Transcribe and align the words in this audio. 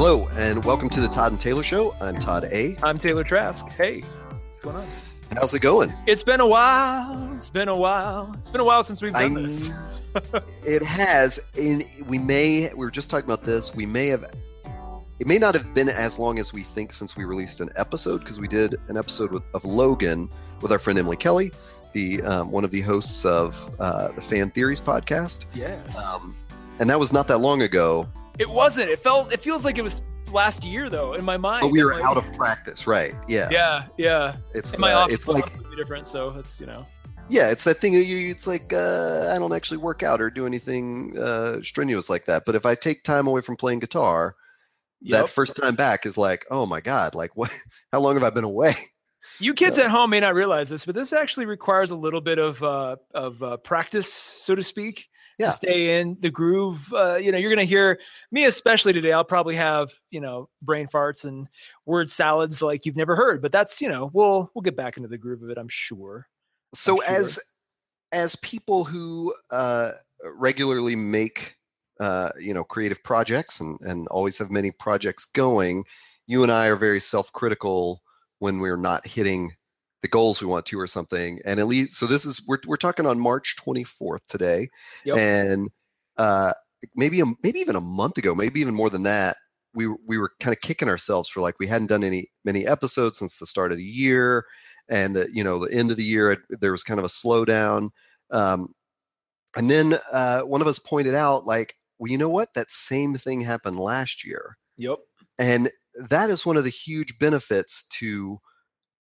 Hello, 0.00 0.28
and 0.36 0.64
welcome 0.64 0.88
to 0.90 1.00
the 1.00 1.08
Todd 1.08 1.32
and 1.32 1.40
Taylor 1.40 1.64
Show. 1.64 1.92
I'm 2.00 2.20
Todd 2.20 2.44
A. 2.52 2.76
I'm 2.84 3.00
Taylor 3.00 3.24
Trask. 3.24 3.68
Hey, 3.70 4.02
what's 4.02 4.60
going 4.60 4.76
on? 4.76 4.86
How's 5.34 5.52
it 5.54 5.58
going? 5.60 5.92
It's 6.06 6.22
been 6.22 6.38
a 6.38 6.46
while. 6.46 7.34
It's 7.34 7.50
been 7.50 7.66
a 7.66 7.76
while. 7.76 8.32
It's 8.38 8.48
been 8.48 8.60
a 8.60 8.64
while 8.64 8.84
since 8.84 9.02
we've 9.02 9.12
done 9.12 9.36
I- 9.36 9.42
this. 9.42 9.70
It 10.64 10.84
has, 10.84 11.40
and 11.58 11.84
we 12.06 12.16
may, 12.16 12.68
we 12.68 12.76
were 12.76 12.92
just 12.92 13.10
talking 13.10 13.24
about 13.24 13.42
this, 13.42 13.74
we 13.74 13.86
may 13.86 14.06
have, 14.06 14.22
it 15.18 15.26
may 15.26 15.36
not 15.36 15.56
have 15.56 15.74
been 15.74 15.88
as 15.88 16.16
long 16.16 16.38
as 16.38 16.52
we 16.52 16.62
think 16.62 16.92
since 16.92 17.16
we 17.16 17.24
released 17.24 17.60
an 17.60 17.70
episode, 17.74 18.18
because 18.18 18.38
we 18.38 18.46
did 18.46 18.76
an 18.86 18.96
episode 18.96 19.32
with, 19.32 19.42
of 19.52 19.64
Logan 19.64 20.30
with 20.62 20.70
our 20.70 20.78
friend 20.78 20.96
Emily 20.96 21.16
Kelly, 21.16 21.50
the 21.92 22.22
um, 22.22 22.52
one 22.52 22.62
of 22.62 22.70
the 22.70 22.82
hosts 22.82 23.24
of 23.24 23.68
uh, 23.80 24.12
the 24.12 24.22
Fan 24.22 24.50
Theories 24.50 24.80
podcast. 24.80 25.46
Yes. 25.54 26.00
Um, 26.06 26.36
and 26.80 26.88
that 26.90 26.98
was 26.98 27.12
not 27.12 27.28
that 27.28 27.38
long 27.38 27.62
ago, 27.62 28.08
it 28.38 28.48
wasn't. 28.48 28.90
It 28.90 28.98
felt. 28.98 29.32
It 29.32 29.40
feels 29.40 29.64
like 29.64 29.78
it 29.78 29.82
was 29.82 30.02
last 30.32 30.64
year 30.64 30.90
though 30.90 31.14
in 31.14 31.24
my 31.24 31.36
mind. 31.36 31.62
but 31.62 31.68
we 31.72 31.82
were 31.82 31.94
Like, 31.94 32.04
out 32.04 32.16
of 32.16 32.30
practice, 32.34 32.86
right? 32.86 33.12
Yeah. 33.26 33.48
Yeah, 33.50 33.86
yeah. 33.96 34.36
It's, 34.54 34.74
In 34.74 34.80
my 34.80 34.92
uh, 34.92 35.00
office, 35.00 35.14
it's 35.14 35.28
like, 35.28 35.50
different. 35.76 36.06
So 36.06 36.30
it's 36.30 36.60
you 36.60 36.66
know. 36.66 36.84
Yeah, 37.30 37.50
it's 37.50 37.64
that 37.64 37.76
thing. 37.78 37.92
You, 37.92 38.00
you- 38.00 38.30
it's 38.30 38.46
like 38.46 38.72
uh, 38.72 39.32
I 39.34 39.38
don't 39.38 39.52
actually 39.52 39.76
work 39.78 40.02
out 40.02 40.20
or 40.20 40.30
do 40.30 40.46
anything 40.46 41.16
uh, 41.18 41.60
strenuous 41.62 42.08
like 42.08 42.24
that. 42.26 42.42
But 42.46 42.54
if 42.54 42.64
I 42.66 42.74
take 42.74 43.02
time 43.04 43.26
away 43.26 43.40
from 43.42 43.56
playing 43.56 43.80
guitar, 43.80 44.34
Yep. 45.00 45.20
that 45.20 45.28
first 45.28 45.54
time 45.56 45.76
back 45.76 46.06
is 46.06 46.18
like, 46.18 46.44
oh 46.50 46.66
my 46.66 46.80
god, 46.80 47.14
like 47.14 47.36
what? 47.36 47.50
How 47.92 48.00
long 48.00 48.14
have 48.14 48.22
I 48.24 48.30
been 48.30 48.44
away? 48.44 48.74
You 49.38 49.54
kids 49.62 49.78
at 49.78 49.90
home 49.90 50.10
may 50.10 50.18
not 50.20 50.34
realize 50.34 50.68
this, 50.68 50.84
but 50.84 50.94
this 50.96 51.12
actually 51.12 51.46
requires 51.46 51.90
a 51.92 51.96
little 51.96 52.20
bit 52.20 52.38
of 52.38 52.60
uh, 52.62 52.96
of 53.14 53.40
uh, 53.42 53.56
practice, 53.58 54.12
so 54.12 54.54
to 54.56 54.62
speak, 54.64 55.08
Yeah. 55.38 55.46
to 55.46 55.52
stay 55.52 56.00
in 56.00 56.16
the 56.20 56.30
groove. 56.30 56.92
Uh, 56.92 57.16
you 57.16 57.30
know, 57.30 57.38
you're 57.38 57.54
going 57.54 57.64
to 57.64 57.68
hear 57.68 58.00
me, 58.32 58.46
especially 58.46 58.92
today. 58.92 59.12
I'll 59.12 59.24
probably 59.24 59.54
have 59.56 59.90
you 60.10 60.20
know 60.20 60.48
brain 60.62 60.88
farts 60.88 61.24
and 61.24 61.46
word 61.86 62.10
salads 62.10 62.60
like 62.60 62.84
you've 62.84 62.96
never 62.96 63.14
heard, 63.14 63.40
but 63.40 63.52
that's 63.52 63.80
you 63.80 63.88
know 63.88 64.10
we'll 64.12 64.50
we'll 64.54 64.62
get 64.62 64.76
back 64.76 64.96
into 64.96 65.08
the 65.08 65.18
groove 65.18 65.42
of 65.42 65.50
it. 65.50 65.58
I'm 65.58 65.68
sure. 65.68 66.26
So 66.74 66.96
sure. 66.96 67.04
as 67.16 67.38
as 68.12 68.36
people 68.36 68.84
who 68.84 69.32
uh, 69.50 69.92
regularly 70.24 70.96
make 70.96 71.54
uh, 72.00 72.30
you 72.40 72.54
know 72.54 72.64
creative 72.64 73.02
projects 73.04 73.60
and 73.60 73.78
and 73.82 74.08
always 74.08 74.38
have 74.38 74.50
many 74.50 74.70
projects 74.70 75.24
going, 75.24 75.84
you 76.26 76.42
and 76.42 76.52
I 76.52 76.66
are 76.66 76.76
very 76.76 77.00
self 77.00 77.32
critical 77.32 78.02
when 78.38 78.58
we're 78.58 78.76
not 78.76 79.06
hitting 79.06 79.52
the 80.02 80.08
goals 80.08 80.40
we 80.40 80.46
want 80.46 80.64
to 80.66 80.78
or 80.78 80.86
something. 80.86 81.40
And 81.44 81.58
at 81.60 81.66
least 81.66 81.96
so 81.96 82.06
this 82.06 82.24
is 82.24 82.44
we're 82.46 82.58
we're 82.66 82.76
talking 82.76 83.06
on 83.06 83.18
March 83.18 83.56
24th 83.64 84.20
today. 84.28 84.68
Yep. 85.04 85.16
and 85.16 85.70
uh, 86.16 86.52
maybe 86.96 87.20
a, 87.20 87.24
maybe 87.42 87.58
even 87.60 87.76
a 87.76 87.80
month 87.80 88.18
ago, 88.18 88.34
maybe 88.34 88.60
even 88.60 88.74
more 88.74 88.90
than 88.90 89.02
that, 89.04 89.36
we 89.74 89.86
we 90.06 90.18
were 90.18 90.32
kind 90.40 90.54
of 90.54 90.60
kicking 90.60 90.88
ourselves 90.88 91.28
for 91.28 91.40
like 91.40 91.58
we 91.60 91.66
hadn't 91.66 91.88
done 91.88 92.04
any 92.04 92.28
many 92.44 92.66
episodes 92.66 93.18
since 93.18 93.38
the 93.38 93.46
start 93.46 93.70
of 93.72 93.78
the 93.78 93.84
year, 93.84 94.44
and 94.88 95.14
the 95.16 95.28
you 95.32 95.42
know 95.44 95.64
the 95.66 95.72
end 95.72 95.90
of 95.90 95.96
the 95.96 96.04
year 96.04 96.32
it- 96.32 96.60
there 96.60 96.72
was 96.72 96.82
kind 96.84 96.98
of 96.98 97.04
a 97.04 97.08
slowdown, 97.08 97.90
um, 98.30 98.68
and 99.56 99.70
then 99.70 99.98
uh, 100.12 100.40
one 100.42 100.60
of 100.60 100.66
us 100.66 100.78
pointed 100.78 101.14
out 101.14 101.44
like, 101.46 101.74
well, 101.98 102.10
you 102.10 102.18
know 102.18 102.28
what, 102.28 102.54
that 102.54 102.70
same 102.70 103.14
thing 103.14 103.40
happened 103.40 103.78
last 103.78 104.24
year, 104.24 104.56
Yep. 104.76 104.98
and 105.38 105.70
that 106.08 106.30
is 106.30 106.46
one 106.46 106.56
of 106.56 106.64
the 106.64 106.70
huge 106.70 107.18
benefits 107.18 107.86
to 107.88 108.38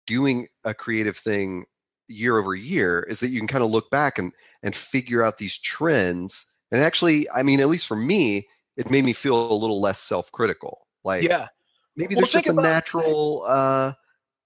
doing 0.10 0.48
a 0.66 0.74
creative 0.74 1.16
thing 1.16 1.66
year 2.08 2.40
over 2.40 2.56
year 2.56 3.06
is 3.08 3.20
that 3.20 3.30
you 3.30 3.38
can 3.40 3.48
kind 3.48 3.64
of 3.64 3.70
look 3.70 3.92
back 3.92 4.18
and 4.18 4.34
and 4.64 4.76
figure 4.76 5.22
out 5.24 5.38
these 5.38 5.56
trends 5.60 6.48
and 6.72 6.82
actually 6.82 7.30
i 7.30 7.44
mean 7.44 7.60
at 7.60 7.70
least 7.70 7.86
for 7.86 7.96
me 7.96 8.48
it 8.76 8.89
made 8.89 9.06
me 9.06 9.14
feel 9.14 9.52
a 9.52 9.54
little 9.54 9.80
less 9.80 10.00
self-critical 10.00 10.88
like 11.04 11.23
Yeah. 11.23 11.48
maybe 11.95 12.16
Well, 12.16 12.22
there's 12.22 12.32
just 12.32 12.50
a 12.50 12.54
natural 12.54 13.44
uh 13.48 13.94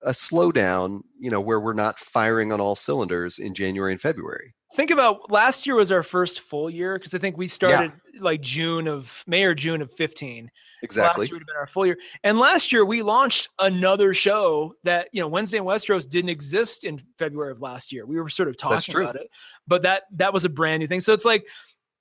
a 0.03 0.09
slowdown 0.11 0.99
you 1.17 1.31
know 1.31 1.39
where 1.39 1.61
we're 1.61 1.71
not 1.71 1.97
firing 1.97 2.51
on 2.51 2.59
all 2.59 2.75
cylinders 2.75 3.39
in 3.39 3.53
january 3.53 3.93
and 3.93 4.01
february 4.01 4.53
Think 4.75 4.89
about 4.89 5.29
last 5.29 5.67
year 5.67 5.75
was 5.75 5.91
our 5.91 6.01
first 6.01 6.39
full 6.39 6.67
year 6.67 6.97
because 6.97 7.13
I 7.13 7.19
think 7.19 7.37
we 7.37 7.47
started 7.47 7.91
like 8.19 8.41
June 8.41 8.87
of 8.87 9.23
May 9.27 9.43
or 9.43 9.53
June 9.53 9.83
of 9.83 9.91
15. 9.91 10.49
Exactly 10.83 11.23
Last 11.23 11.31
year 11.31 11.35
would 11.35 11.41
have 11.41 11.47
been 11.47 11.55
our 11.57 11.67
full 11.67 11.85
year. 11.85 11.97
And 12.23 12.37
last 12.37 12.71
year 12.71 12.85
we 12.85 13.01
launched 13.01 13.49
another 13.59 14.13
show 14.13 14.75
that, 14.83 15.09
you 15.11 15.21
know, 15.21 15.27
Wednesday 15.27 15.57
in 15.57 15.63
Westeros 15.63 16.07
didn't 16.07 16.29
exist 16.29 16.83
in 16.83 16.97
February 17.17 17.51
of 17.51 17.61
last 17.61 17.91
year. 17.91 18.05
We 18.05 18.19
were 18.19 18.29
sort 18.29 18.49
of 18.49 18.57
talking 18.57 18.95
about 18.95 19.15
it, 19.15 19.29
but 19.67 19.83
that 19.83 20.03
that 20.13 20.33
was 20.33 20.45
a 20.45 20.49
brand 20.49 20.81
new 20.81 20.87
thing. 20.87 20.99
So 20.99 21.13
it's 21.13 21.25
like 21.25 21.45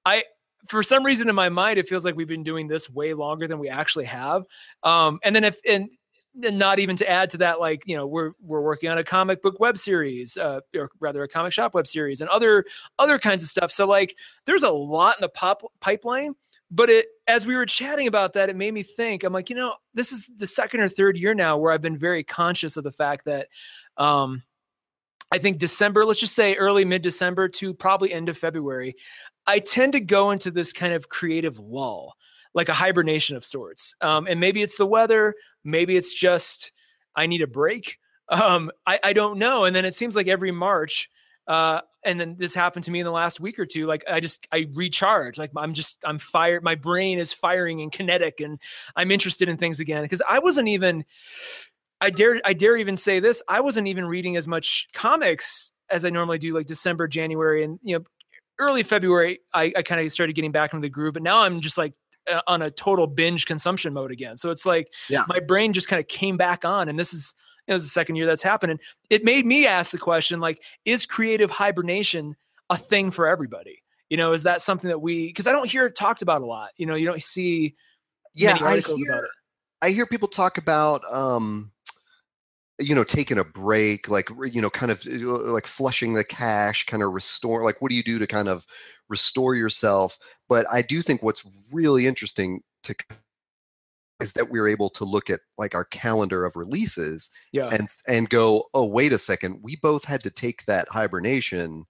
I 0.04 0.24
for 0.68 0.82
some 0.82 1.04
reason 1.04 1.28
in 1.28 1.34
my 1.34 1.48
mind 1.48 1.78
it 1.78 1.88
feels 1.88 2.04
like 2.04 2.16
we've 2.16 2.28
been 2.28 2.44
doing 2.44 2.68
this 2.68 2.90
way 2.90 3.14
longer 3.14 3.48
than 3.48 3.58
we 3.58 3.68
actually 3.68 4.04
have. 4.04 4.44
Um 4.82 5.18
and 5.22 5.34
then 5.34 5.44
if 5.44 5.58
and 5.66 5.88
and 6.42 6.58
not 6.58 6.78
even 6.78 6.96
to 6.96 7.08
add 7.08 7.30
to 7.30 7.38
that, 7.38 7.60
like 7.60 7.82
you 7.86 7.96
know, 7.96 8.06
we're 8.06 8.32
we're 8.40 8.62
working 8.62 8.88
on 8.88 8.98
a 8.98 9.04
comic 9.04 9.42
book 9.42 9.60
web 9.60 9.76
series, 9.76 10.36
uh, 10.36 10.60
or 10.74 10.88
rather 11.00 11.22
a 11.22 11.28
comic 11.28 11.52
shop 11.52 11.74
web 11.74 11.86
series, 11.86 12.20
and 12.20 12.30
other 12.30 12.64
other 12.98 13.18
kinds 13.18 13.42
of 13.42 13.48
stuff. 13.48 13.70
So 13.70 13.86
like, 13.86 14.16
there's 14.46 14.62
a 14.62 14.70
lot 14.70 15.16
in 15.18 15.22
the 15.22 15.28
pop 15.28 15.62
pipeline. 15.80 16.34
But 16.74 16.88
it, 16.88 17.06
as 17.26 17.46
we 17.46 17.54
were 17.54 17.66
chatting 17.66 18.06
about 18.06 18.32
that, 18.32 18.48
it 18.48 18.56
made 18.56 18.72
me 18.72 18.82
think. 18.82 19.22
I'm 19.22 19.32
like, 19.32 19.50
you 19.50 19.56
know, 19.56 19.74
this 19.92 20.10
is 20.10 20.26
the 20.38 20.46
second 20.46 20.80
or 20.80 20.88
third 20.88 21.18
year 21.18 21.34
now 21.34 21.58
where 21.58 21.70
I've 21.70 21.82
been 21.82 21.98
very 21.98 22.24
conscious 22.24 22.78
of 22.78 22.84
the 22.84 22.90
fact 22.90 23.26
that, 23.26 23.48
um, 23.98 24.42
I 25.30 25.38
think 25.38 25.58
December, 25.58 26.04
let's 26.04 26.20
just 26.20 26.34
say 26.34 26.56
early 26.56 26.84
mid 26.84 27.02
December 27.02 27.48
to 27.48 27.74
probably 27.74 28.12
end 28.12 28.28
of 28.28 28.38
February, 28.38 28.96
I 29.46 29.58
tend 29.58 29.92
to 29.92 30.00
go 30.00 30.30
into 30.30 30.50
this 30.50 30.72
kind 30.72 30.94
of 30.94 31.08
creative 31.08 31.58
lull, 31.58 32.14
like 32.54 32.68
a 32.68 32.74
hibernation 32.74 33.36
of 33.36 33.44
sorts. 33.44 33.94
Um, 34.00 34.26
and 34.28 34.40
maybe 34.40 34.62
it's 34.62 34.76
the 34.76 34.86
weather, 34.86 35.34
maybe 35.64 35.96
it's 35.96 36.12
just 36.12 36.72
I 37.16 37.26
need 37.26 37.42
a 37.42 37.46
break. 37.46 37.98
Um, 38.28 38.70
I, 38.86 38.98
I 39.04 39.12
don't 39.12 39.38
know. 39.38 39.64
And 39.64 39.76
then 39.76 39.84
it 39.84 39.94
seems 39.94 40.16
like 40.16 40.28
every 40.28 40.52
March, 40.52 41.10
uh, 41.46 41.80
and 42.04 42.20
then 42.20 42.36
this 42.38 42.54
happened 42.54 42.84
to 42.84 42.90
me 42.90 43.00
in 43.00 43.04
the 43.04 43.12
last 43.12 43.40
week 43.40 43.58
or 43.58 43.66
two. 43.66 43.86
Like 43.86 44.04
I 44.10 44.20
just 44.20 44.46
I 44.52 44.68
recharge. 44.74 45.38
Like 45.38 45.50
I'm 45.56 45.74
just 45.74 45.96
I'm 46.04 46.18
fired. 46.18 46.62
My 46.62 46.74
brain 46.74 47.18
is 47.18 47.32
firing 47.32 47.80
and 47.80 47.90
kinetic, 47.90 48.40
and 48.40 48.58
I'm 48.96 49.10
interested 49.10 49.48
in 49.48 49.56
things 49.56 49.80
again. 49.80 50.02
Because 50.02 50.22
I 50.28 50.38
wasn't 50.38 50.68
even. 50.68 51.04
I 52.00 52.10
dare 52.10 52.40
I 52.44 52.52
dare 52.52 52.76
even 52.76 52.96
say 52.96 53.20
this. 53.20 53.42
I 53.48 53.60
wasn't 53.60 53.86
even 53.86 54.06
reading 54.06 54.36
as 54.36 54.48
much 54.48 54.88
comics 54.92 55.72
as 55.90 56.04
I 56.04 56.10
normally 56.10 56.38
do, 56.38 56.52
like 56.54 56.66
December, 56.66 57.06
January, 57.06 57.62
and 57.62 57.78
you 57.82 57.98
know, 57.98 58.04
early 58.58 58.82
February. 58.82 59.40
I, 59.54 59.72
I 59.76 59.82
kind 59.82 60.00
of 60.00 60.10
started 60.10 60.34
getting 60.34 60.52
back 60.52 60.72
into 60.72 60.84
the 60.84 60.90
groove, 60.90 61.14
but 61.14 61.22
now 61.22 61.42
I'm 61.42 61.60
just 61.60 61.78
like 61.78 61.92
uh, 62.30 62.40
on 62.48 62.62
a 62.62 62.70
total 62.70 63.06
binge 63.06 63.46
consumption 63.46 63.92
mode 63.92 64.10
again. 64.10 64.36
So 64.36 64.50
it's 64.50 64.66
like 64.66 64.88
Yeah. 65.08 65.22
my 65.28 65.38
brain 65.38 65.72
just 65.72 65.88
kind 65.88 66.00
of 66.00 66.08
came 66.08 66.36
back 66.36 66.64
on, 66.64 66.88
and 66.88 66.98
this 66.98 67.14
is 67.14 67.34
you 67.66 67.72
know, 67.72 67.76
this 67.76 67.84
is 67.84 67.90
the 67.90 67.92
second 67.92 68.16
year 68.16 68.26
that's 68.26 68.42
happening. 68.42 68.78
It 69.10 69.24
made 69.24 69.46
me 69.46 69.66
ask 69.66 69.92
the 69.92 69.98
question 69.98 70.40
like, 70.40 70.62
is 70.84 71.06
creative 71.06 71.50
hibernation 71.50 72.36
a 72.70 72.76
thing 72.76 73.10
for 73.10 73.26
everybody? 73.26 73.82
You 74.10 74.16
know, 74.16 74.32
is 74.32 74.42
that 74.42 74.60
something 74.62 74.88
that 74.88 75.00
we 75.00 75.28
because 75.28 75.46
I 75.46 75.52
don't 75.52 75.68
hear 75.68 75.86
it 75.86 75.96
talked 75.96 76.22
about 76.22 76.42
a 76.42 76.46
lot. 76.46 76.70
You 76.76 76.86
know, 76.86 76.94
you 76.94 77.06
don't 77.06 77.22
see 77.22 77.74
yeah 78.34 78.58
I 78.60 78.80
hear, 78.80 78.94
about 79.08 79.24
it. 79.24 79.30
I 79.80 79.90
hear 79.90 80.06
people 80.06 80.28
talk 80.28 80.58
about 80.58 81.02
um 81.10 81.72
you 82.78 82.94
know 82.94 83.04
taking 83.04 83.38
a 83.38 83.44
break 83.44 84.08
like 84.08 84.28
you 84.50 84.60
know 84.60 84.70
kind 84.70 84.90
of 84.90 85.06
uh, 85.06 85.52
like 85.52 85.66
flushing 85.66 86.14
the 86.14 86.24
cache 86.24 86.86
kind 86.86 87.02
of 87.02 87.12
restore 87.12 87.62
like 87.62 87.80
what 87.80 87.90
do 87.90 87.94
you 87.94 88.02
do 88.02 88.18
to 88.18 88.26
kind 88.26 88.48
of 88.48 88.66
restore 89.08 89.54
yourself 89.54 90.18
but 90.48 90.66
i 90.72 90.80
do 90.80 91.02
think 91.02 91.22
what's 91.22 91.44
really 91.72 92.06
interesting 92.06 92.62
to 92.82 92.94
is 94.22 94.32
that 94.34 94.50
we're 94.50 94.68
able 94.68 94.88
to 94.90 95.04
look 95.04 95.28
at 95.30 95.40
like 95.58 95.74
our 95.74 95.84
calendar 95.84 96.44
of 96.44 96.56
releases 96.56 97.30
Yeah. 97.52 97.68
and 97.72 97.88
and 98.08 98.28
go 98.30 98.64
oh 98.74 98.86
wait 98.86 99.12
a 99.12 99.18
second 99.18 99.60
we 99.62 99.76
both 99.82 100.04
had 100.04 100.22
to 100.22 100.30
take 100.30 100.64
that 100.66 100.88
hibernation 100.88 101.84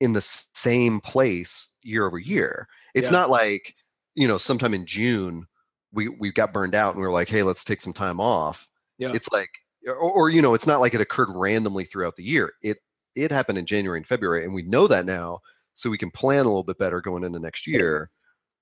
in 0.00 0.12
the 0.12 0.22
same 0.22 1.00
place 1.00 1.76
year 1.82 2.06
over 2.06 2.18
year 2.18 2.68
it's 2.94 3.10
Yeah. 3.10 3.18
not 3.18 3.30
like 3.30 3.74
you 4.14 4.26
know 4.28 4.38
sometime 4.38 4.74
in 4.74 4.86
june 4.86 5.46
we 5.92 6.08
we 6.08 6.30
got 6.32 6.52
burned 6.52 6.74
out 6.74 6.92
and 6.94 7.00
we 7.00 7.06
were 7.06 7.12
like 7.12 7.28
hey 7.28 7.42
let's 7.42 7.64
take 7.64 7.80
some 7.80 7.92
time 7.92 8.20
off 8.20 8.70
Yeah. 8.98 9.12
it's 9.14 9.30
like 9.32 9.50
or, 9.86 9.94
or 9.96 10.30
you 10.30 10.40
know 10.42 10.54
it's 10.54 10.66
not 10.66 10.80
like 10.80 10.94
it 10.94 11.00
occurred 11.00 11.28
randomly 11.34 11.84
throughout 11.84 12.16
the 12.16 12.24
year 12.24 12.52
it 12.62 12.78
it 13.16 13.30
happened 13.32 13.58
in 13.58 13.66
january 13.66 13.98
and 13.98 14.06
february 14.06 14.44
and 14.44 14.54
we 14.54 14.62
know 14.62 14.86
that 14.86 15.04
now 15.06 15.40
so 15.74 15.88
we 15.90 15.98
can 15.98 16.10
plan 16.10 16.40
a 16.44 16.48
little 16.48 16.62
bit 16.62 16.78
better 16.78 17.00
going 17.00 17.24
into 17.24 17.38
next 17.38 17.66
year 17.66 18.10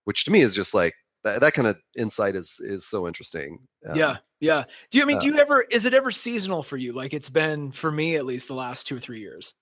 which 0.04 0.24
to 0.24 0.30
me 0.30 0.40
is 0.40 0.54
just 0.54 0.72
like 0.74 0.94
that, 1.34 1.40
that 1.40 1.54
kind 1.54 1.68
of 1.68 1.78
insight 1.96 2.34
is 2.34 2.60
is 2.60 2.86
so 2.86 3.06
interesting 3.06 3.66
Um, 3.88 3.96
yeah. 3.98 4.18
Yeah. 4.40 4.64
Do 4.90 4.98
you 4.98 5.04
I 5.04 5.06
mean 5.06 5.18
uh, 5.18 5.18
do 5.18 5.26
you 5.26 5.38
ever 5.38 5.62
is 5.62 5.84
it 5.84 5.94
ever 5.94 6.10
seasonal 6.10 6.62
for 6.62 6.76
you? 6.76 6.92
Like 6.92 7.12
it's 7.12 7.30
been 7.30 7.72
for 7.72 7.90
me 7.90 8.16
at 8.16 8.26
least 8.26 8.46
the 8.48 8.54
last 8.54 8.86
two 8.86 8.96
or 8.96 9.00
three 9.00 9.20
years. 9.20 9.54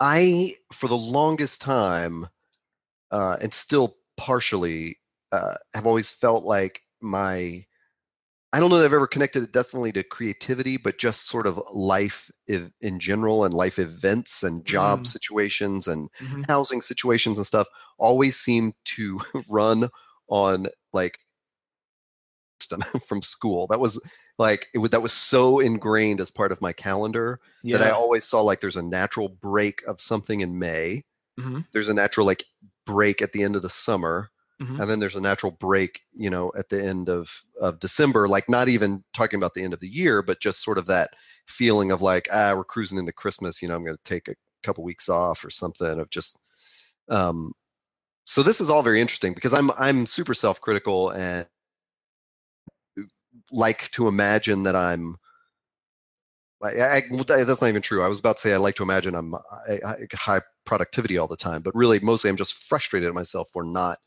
I, 0.00 0.54
for 0.72 0.88
the 0.88 0.96
longest 0.96 1.60
time, 1.60 2.26
uh, 3.12 3.38
and 3.42 3.54
still 3.54 3.96
partially, 4.16 4.98
uh, 5.32 5.54
have 5.74 5.86
always 5.86 6.10
felt 6.10 6.44
like 6.44 6.82
my. 7.02 7.66
I 8.52 8.60
don't 8.60 8.70
know 8.70 8.78
that 8.78 8.86
I've 8.86 8.94
ever 8.94 9.06
connected 9.08 9.42
it 9.44 9.52
definitely 9.52 9.92
to 9.92 10.04
creativity, 10.04 10.78
but 10.78 10.98
just 10.98 11.26
sort 11.26 11.46
of 11.46 11.60
life 11.72 12.30
ev- 12.48 12.72
in 12.80 12.98
general 13.00 13.44
and 13.44 13.54
life 13.54 13.78
events 13.78 14.42
and 14.42 14.64
job 14.66 15.00
Mm. 15.00 15.06
situations 15.06 15.86
and 15.88 16.08
Mhm. 16.20 16.46
housing 16.48 16.82
situations 16.82 17.38
and 17.38 17.46
stuff 17.46 17.68
always 17.98 18.36
seem 18.36 18.72
to 18.86 19.20
run 19.50 19.88
on 20.28 20.66
like 20.92 21.18
from 23.06 23.22
school. 23.22 23.66
That 23.68 23.80
was 23.80 24.00
like 24.38 24.68
it, 24.74 24.78
would, 24.78 24.90
that 24.90 25.02
was 25.02 25.12
so 25.12 25.60
ingrained 25.60 26.20
as 26.20 26.30
part 26.30 26.52
of 26.52 26.60
my 26.60 26.72
calendar 26.72 27.40
yeah. 27.62 27.78
that 27.78 27.86
I 27.86 27.90
always 27.90 28.24
saw 28.24 28.40
like 28.40 28.60
there's 28.60 28.76
a 28.76 28.82
natural 28.82 29.28
break 29.28 29.82
of 29.86 30.00
something 30.00 30.40
in 30.40 30.58
May. 30.58 31.04
Mhm. 31.38 31.66
There's 31.72 31.88
a 31.88 31.94
natural 31.94 32.26
like 32.26 32.44
break 32.86 33.20
at 33.22 33.32
the 33.32 33.42
end 33.42 33.56
of 33.56 33.62
the 33.62 33.70
summer, 33.70 34.30
Mhm. 34.60 34.80
and 34.80 34.90
then 34.90 35.00
there's 35.00 35.16
a 35.16 35.20
natural 35.20 35.52
break, 35.52 36.00
you 36.14 36.30
know, 36.30 36.50
at 36.56 36.68
the 36.70 36.82
end 36.82 37.08
of 37.08 37.44
of 37.60 37.78
December. 37.80 38.26
Like 38.28 38.48
not 38.48 38.68
even 38.68 39.04
talking 39.12 39.38
about 39.38 39.54
the 39.54 39.62
end 39.62 39.74
of 39.74 39.80
the 39.80 39.88
year, 39.88 40.22
but 40.22 40.40
just 40.40 40.62
sort 40.62 40.78
of 40.78 40.86
that 40.86 41.10
feeling 41.46 41.90
of 41.90 42.00
like 42.02 42.26
ah, 42.32 42.52
we're 42.56 42.64
cruising 42.64 42.98
into 42.98 43.12
Christmas. 43.12 43.60
You 43.60 43.68
know, 43.68 43.76
I'm 43.76 43.84
going 43.84 43.96
to 43.96 44.02
take 44.04 44.28
a 44.28 44.34
couple 44.62 44.82
weeks 44.84 45.08
off 45.08 45.44
or 45.44 45.50
something 45.50 45.98
of 46.00 46.10
just. 46.10 46.38
Um, 47.08 47.52
so 48.26 48.42
this 48.42 48.60
is 48.60 48.68
all 48.68 48.82
very 48.82 49.00
interesting 49.00 49.32
because 49.32 49.54
I'm 49.54 49.70
I'm 49.78 50.04
super 50.04 50.34
self 50.34 50.60
critical 50.60 51.10
and 51.10 51.46
like 53.52 53.90
to 53.92 54.08
imagine 54.08 54.64
that 54.64 54.76
I'm. 54.76 55.16
I, 56.62 56.68
I, 56.68 57.00
that's 57.44 57.60
not 57.60 57.68
even 57.68 57.82
true. 57.82 58.02
I 58.02 58.08
was 58.08 58.18
about 58.18 58.36
to 58.36 58.40
say 58.40 58.54
I 58.54 58.56
like 58.56 58.74
to 58.76 58.82
imagine 58.82 59.14
I'm 59.14 59.34
I, 59.34 59.78
I, 59.86 59.94
high 60.14 60.40
productivity 60.64 61.16
all 61.18 61.28
the 61.28 61.36
time, 61.36 61.62
but 61.62 61.74
really 61.74 62.00
mostly 62.00 62.28
I'm 62.28 62.36
just 62.36 62.54
frustrated 62.54 63.08
at 63.08 63.14
myself 63.14 63.48
for 63.52 63.62
not 63.62 63.98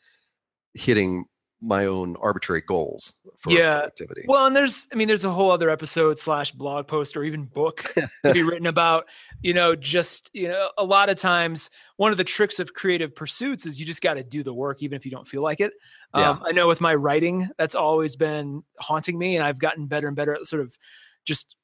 hitting 0.74 1.26
my 1.62 1.86
own 1.86 2.16
arbitrary 2.22 2.62
goals 2.66 3.20
for 3.38 3.52
Yeah. 3.52 3.80
productivity. 3.80 4.24
Well, 4.28 4.46
and 4.46 4.56
there's, 4.56 4.88
I 4.94 4.96
mean, 4.96 5.08
there's 5.10 5.26
a 5.26 5.30
whole 5.30 5.52
other 5.52 5.70
episode 5.70 6.18
slash 6.18 6.52
blog 6.52 6.88
post 6.88 7.18
or 7.18 7.24
even 7.26 7.44
book 7.44 7.94
to 8.24 8.34
be 8.34 8.44
written 8.44 8.68
about, 8.68 9.08
you 9.42 9.54
know, 9.54 9.76
just, 9.76 10.30
you 10.34 10.48
know, 10.48 10.70
a 10.78 10.84
lot 10.86 11.10
of 11.10 11.18
times 11.18 11.70
one 11.98 12.12
of 12.12 12.18
the 12.18 12.24
tricks 12.24 12.60
of 12.60 12.74
creative 12.74 13.14
pursuits 13.14 13.66
is 13.66 13.80
you 13.80 13.86
just 13.86 14.02
got 14.02 14.14
to 14.14 14.24
do 14.24 14.42
the 14.42 14.54
work, 14.54 14.82
even 14.82 14.96
if 14.96 15.04
you 15.06 15.12
don't 15.12 15.28
feel 15.28 15.42
like 15.42 15.60
it. 15.60 15.74
Yeah. 16.16 16.30
Um, 16.32 16.44
I 16.46 16.52
know 16.54 16.68
with 16.68 16.80
my 16.80 16.96
writing, 16.96 17.50
that's 17.58 17.76
always 17.76 18.16
been 18.16 18.64
haunting 18.80 19.18
me. 19.18 19.36
And 19.36 19.46
I've 19.46 19.60
gotten 19.60 19.86
better 19.86 20.08
and 20.08 20.16
better 20.16 20.34
at 20.36 20.46
sort 20.46 20.62
of 20.62 20.78
just 21.26 21.58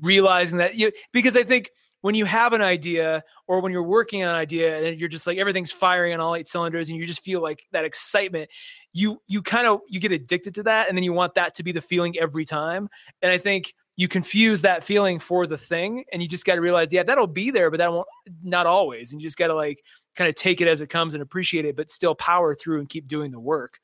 realizing 0.00 0.58
that 0.58 0.74
you, 0.74 0.90
because 1.12 1.36
I 1.36 1.44
think 1.44 1.70
when 2.02 2.14
you 2.14 2.24
have 2.26 2.52
an 2.52 2.60
idea 2.60 3.24
or 3.46 3.60
when 3.60 3.72
you're 3.72 3.82
working 3.82 4.22
on 4.22 4.28
an 4.28 4.36
idea 4.36 4.78
and 4.78 5.00
you're 5.00 5.08
just 5.08 5.26
like 5.26 5.38
everything's 5.38 5.72
firing 5.72 6.12
on 6.12 6.20
all 6.20 6.36
eight 6.36 6.46
cylinders 6.46 6.90
and 6.90 6.98
you 6.98 7.06
just 7.06 7.24
feel 7.24 7.40
like 7.40 7.64
that 7.72 7.84
excitement 7.84 8.50
you 8.92 9.20
you 9.26 9.40
kind 9.40 9.66
of 9.66 9.80
you 9.88 9.98
get 9.98 10.12
addicted 10.12 10.54
to 10.54 10.62
that 10.64 10.88
and 10.88 10.98
then 10.98 11.02
you 11.02 11.12
want 11.12 11.34
that 11.34 11.54
to 11.54 11.62
be 11.62 11.72
the 11.72 11.80
feeling 11.80 12.18
every 12.18 12.44
time. 12.44 12.88
And 13.22 13.32
i 13.32 13.38
think 13.38 13.74
you 13.96 14.08
confuse 14.08 14.62
that 14.62 14.84
feeling 14.84 15.18
for 15.18 15.46
the 15.46 15.58
thing 15.58 16.04
and 16.12 16.22
you 16.22 16.28
just 16.28 16.44
got 16.44 16.56
to 16.56 16.60
realize 16.60 16.92
yeah 16.92 17.02
that'll 17.02 17.26
be 17.26 17.50
there 17.50 17.70
but 17.70 17.78
that 17.78 17.92
won't 17.92 18.08
not 18.42 18.66
always. 18.66 19.12
And 19.12 19.20
you 19.20 19.26
just 19.26 19.38
got 19.38 19.48
to 19.48 19.54
like 19.54 19.82
kind 20.14 20.28
of 20.28 20.34
take 20.34 20.60
it 20.60 20.68
as 20.68 20.80
it 20.80 20.88
comes 20.88 21.14
and 21.14 21.22
appreciate 21.22 21.64
it 21.64 21.76
but 21.76 21.90
still 21.90 22.14
power 22.14 22.54
through 22.54 22.80
and 22.80 22.88
keep 22.88 23.06
doing 23.06 23.30
the 23.30 23.40
work. 23.40 23.78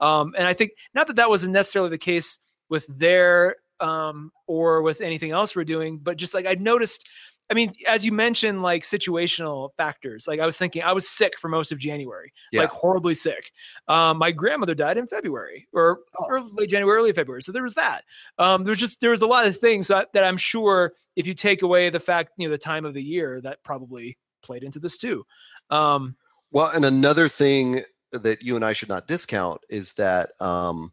Um, 0.00 0.34
and 0.36 0.46
i 0.46 0.54
think 0.54 0.72
not 0.94 1.06
that 1.08 1.16
that 1.16 1.28
wasn't 1.28 1.52
necessarily 1.52 1.90
the 1.90 1.98
case 1.98 2.38
with 2.68 2.86
their 2.88 3.56
um, 3.80 4.30
or 4.46 4.82
with 4.82 5.00
anything 5.00 5.32
else 5.32 5.54
we're 5.54 5.64
doing 5.64 5.98
but 5.98 6.16
just 6.16 6.34
like 6.34 6.46
i 6.46 6.54
noticed 6.54 7.08
I 7.50 7.54
mean, 7.54 7.74
as 7.86 8.06
you 8.06 8.12
mentioned, 8.12 8.62
like 8.62 8.82
situational 8.84 9.70
factors. 9.76 10.26
Like 10.26 10.40
I 10.40 10.46
was 10.46 10.56
thinking, 10.56 10.82
I 10.82 10.92
was 10.92 11.08
sick 11.08 11.38
for 11.38 11.48
most 11.48 11.72
of 11.72 11.78
January, 11.78 12.32
Yeah. 12.52 12.62
like 12.62 12.70
horribly 12.70 13.14
sick. 13.14 13.52
Um, 13.86 14.16
my 14.18 14.32
grandmother 14.32 14.74
died 14.74 14.96
in 14.96 15.06
February 15.06 15.68
or, 15.72 16.00
Oh. 16.18 16.48
late 16.52 16.70
January, 16.70 16.98
early 16.98 17.12
February. 17.12 17.42
So 17.42 17.52
there 17.52 17.62
was 17.62 17.74
that. 17.74 18.04
Um, 18.38 18.64
was 18.64 18.78
just 18.78 19.00
there 19.00 19.10
was 19.10 19.22
a 19.22 19.26
lot 19.26 19.46
of 19.46 19.56
things 19.58 19.88
that, 19.88 20.08
that 20.14 20.24
I'm 20.24 20.38
sure 20.38 20.94
if 21.16 21.26
you 21.26 21.34
take 21.34 21.62
away 21.62 21.90
the 21.90 22.00
fact, 22.00 22.32
you 22.38 22.46
know, 22.46 22.50
the 22.52 22.58
time 22.58 22.84
of 22.86 22.94
the 22.94 23.02
year, 23.02 23.40
that 23.42 23.62
probably 23.62 24.16
played 24.42 24.64
into 24.64 24.78
this 24.80 24.96
too. 24.96 25.24
Um, 25.70 26.16
Well, 26.50 26.70
and 26.74 26.84
another 26.84 27.28
thing 27.28 27.82
that 28.12 28.42
you 28.42 28.56
and 28.56 28.64
I 28.64 28.72
should 28.72 28.88
not 28.88 29.06
discount 29.06 29.60
is 29.68 29.92
that 29.94 30.30
um, 30.40 30.92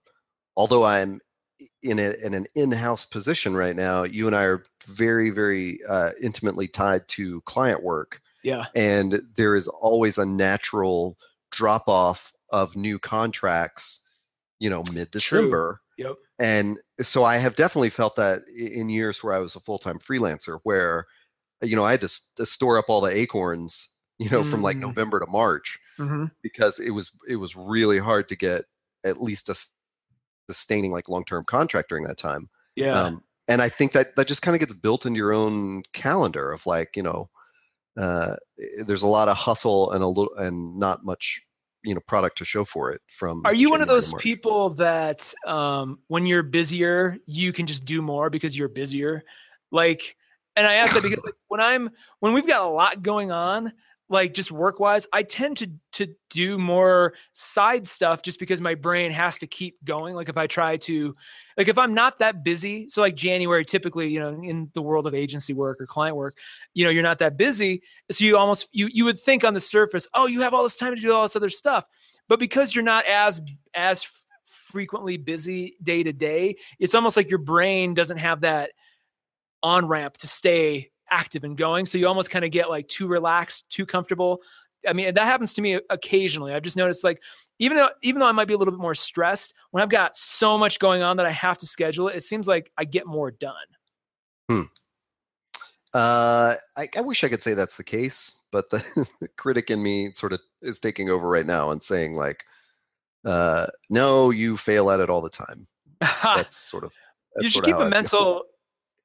although 0.58 0.84
I'm 0.84 1.22
in, 1.84 2.00
a, 2.00 2.14
in 2.24 2.34
an 2.34 2.46
in-house 2.56 3.06
position 3.06 3.56
right 3.56 3.76
now, 3.76 4.04
you 4.04 4.28
and 4.28 4.36
I 4.36 4.44
are 4.44 4.64
very, 4.86 5.30
very 5.30 5.80
uh, 5.88 6.12
intimately 6.22 6.68
tied 6.68 7.08
to 7.10 7.42
client 7.42 7.84
work, 7.84 8.22
yeah, 8.44 8.66
and 8.76 9.22
there 9.36 9.56
is 9.56 9.68
always 9.68 10.18
a 10.18 10.26
natural 10.26 11.18
drop 11.52 11.88
off 11.88 12.34
of 12.50 12.76
new 12.76 12.98
contracts, 13.00 14.04
you 14.60 14.70
know, 14.70 14.84
mid-December. 14.92 15.82
Yep. 15.98 16.16
And 16.40 16.80
so 17.02 17.24
I 17.24 17.38
have 17.38 17.56
definitely 17.56 17.92
felt 17.92 18.16
that 18.16 18.42
in 18.58 18.90
years 18.90 19.24
where 19.24 19.34
I 19.34 19.40
was 19.40 19.56
a 19.56 19.60
full-time 19.60 20.00
freelancer, 20.00 20.60
where 20.64 21.06
you 21.62 21.76
know 21.76 21.86
I 21.86 21.92
had 21.92 22.02
to, 22.02 22.36
to 22.38 22.46
store 22.46 22.78
up 22.80 22.86
all 22.90 23.02
the 23.02 23.16
acorns, 23.16 23.90
you 24.18 24.30
know, 24.30 24.44
from 24.44 24.62
like 24.64 24.78
Mm. 24.78 24.82
November 24.82 25.20
to 25.20 25.28
March 25.28 25.78
Mhm. 26.00 26.32
because 26.42 26.80
it 26.80 26.92
was 26.92 27.12
it 27.30 27.36
was 27.36 27.56
really 27.56 28.00
hard 28.00 28.28
to 28.30 28.36
get 28.36 28.66
at 29.06 29.22
least 29.22 29.50
a 29.50 29.56
sustaining 30.54 30.92
like 30.92 31.10
long-term 31.10 31.44
contract 31.46 31.90
during 31.90 32.04
that 32.04 32.18
time 32.18 32.50
yeah, 32.76 33.00
um, 33.00 33.22
and 33.48 33.62
i 33.62 33.70
think 33.70 33.92
that 33.92 34.16
that 34.16 34.28
just 34.28 34.42
kind 34.42 34.56
of 34.56 34.60
gets 34.60 34.74
built 34.74 35.06
into 35.06 35.18
your 35.18 35.34
own 35.34 35.84
calendar 35.94 36.52
of 36.52 36.66
like 36.66 36.90
you 36.96 37.04
know 37.04 37.30
uh, 38.00 38.36
there's 38.86 39.04
a 39.04 39.08
lot 39.08 39.28
of 39.28 39.36
hustle 39.36 39.92
and 39.92 40.02
a 40.02 40.08
little 40.08 40.34
and 40.38 40.80
not 40.80 41.04
much 41.04 41.42
you 41.84 41.94
know 41.94 42.02
product 42.08 42.38
to 42.38 42.46
show 42.46 42.64
for 42.64 42.92
it 42.92 43.02
from 43.08 43.42
Are 43.46 43.54
you 43.54 43.70
one 43.70 43.82
of 43.82 43.88
those 43.88 44.14
people 44.14 44.72
that 44.72 45.34
um, 45.46 46.00
when 46.08 46.26
you're 46.26 46.44
busier, 46.44 47.18
you 47.26 47.52
can 47.52 47.66
just 47.66 47.86
do 47.86 48.02
more 48.02 48.30
because 48.30 48.58
you're 48.58 48.70
busier? 48.70 49.24
Like, 49.72 50.16
and 50.56 50.68
I 50.68 50.76
ask 50.76 50.94
that 50.94 51.04
because 51.04 51.24
like, 51.24 51.34
when 51.48 51.60
I'm 51.60 51.90
when 52.20 52.34
we've 52.34 52.48
got 52.48 52.62
a 52.62 52.70
lot 52.70 53.02
going 53.02 53.32
on, 53.32 53.74
like 54.12 54.34
just 54.34 54.52
work 54.52 54.80
wise, 54.80 55.08
I 55.14 55.24
tend 55.24 55.58
to 55.58 55.72
to 55.94 56.08
do 56.30 56.58
more 56.58 57.14
side 57.34 57.88
stuff 57.88 58.22
just 58.22 58.40
because 58.40 58.62
my 58.62 58.76
brain 58.76 59.12
has 59.12 59.38
to 59.40 59.48
keep 59.48 59.84
going. 59.84 60.16
Like 60.16 60.30
if 60.30 60.38
I 60.38 60.48
try 60.48 60.78
to, 60.78 61.16
like 61.58 61.68
if 61.68 61.78
I'm 61.78 61.94
not 61.94 62.20
that 62.20 62.44
busy, 62.44 62.88
so 62.90 63.02
like 63.02 63.16
January, 63.16 63.66
typically, 63.66 64.08
you 64.10 64.20
know, 64.20 64.42
in 64.44 64.70
the 64.74 64.82
world 64.82 65.08
of 65.08 65.16
agency 65.16 65.54
work 65.54 65.82
or 65.82 65.88
client 65.88 66.16
work, 66.16 66.38
you 66.74 66.84
know, 66.84 66.92
you're 66.92 67.04
not 67.04 67.20
that 67.20 67.38
busy, 67.38 67.82
so 68.12 68.24
you 68.24 68.38
almost 68.38 68.68
you 68.72 68.88
you 68.92 69.06
would 69.06 69.20
think 69.20 69.44
on 69.44 69.54
the 69.54 69.60
surface, 69.60 70.08
oh, 70.14 70.28
you 70.28 70.42
have 70.42 70.54
all 70.54 70.64
this 70.64 70.78
time 70.78 70.94
to 70.96 71.02
do 71.02 71.12
all 71.12 71.24
this 71.24 71.36
other 71.36 71.50
stuff 71.50 71.86
but 72.28 72.40
because 72.40 72.74
you're 72.74 72.84
not 72.84 73.06
as 73.08 73.42
as 73.74 74.08
frequently 74.46 75.18
busy 75.18 75.76
day 75.84 76.02
to 76.02 76.14
day 76.14 76.56
it's 76.80 76.96
almost 76.96 77.18
like 77.18 77.30
your 77.30 77.40
brain 77.40 77.94
doesn't 77.94 78.18
have 78.18 78.42
that 78.42 78.72
on 79.64 79.86
ramp 79.88 80.16
to 80.18 80.28
stay 80.28 80.91
active 81.12 81.44
and 81.44 81.58
going 81.58 81.86
so 81.86 81.98
you 81.98 82.08
almost 82.08 82.32
kind 82.32 82.46
of 82.46 82.52
get 82.52 82.70
like 82.70 82.88
too 82.88 83.08
relaxed 83.08 83.70
too 83.70 83.86
comfortable 83.86 84.42
i 84.88 84.94
mean 84.94 85.14
that 85.14 85.26
happens 85.26 85.54
to 85.54 85.62
me 85.62 85.80
occasionally 85.90 86.54
i've 86.54 86.64
just 86.64 86.78
noticed 86.78 87.04
like 87.04 87.20
even 87.60 87.78
though 87.78 87.90
even 88.02 88.20
though 88.20 88.28
i 88.28 88.32
might 88.32 88.48
be 88.48 88.54
a 88.54 88.58
little 88.58 88.74
bit 88.74 88.82
more 88.82 88.96
stressed 88.96 89.54
when 89.72 89.84
i've 89.84 89.90
got 89.90 90.16
so 90.16 90.58
much 90.58 90.80
going 90.80 91.02
on 91.02 91.18
that 91.18 91.26
i 91.26 91.32
have 91.32 91.58
to 91.58 91.68
schedule 91.68 92.08
it 92.08 92.16
it 92.16 92.24
seems 92.24 92.48
like 92.48 92.72
i 92.78 92.86
get 92.86 93.06
more 93.06 93.30
done 93.32 93.54
Hmm. 94.50 94.64
uh 95.94 96.56
I, 96.78 96.88
I 96.98 97.02
wish 97.02 97.24
i 97.24 97.30
could 97.30 97.44
say 97.44 97.54
that's 97.54 97.78
the 97.78 97.84
case 97.84 98.44
but 98.52 98.70
the, 98.70 99.08
the 99.20 99.28
critic 99.38 99.70
in 99.70 99.84
me 99.84 100.12
sort 100.14 100.34
of 100.34 100.40
is 100.62 100.80
taking 100.80 101.10
over 101.10 101.28
right 101.30 101.46
now 101.46 101.72
and 101.72 101.82
saying 101.84 102.16
like 102.16 102.46
uh 103.26 103.68
no 103.90 104.30
you 104.30 104.58
fail 104.58 104.90
at 104.92 105.00
it 105.00 105.10
all 105.10 105.22
the 105.22 105.30
time 105.30 105.68
that's 106.00 106.56
sort 106.58 106.84
of 106.84 106.94
that's 107.36 107.44
you 107.44 107.50
should 107.50 107.64
keep 107.64 107.76
how 107.76 107.88
mental 107.88 108.20
feel. 108.20 108.44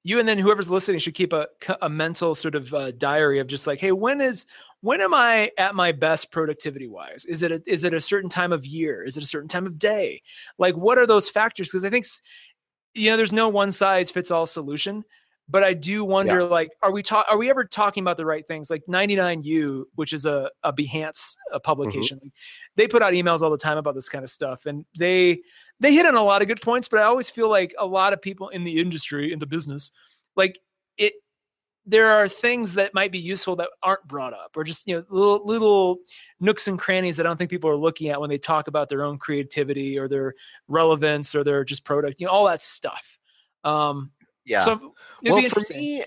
You 0.07 0.21
and 0.21 0.29
then 0.29 0.39
whoever's 0.39 0.71
listening 0.71 1.01
should 1.01 1.15
keep 1.15 1.33
a, 1.33 1.49
a 1.83 1.89
mental 1.89 2.37
sort 2.37 2.55
of 2.55 2.73
uh, 2.73 2.93
diary 2.93 3.41
of 3.41 3.49
just 3.49 3.67
like 3.67 3.81
hey 3.81 3.91
when 3.91 4.21
is 4.21 4.47
when 4.81 5.01
am 5.01 5.13
i 5.13 5.51
at 5.59 5.75
my 5.75 5.91
best 5.91 6.31
productivity 6.31 6.87
wise 6.87 7.25
is 7.25 7.43
it 7.43 7.51
a, 7.51 7.61
is 7.67 7.83
it 7.83 7.93
a 7.93 8.01
certain 8.01 8.31
time 8.31 8.53
of 8.53 8.65
year? 8.65 9.03
Is 9.03 9.17
it 9.17 9.25
a 9.25 9.27
certain 9.27 9.49
time 9.49 9.67
of 9.67 9.81
day? 9.81 10.23
Like 10.59 10.77
what 10.77 10.97
are 10.97 11.07
those 11.07 11.29
factors? 11.29 11.69
Because 11.69 11.85
i 11.85 11.91
think 11.91 12.07
you 12.95 13.11
know 13.11 13.17
there's 13.17 13.33
no 13.33 13.49
one 13.49 13.73
size 13.73 14.09
fits 14.11 14.31
all 14.31 14.47
solution 14.47 15.05
but 15.49 15.65
i 15.65 15.75
do 15.75 16.05
wonder 16.05 16.45
like 16.45 16.71
are 16.83 16.93
we 16.93 17.03
talk 17.03 17.27
are 17.29 17.37
we 17.37 17.51
ever 17.51 17.65
talking 17.65 18.03
about 18.05 18.17
the 18.17 18.25
right 18.25 18.47
things? 18.47 18.71
Like 18.71 18.83
99u 18.89 19.85
which 19.97 20.13
is 20.13 20.25
a, 20.25 20.49
a 20.63 20.73
behance 20.73 21.37
a 21.53 21.59
publication 21.59 22.21
they 22.77 22.87
put 22.87 23.03
out 23.03 23.13
emails 23.13 23.41
all 23.41 23.51
the 23.51 23.59
time 23.59 23.77
about 23.77 23.97
this 23.97 24.09
kind 24.09 24.23
of 24.23 24.31
stuff 24.31 24.67
and 24.67 24.85
they 24.97 25.41
they 25.81 25.95
hit 25.95 26.07
on 26.07 26.15
a 26.15 26.23
lot 26.23 26.43
of 26.43 26.49
good 26.49 26.61
points, 26.61 26.89
but 26.89 27.01
I 27.01 27.05
always 27.05 27.31
feel 27.31 27.49
like 27.49 27.75
a 27.79 27.87
lot 27.87 28.13
of 28.13 28.23
people 28.23 28.49
in 28.49 28.65
the 28.65 28.81
industry, 28.81 29.33
in 29.33 29.39
the 29.39 29.47
business, 29.47 29.91
like 30.35 30.59
it, 30.97 31.15
there 31.85 32.11
are 32.13 32.29
things 32.29 32.75
that 32.75 32.95
might 32.95 33.13
be 33.13 33.19
useful 33.19 33.57
that 33.57 33.71
aren't 33.83 34.07
brought 34.09 34.33
up, 34.33 34.53
or 34.57 34.65
just 34.65 34.89
you 34.89 34.97
know 34.97 35.05
little 35.09 35.47
little 35.47 35.99
nooks 36.41 36.67
and 36.69 36.79
crannies 36.79 37.17
that 37.17 37.27
I 37.27 37.29
don't 37.29 37.37
think 37.37 37.51
people 37.51 37.71
are 37.71 37.77
looking 37.77 38.09
at 38.09 38.21
when 38.21 38.31
they 38.31 38.39
talk 38.39 38.69
about 38.69 38.89
their 38.89 39.05
own 39.05 39.19
creativity 39.19 39.99
or 39.99 40.09
their 40.09 40.35
relevance 40.69 41.35
or 41.35 41.45
their 41.45 41.65
just 41.65 41.85
product, 41.85 42.21
you 42.21 42.27
know, 42.27 42.33
all 42.33 42.47
that 42.47 42.63
stuff. 42.63 43.19
Um, 43.65 44.13
yeah 44.47 44.65
so 44.65 44.95
well 45.25 45.43
for 45.49 45.63
me 45.71 46.03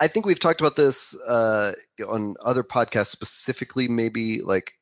i 0.00 0.06
think 0.06 0.26
we've 0.26 0.38
talked 0.38 0.60
about 0.60 0.76
this 0.76 1.16
uh 1.26 1.72
on 2.08 2.34
other 2.44 2.62
podcasts 2.62 3.08
specifically 3.08 3.88
maybe 3.88 4.40
like 4.42 4.74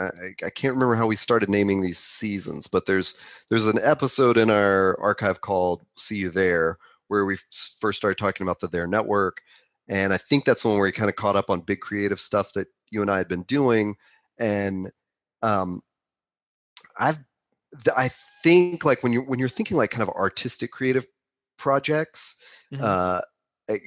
I, 0.00 0.46
I 0.46 0.50
can't 0.50 0.74
remember 0.74 0.94
how 0.94 1.06
we 1.06 1.16
started 1.16 1.50
naming 1.50 1.82
these 1.82 1.98
seasons 1.98 2.66
but 2.66 2.86
there's 2.86 3.18
there's 3.48 3.66
an 3.66 3.78
episode 3.82 4.36
in 4.38 4.50
our 4.50 4.98
archive 5.00 5.40
called 5.40 5.84
see 5.96 6.16
you 6.16 6.30
there 6.30 6.78
where 7.08 7.24
we 7.26 7.36
first 7.80 7.98
started 7.98 8.18
talking 8.18 8.44
about 8.46 8.60
the 8.60 8.68
their 8.68 8.86
network 8.86 9.42
and 9.88 10.12
i 10.12 10.18
think 10.18 10.44
that's 10.44 10.62
the 10.62 10.68
one 10.68 10.78
where 10.78 10.86
we 10.88 10.92
kind 10.92 11.10
of 11.10 11.16
caught 11.16 11.36
up 11.36 11.50
on 11.50 11.60
big 11.60 11.80
creative 11.80 12.20
stuff 12.20 12.52
that 12.52 12.68
you 12.90 13.02
and 13.02 13.10
i 13.10 13.18
had 13.18 13.28
been 13.28 13.42
doing 13.44 13.96
and 14.38 14.90
um 15.42 15.82
i've 16.98 17.18
th- 17.84 17.96
I 17.96 18.08
think 18.44 18.84
like 18.84 19.02
when 19.04 19.12
you're 19.14 19.24
when 19.24 19.40
you're 19.40 19.48
thinking 19.50 19.76
like 19.78 19.90
kind 19.92 20.02
of 20.02 20.10
artistic 20.10 20.72
creative 20.72 21.06
projects, 21.58 22.36
Mhm. 22.72 22.80
uh, 22.82 23.20
eh, 23.70 23.78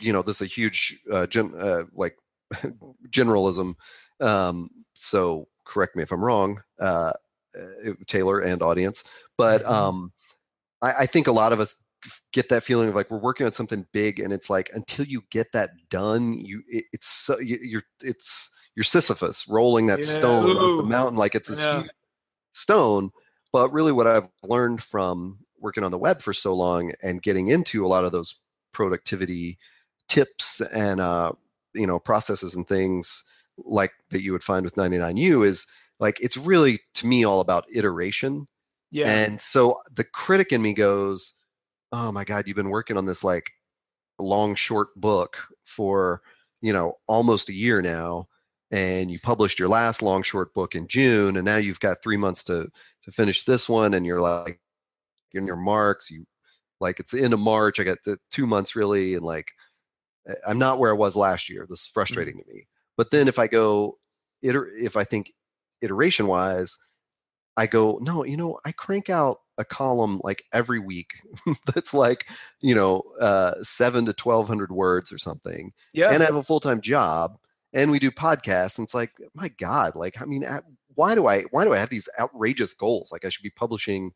you 0.00 0.12
know, 0.12 0.22
this 0.22 0.38
is 0.38 0.42
a 0.42 0.46
huge 0.46 1.00
uh, 1.12 1.26
gen, 1.26 1.54
uh, 1.58 1.84
like 1.94 2.16
generalism. 3.10 3.74
Um, 4.20 4.70
so 4.94 5.48
correct 5.68 5.96
me 5.96 6.02
if 6.02 6.12
I'm 6.12 6.24
wrong, 6.24 6.60
uh, 6.80 7.12
uh, 7.58 7.92
Taylor 8.06 8.40
and 8.40 8.62
audience, 8.62 9.04
but 9.36 9.62
Mhm. 9.62 9.70
um, 9.70 10.12
I, 10.82 10.92
I 11.00 11.06
think 11.06 11.26
a 11.28 11.32
lot 11.32 11.52
of 11.52 11.60
us 11.60 11.84
get 12.32 12.48
that 12.48 12.62
feeling 12.62 12.88
of 12.88 12.94
like 12.94 13.10
we're 13.10 13.18
working 13.18 13.46
on 13.46 13.52
something 13.52 13.86
big, 13.92 14.20
and 14.20 14.32
it's 14.32 14.50
like 14.50 14.70
until 14.74 15.04
you 15.04 15.22
get 15.30 15.52
that 15.52 15.70
done, 15.90 16.34
you 16.34 16.62
it, 16.68 16.84
it's 16.92 17.06
so 17.06 17.38
you, 17.38 17.58
you're 17.62 17.82
it's 18.02 18.50
you're 18.76 18.84
Sisyphus 18.84 19.48
rolling 19.48 19.86
that 19.88 20.00
Yeah, 20.00 20.06
stone 20.06 20.56
up 20.58 20.76
the 20.76 20.82
mountain 20.84 21.18
like 21.18 21.34
it's 21.34 21.48
this 21.48 21.64
Yeah. 21.64 21.80
huge 21.80 21.90
stone. 22.54 23.10
But 23.52 23.72
really, 23.72 23.92
what 23.92 24.06
I've 24.06 24.28
learned 24.44 24.82
from 24.82 25.38
working 25.60 25.84
on 25.84 25.90
the 25.90 25.98
web 25.98 26.22
for 26.22 26.32
so 26.32 26.54
long 26.54 26.92
and 27.02 27.22
getting 27.22 27.48
into 27.48 27.84
a 27.84 27.88
lot 27.88 28.04
of 28.04 28.12
those 28.12 28.36
productivity 28.72 29.58
tips 30.08 30.60
and 30.60 31.00
uh, 31.00 31.32
you 31.74 31.86
know 31.86 31.98
processes 31.98 32.54
and 32.54 32.66
things 32.68 33.24
like 33.64 33.92
that 34.10 34.22
you 34.22 34.32
would 34.32 34.42
find 34.42 34.64
with 34.64 34.74
99u 34.74 35.44
is 35.46 35.66
like 36.00 36.18
it's 36.20 36.36
really 36.36 36.80
to 36.94 37.06
me 37.06 37.24
all 37.24 37.40
about 37.40 37.64
iteration 37.72 38.46
Yeah. 38.90 39.08
and 39.10 39.40
so 39.40 39.80
the 39.92 40.04
critic 40.04 40.52
in 40.52 40.62
me 40.62 40.72
goes, 40.74 41.34
"Oh 41.92 42.12
my 42.12 42.24
god, 42.24 42.46
you've 42.46 42.56
been 42.56 42.70
working 42.70 42.96
on 42.96 43.06
this 43.06 43.24
like 43.24 43.50
long 44.18 44.54
short 44.54 44.88
book 44.96 45.38
for, 45.64 46.22
you 46.60 46.72
know, 46.72 46.94
almost 47.08 47.48
a 47.48 47.54
year 47.54 47.82
now 47.82 48.26
and 48.70 49.10
you 49.10 49.18
published 49.20 49.58
your 49.58 49.68
last 49.68 50.02
long 50.02 50.22
short 50.22 50.52
book 50.54 50.74
in 50.74 50.86
June 50.86 51.36
and 51.36 51.44
now 51.44 51.56
you've 51.56 51.80
got 51.80 52.02
3 52.02 52.16
months 52.16 52.44
to 52.44 52.68
to 53.04 53.10
finish 53.12 53.44
this 53.44 53.68
one 53.68 53.94
and 53.94 54.04
you're 54.06 54.20
like 54.20 54.60
you're 55.32 55.40
in 55.42 55.46
your 55.46 55.56
marks, 55.56 56.10
you 56.10 56.24
like 56.80 57.00
it's 57.00 57.12
the 57.12 57.22
end 57.22 57.34
of 57.34 57.40
March, 57.40 57.80
I 57.80 57.84
got 57.84 57.98
the 58.04 58.18
2 58.30 58.46
months 58.46 58.76
really 58.76 59.14
and 59.14 59.24
like 59.24 59.50
I- 60.28 60.34
I'm 60.50 60.58
not 60.58 60.78
where 60.78 60.90
I 60.92 60.96
was 60.96 61.16
last 61.16 61.48
year. 61.48 61.66
This 61.68 61.80
is 61.82 61.86
mm-hmm. 61.88 61.94
frustrating 61.94 62.38
to 62.38 62.44
me. 62.52 62.66
But 62.98 63.12
then 63.12 63.28
if 63.28 63.38
I 63.38 63.46
go 63.46 63.96
iter- 64.44 64.70
if 64.76 64.96
I 64.96 65.04
think 65.04 65.32
iteration 65.80 66.26
wise, 66.26 66.76
I 67.56 67.66
go, 67.66 67.98
no, 68.02 68.24
you 68.24 68.36
know, 68.36 68.58
I 68.66 68.72
crank 68.72 69.08
out 69.08 69.38
a 69.56 69.64
column 69.64 70.20
like 70.22 70.44
every 70.52 70.80
week 70.80 71.12
that's 71.74 71.94
like, 71.94 72.26
you 72.60 72.74
know, 72.74 73.02
uh, 73.20 73.54
seven 73.62 74.04
to 74.04 74.10
1200 74.12 74.70
words 74.70 75.12
or 75.12 75.18
something. 75.18 75.72
yeah. 75.92 76.12
And 76.12 76.22
I 76.22 76.26
have 76.26 76.36
a 76.36 76.42
full 76.42 76.60
time 76.60 76.80
job 76.80 77.38
and 77.72 77.90
we 77.90 77.98
do 77.98 78.10
podcasts. 78.10 78.78
And 78.78 78.84
it's 78.84 78.94
like, 78.94 79.12
my 79.34 79.48
God, 79.58 79.96
like, 79.96 80.20
I 80.20 80.24
mean, 80.24 80.44
why 80.94 81.14
do 81.14 81.26
I, 81.26 81.42
why 81.52 81.64
do 81.64 81.72
I 81.72 81.78
have 81.78 81.90
these 81.90 82.08
outrageous 82.20 82.74
goals? 82.74 83.10
Like 83.12 83.24
I 83.24 83.28
should 83.28 83.42
be 83.42 83.50
publishing, 83.50 84.12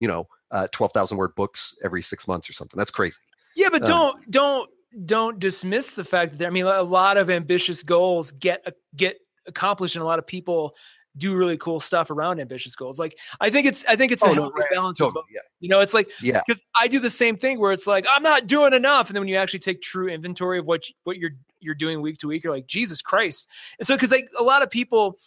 you 0.00 0.08
know, 0.08 0.26
uh, 0.50 0.66
12,000 0.72 1.16
word 1.18 1.34
books 1.36 1.78
every 1.84 2.02
six 2.02 2.26
months 2.26 2.48
or 2.48 2.54
something. 2.54 2.76
That's 2.76 2.90
crazy. 2.90 3.20
Yeah, 3.56 3.68
but 3.70 3.82
don't 3.82 4.16
Um, 4.16 4.22
don't 4.30 4.70
don't 5.06 5.38
dismiss 5.38 5.94
the 5.94 6.04
fact 6.04 6.38
that 6.38 6.46
I 6.46 6.50
mean 6.50 6.66
a 6.66 6.82
lot 6.82 7.16
of 7.16 7.30
ambitious 7.30 7.82
goals 7.82 8.32
get 8.32 8.62
uh, 8.66 8.72
get 8.96 9.18
accomplished, 9.46 9.96
and 9.96 10.02
a 10.02 10.06
lot 10.06 10.18
of 10.18 10.26
people 10.26 10.74
do 11.16 11.34
really 11.34 11.56
cool 11.56 11.80
stuff 11.80 12.10
around 12.10 12.40
ambitious 12.40 12.76
goals. 12.76 12.98
Like 12.98 13.16
I 13.40 13.50
think 13.50 13.66
it's 13.66 13.84
I 13.86 13.96
think 13.96 14.12
it's 14.12 14.22
a 14.22 14.26
Oh, 14.26 14.32
no, 14.32 14.50
right, 14.50 14.64
balance. 14.72 14.98
Totally. 14.98 15.24
Yeah. 15.32 15.40
You 15.60 15.68
know, 15.68 15.80
it's 15.80 15.94
like 15.94 16.08
Yeah. 16.20 16.40
because 16.46 16.62
I 16.74 16.86
do 16.88 17.00
the 17.00 17.10
same 17.10 17.36
thing 17.36 17.58
where 17.58 17.72
it's 17.72 17.86
like 17.86 18.06
I'm 18.10 18.22
not 18.22 18.46
doing 18.46 18.72
enough, 18.72 19.08
and 19.08 19.16
then 19.16 19.22
when 19.22 19.28
you 19.28 19.36
actually 19.36 19.58
take 19.60 19.82
true 19.82 20.08
inventory 20.08 20.58
of 20.58 20.66
what 20.66 20.84
what 21.04 21.16
you're 21.18 21.32
you're 21.60 21.74
doing 21.74 22.00
week 22.00 22.18
to 22.18 22.28
week, 22.28 22.42
you're 22.44 22.52
like 22.52 22.66
Jesus 22.66 23.02
Christ. 23.02 23.48
And 23.78 23.86
so 23.86 23.94
because 23.96 24.10
like 24.10 24.28
a 24.38 24.42
lot 24.42 24.62
of 24.62 24.70
people, 24.70 25.18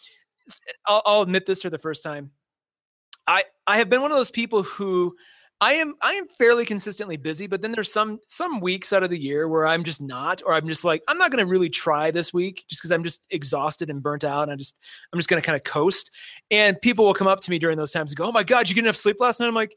I'll, 0.86 1.02
I'll 1.06 1.22
admit 1.22 1.46
this 1.46 1.62
for 1.62 1.70
the 1.70 1.78
first 1.78 2.02
time. 2.02 2.30
I 3.26 3.44
I 3.66 3.76
have 3.78 3.88
been 3.88 4.02
one 4.02 4.10
of 4.10 4.16
those 4.16 4.30
people 4.30 4.62
who 4.62 5.14
I 5.60 5.74
am 5.74 5.94
I 6.02 6.12
am 6.14 6.26
fairly 6.28 6.64
consistently 6.66 7.16
busy, 7.16 7.46
but 7.46 7.62
then 7.62 7.72
there's 7.72 7.92
some 7.92 8.18
some 8.26 8.60
weeks 8.60 8.92
out 8.92 9.02
of 9.02 9.10
the 9.10 9.18
year 9.18 9.48
where 9.48 9.66
I'm 9.66 9.84
just 9.84 10.00
not, 10.02 10.42
or 10.44 10.52
I'm 10.52 10.66
just 10.66 10.84
like 10.84 11.02
I'm 11.08 11.16
not 11.16 11.30
going 11.30 11.44
to 11.44 11.50
really 11.50 11.70
try 11.70 12.10
this 12.10 12.32
week 12.32 12.64
just 12.68 12.82
because 12.82 12.90
I'm 12.90 13.04
just 13.04 13.24
exhausted 13.30 13.88
and 13.88 14.02
burnt 14.02 14.24
out. 14.24 14.42
And 14.44 14.52
I 14.52 14.56
just 14.56 14.78
I'm 15.12 15.18
just 15.18 15.28
going 15.28 15.40
to 15.40 15.46
kind 15.46 15.56
of 15.56 15.64
coast. 15.64 16.10
And 16.50 16.80
people 16.82 17.04
will 17.04 17.14
come 17.14 17.28
up 17.28 17.40
to 17.40 17.50
me 17.50 17.58
during 17.58 17.78
those 17.78 17.92
times 17.92 18.10
and 18.10 18.18
go, 18.18 18.26
"Oh 18.26 18.32
my 18.32 18.42
God, 18.42 18.68
you 18.68 18.74
get 18.74 18.84
enough 18.84 18.96
sleep 18.96 19.20
last 19.20 19.40
night?" 19.40 19.46
I'm 19.46 19.54
like, 19.54 19.74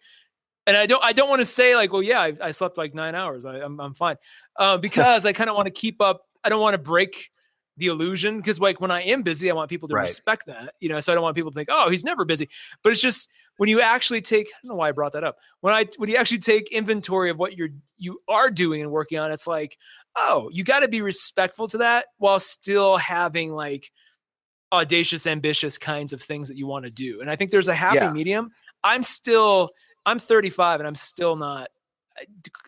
and 0.65 0.75
I 0.75 0.87
don't 0.87 1.03
I 1.03 1.13
don't 1.13 1.29
want 1.29 1.39
to 1.39 1.45
say 1.45 1.75
like, 1.75 1.93
"Well, 1.93 2.03
yeah, 2.03 2.21
I, 2.21 2.33
I 2.41 2.51
slept 2.51 2.77
like 2.77 2.93
nine 2.93 3.15
hours. 3.15 3.45
I, 3.45 3.61
I'm 3.61 3.79
I'm 3.79 3.93
fine," 3.93 4.17
uh, 4.57 4.77
because 4.77 5.25
I 5.25 5.33
kind 5.33 5.49
of 5.49 5.55
want 5.55 5.67
to 5.67 5.71
keep 5.71 6.01
up. 6.01 6.23
I 6.43 6.49
don't 6.49 6.61
want 6.61 6.73
to 6.73 6.79
break 6.79 7.29
the 7.77 7.87
illusion 7.87 8.37
because 8.37 8.59
like 8.59 8.81
when 8.81 8.91
I 8.91 9.01
am 9.03 9.21
busy, 9.21 9.49
I 9.49 9.53
want 9.53 9.69
people 9.69 9.87
to 9.87 9.93
Right. 9.95 10.03
respect 10.03 10.45
that, 10.47 10.73
you 10.79 10.89
know. 10.89 10.99
So 10.99 11.11
I 11.11 11.15
don't 11.15 11.23
want 11.23 11.35
people 11.35 11.51
to 11.51 11.55
think, 11.55 11.69
"Oh, 11.71 11.89
he's 11.89 12.03
never 12.03 12.25
busy," 12.25 12.49
but 12.83 12.91
it's 12.91 13.01
just 13.01 13.29
when 13.57 13.69
you 13.69 13.81
actually 13.81 14.21
take. 14.21 14.47
I 14.47 14.51
don't 14.63 14.69
know 14.69 14.75
why 14.75 14.89
I 14.89 14.91
brought 14.91 15.13
that 15.13 15.23
up. 15.23 15.37
When 15.61 15.73
I 15.73 15.85
when 15.97 16.09
you 16.09 16.15
actually 16.17 16.39
take 16.39 16.71
inventory 16.71 17.29
of 17.29 17.37
what 17.37 17.55
you're 17.57 17.69
you 17.97 18.19
are 18.27 18.49
doing 18.49 18.81
and 18.81 18.91
working 18.91 19.19
on, 19.19 19.31
it's 19.31 19.47
like, 19.47 19.77
oh, 20.15 20.49
you 20.51 20.63
got 20.63 20.79
to 20.81 20.87
be 20.87 21.01
respectful 21.01 21.67
to 21.67 21.77
that 21.79 22.07
while 22.17 22.39
still 22.39 22.97
having 22.97 23.53
like 23.53 23.91
audacious, 24.73 25.25
ambitious 25.27 25.77
kinds 25.77 26.11
of 26.13 26.21
things 26.21 26.47
that 26.47 26.57
you 26.57 26.67
want 26.67 26.85
to 26.85 26.91
do. 26.91 27.21
And 27.21 27.29
I 27.29 27.35
think 27.35 27.51
there's 27.51 27.69
a 27.69 27.75
happy 27.75 27.95
Yeah. 27.97 28.11
medium. 28.11 28.49
I'm 28.83 29.03
still 29.03 29.69
I'm 30.05 30.19
35 30.19 30.79
and 30.79 30.87
I'm 30.87 30.95
still 30.95 31.35
not 31.35 31.69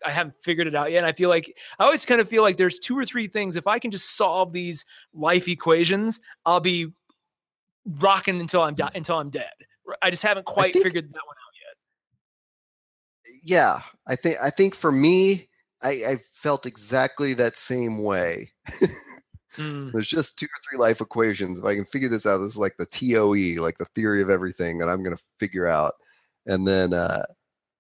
I 0.06 0.12
haven't 0.12 0.36
figured 0.42 0.68
it 0.68 0.76
out 0.76 0.92
yet. 0.92 1.00
And 1.00 1.08
I 1.08 1.12
feel 1.12 1.30
like 1.30 1.58
I 1.80 1.84
always 1.86 2.06
kind 2.06 2.22
of 2.22 2.30
feel 2.30 2.44
like 2.44 2.58
there's 2.58 2.80
two 2.80 2.98
or 2.98 3.06
three 3.06 3.28
things. 3.28 3.56
If 3.56 3.68
I 3.68 3.80
can 3.80 3.92
just 3.92 4.16
solve 4.18 4.54
these 4.54 4.86
life 5.14 5.48
equations, 5.48 6.20
I'll 6.46 6.60
be 6.60 6.88
rocking 7.86 8.40
until 8.40 8.62
I'm 8.62 8.76
di- 8.76 8.92
until 8.94 9.18
I'm 9.18 9.30
dead. 9.30 9.52
I 10.02 10.12
just 10.12 10.22
haven't 10.24 10.46
quite 10.46 10.74
think- 10.74 10.84
figured 10.86 11.06
that 11.06 11.14
one 11.26 11.36
out 11.36 11.54
yet. 13.26 13.40
yeah 13.44 13.82
i 14.08 14.16
think 14.16 14.38
i 14.42 14.50
think 14.50 14.76
for 14.76 14.92
me 14.92 15.48
i 15.82 15.90
i 16.08 16.16
felt 16.32 16.66
exactly 16.66 17.34
that 17.34 17.56
same 17.56 18.04
way. 18.04 18.52
Mm, 19.58 19.92
there's 19.92 20.08
just 20.08 20.38
two 20.38 20.46
or 20.46 20.60
three 20.70 20.78
life 20.78 21.02
equations 21.02 21.58
if 21.58 21.66
i 21.66 21.74
can 21.76 21.84
figure 21.86 22.08
this 22.08 22.26
out 22.26 22.38
this 22.38 22.52
is 22.52 22.58
like 22.58 22.78
the 22.78 22.86
toe 22.86 23.32
like 23.62 23.78
the 23.80 23.86
theory 23.96 24.22
of 24.22 24.30
everything 24.30 24.78
that 24.78 24.88
i'm 24.90 25.04
going 25.04 25.16
to 25.16 25.24
figure 25.40 25.66
out 25.68 25.96
and 26.46 26.68
then 26.68 26.94
uh 26.94 27.24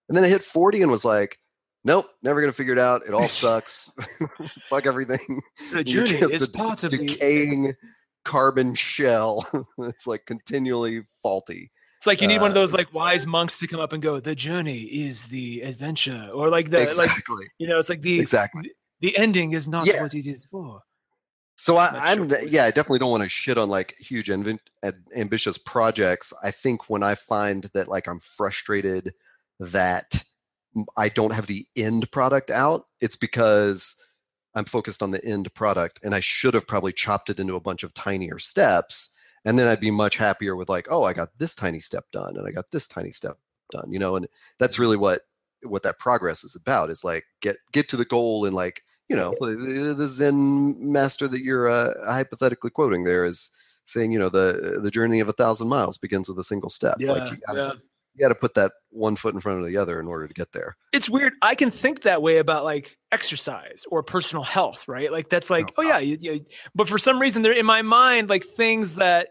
and 0.09 0.17
then 0.17 0.23
i 0.25 0.27
hit 0.27 0.41
40 0.41 0.81
and 0.81 0.91
was 0.91 1.05
like 1.05 1.37
nope 1.85 2.05
never 2.23 2.41
going 2.41 2.51
to 2.51 2.55
figure 2.55 2.73
it 2.73 2.79
out 2.79 3.01
it 3.07 3.13
all 3.13 3.27
sucks 3.43 3.91
fuck 4.69 4.85
everything 4.85 5.41
The 5.73 5.83
journey 5.93 6.11
is 6.33 6.43
a 6.43 6.49
part 6.49 6.83
of 6.83 6.91
the. 6.91 6.97
decaying 6.97 7.73
carbon 8.25 8.75
shell 8.75 9.47
it's 9.79 10.05
like 10.07 10.25
continually 10.25 11.03
faulty 11.23 11.71
It's 11.97 12.05
like 12.07 12.21
you 12.21 12.27
need 12.27 12.41
one 12.41 12.51
of 12.51 12.57
uh, 12.57 12.61
those 12.61 12.73
like 12.73 12.93
wise 12.93 13.25
monks 13.25 13.59
to 13.59 13.67
come 13.67 13.79
up 13.79 13.93
and 13.93 14.01
go. 14.03 14.19
The 14.19 14.35
journey 14.35 14.83
is 14.83 15.25
the 15.27 15.61
adventure, 15.61 16.29
or 16.33 16.49
like 16.49 16.69
the 16.69 16.79
like 16.79 16.87
exactly 16.89 17.45
you 17.57 17.67
know, 17.67 17.77
it's 17.79 17.89
like 17.89 18.01
the 18.01 18.19
exactly 18.19 18.71
the 19.01 19.17
ending 19.17 19.53
is 19.53 19.67
not 19.67 19.85
Yeah. 19.87 20.03
what 20.03 20.13
it 20.13 20.25
is 20.27 20.45
for. 20.45 20.81
So 21.57 21.75
I, 21.75 21.89
I'm, 21.93 22.29
sure 22.29 22.41
yeah, 22.43 22.63
I 22.65 22.71
definitely 22.71 22.99
don't 22.99 23.11
want 23.11 23.23
to 23.23 23.29
shit 23.29 23.57
on 23.57 23.67
like 23.67 23.95
huge 23.99 24.29
ad- 24.29 25.03
ambitious 25.15 25.57
projects. 25.57 26.31
I 26.41 26.51
think 26.51 26.89
when 26.89 27.03
I 27.03 27.15
find 27.15 27.69
that 27.73 27.89
like 27.89 28.07
I'm 28.07 28.19
frustrated 28.21 29.13
that 29.59 30.23
I 30.97 31.09
don't 31.09 31.33
have 31.33 31.47
the 31.47 31.65
end 31.75 32.11
product 32.11 32.51
out, 32.51 32.85
it's 33.01 33.15
because 33.15 33.95
I'm 34.55 34.65
focused 34.65 35.01
on 35.03 35.11
the 35.11 35.23
end 35.23 35.53
product, 35.53 35.99
and 36.03 36.13
I 36.13 36.19
should 36.19 36.53
have 36.53 36.67
probably 36.67 36.93
chopped 36.93 37.29
it 37.29 37.39
into 37.39 37.55
a 37.55 37.61
bunch 37.61 37.83
of 37.83 37.93
tinier 37.93 38.39
steps, 38.39 39.13
and 39.45 39.57
then 39.57 39.67
I'd 39.67 39.79
be 39.79 39.91
much 39.91 40.17
happier 40.17 40.55
with 40.55 40.69
like, 40.69 40.87
oh, 40.89 41.03
I 41.03 41.13
got 41.13 41.37
this 41.37 41.55
tiny 41.55 41.79
step 41.79 42.05
done, 42.11 42.37
and 42.37 42.47
I 42.47 42.51
got 42.51 42.71
this 42.71 42.87
tiny 42.87 43.11
step 43.11 43.37
done, 43.71 43.91
you 43.91 43.99
know, 43.99 44.15
and 44.15 44.27
that's 44.57 44.79
really 44.79 44.97
what 44.97 45.21
what 45.63 45.83
that 45.83 45.99
progress 45.99 46.43
is 46.43 46.55
about 46.55 46.89
is 46.89 47.03
like 47.03 47.25
get 47.41 47.57
get 47.73 47.89
to 47.89 47.97
the 47.97 48.05
goal 48.05 48.45
and 48.45 48.55
like 48.55 48.83
you 49.09 49.15
know 49.15 49.33
the 49.39 50.07
zen 50.07 50.75
master 50.79 51.27
that 51.27 51.41
you're 51.41 51.67
uh, 51.67 51.91
hypothetically 52.05 52.69
quoting 52.69 53.03
there 53.03 53.25
is 53.25 53.51
saying 53.85 54.11
you 54.11 54.19
know 54.19 54.29
the 54.29 54.79
the 54.81 54.91
journey 54.91 55.19
of 55.19 55.27
a 55.27 55.33
thousand 55.33 55.67
miles 55.67 55.97
begins 55.97 56.29
with 56.29 56.39
a 56.39 56.43
single 56.43 56.69
step 56.69 56.95
Yeah, 56.99 57.11
like 57.11 57.31
you 57.31 57.37
gotta, 57.45 57.59
yeah. 57.59 57.71
You 58.19 58.25
gotta 58.25 58.35
put 58.35 58.53
that 58.55 58.71
one 58.89 59.15
foot 59.15 59.33
in 59.33 59.39
front 59.39 59.59
of 59.59 59.65
the 59.65 59.77
other 59.77 59.99
in 59.99 60.07
order 60.07 60.27
to 60.27 60.33
get 60.33 60.51
there 60.51 60.75
It's 60.91 61.09
weird. 61.09 61.33
I 61.41 61.55
can 61.55 61.71
think 61.71 62.01
that 62.01 62.21
way 62.21 62.37
about 62.37 62.63
like 62.63 62.97
exercise 63.11 63.85
or 63.89 64.03
personal 64.03 64.43
health, 64.43 64.87
right? 64.87 65.11
Like 65.11 65.29
that's 65.29 65.49
like, 65.49 65.71
oh, 65.77 65.79
Oh, 65.79 65.81
yeah, 65.81 65.99
you, 65.99 66.17
you, 66.19 66.39
but 66.75 66.89
for 66.89 66.97
some 66.97 67.19
reason 67.19 67.41
they're 67.41 67.53
in 67.53 67.65
my 67.65 67.81
mind 67.81 68.29
like 68.29 68.43
things 68.43 68.95
that 68.95 69.29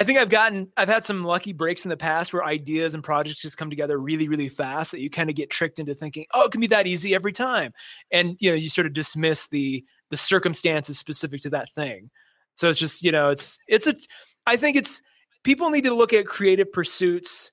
I 0.00 0.04
think 0.04 0.18
I've 0.18 0.28
gotten. 0.28 0.68
I've 0.76 0.88
had 0.88 1.04
some 1.04 1.24
lucky 1.24 1.52
breaks 1.52 1.84
in 1.84 1.88
the 1.88 1.96
past 1.96 2.32
where 2.32 2.44
ideas 2.44 2.94
and 2.94 3.02
projects 3.02 3.42
just 3.42 3.58
come 3.58 3.68
together 3.68 3.98
really, 3.98 4.28
really 4.28 4.48
fast 4.48 4.92
that 4.92 5.00
you 5.00 5.10
kind 5.10 5.28
of 5.28 5.34
get 5.34 5.50
tricked 5.50 5.80
into 5.80 5.94
thinking, 5.94 6.24
oh, 6.34 6.44
it 6.44 6.52
can 6.52 6.60
be 6.60 6.68
that 6.68 6.86
easy 6.86 7.16
every 7.16 7.32
time, 7.32 7.72
and 8.12 8.36
you 8.38 8.48
know 8.48 8.54
you 8.54 8.68
sort 8.68 8.86
of 8.86 8.92
dismiss 8.92 9.48
the 9.48 9.84
the 10.10 10.16
circumstances 10.16 10.98
specific 10.98 11.40
to 11.42 11.50
that 11.50 11.68
thing. 11.74 12.10
So 12.54 12.70
it's 12.70 12.78
just 12.78 13.02
you 13.02 13.10
know 13.10 13.30
it's 13.30 13.58
it's 13.66 13.88
a. 13.88 13.94
I 14.46 14.56
think 14.56 14.76
it's 14.76 15.02
people 15.42 15.68
need 15.70 15.84
to 15.84 15.94
look 15.94 16.12
at 16.12 16.26
creative 16.26 16.72
pursuits 16.72 17.50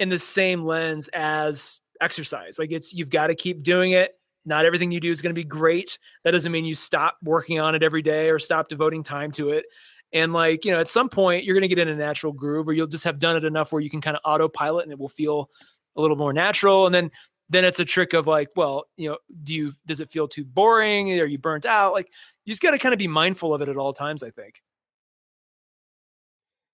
in 0.00 0.08
the 0.08 0.18
same 0.18 0.62
lens 0.62 1.08
as 1.12 1.80
exercise. 2.00 2.58
Like 2.58 2.72
it's 2.72 2.94
you've 2.94 3.10
got 3.10 3.28
to 3.28 3.34
keep 3.34 3.62
doing 3.62 3.92
it. 3.92 4.14
Not 4.44 4.64
everything 4.64 4.90
you 4.90 5.00
do 5.00 5.10
is 5.10 5.20
going 5.20 5.34
to 5.34 5.38
be 5.38 5.44
great. 5.44 5.98
That 6.24 6.30
doesn't 6.30 6.52
mean 6.52 6.64
you 6.64 6.74
stop 6.74 7.18
working 7.22 7.60
on 7.60 7.74
it 7.74 7.82
every 7.82 8.02
day 8.02 8.30
or 8.30 8.38
stop 8.38 8.68
devoting 8.68 9.02
time 9.02 9.30
to 9.32 9.50
it. 9.50 9.66
And 10.12 10.32
like, 10.32 10.64
you 10.64 10.70
know, 10.70 10.80
at 10.80 10.88
some 10.88 11.08
point 11.08 11.44
you're 11.44 11.54
going 11.54 11.68
to 11.68 11.68
get 11.68 11.78
in 11.78 11.88
a 11.88 11.94
natural 11.94 12.32
groove 12.32 12.66
or 12.66 12.72
you'll 12.72 12.86
just 12.86 13.04
have 13.04 13.18
done 13.18 13.36
it 13.36 13.44
enough 13.44 13.72
where 13.72 13.82
you 13.82 13.90
can 13.90 14.00
kind 14.00 14.16
of 14.16 14.22
autopilot 14.24 14.84
and 14.84 14.92
it 14.92 14.98
will 14.98 15.08
feel 15.08 15.50
a 15.96 16.00
little 16.00 16.16
more 16.16 16.32
natural. 16.32 16.86
And 16.86 16.94
then, 16.94 17.10
then 17.50 17.64
it's 17.64 17.80
a 17.80 17.84
trick 17.84 18.14
of 18.14 18.26
like, 18.26 18.48
well, 18.56 18.84
you 18.96 19.10
know, 19.10 19.18
do 19.42 19.54
you, 19.54 19.72
does 19.84 20.00
it 20.00 20.10
feel 20.10 20.28
too 20.28 20.44
boring? 20.44 21.20
Are 21.20 21.26
you 21.26 21.38
burnt 21.38 21.66
out? 21.66 21.92
Like 21.92 22.10
you 22.46 22.52
just 22.52 22.62
got 22.62 22.70
to 22.70 22.78
kind 22.78 22.94
of 22.94 22.98
be 22.98 23.08
mindful 23.08 23.52
of 23.52 23.60
it 23.60 23.68
at 23.68 23.76
all 23.76 23.92
times, 23.92 24.22
I 24.22 24.30
think. 24.30 24.62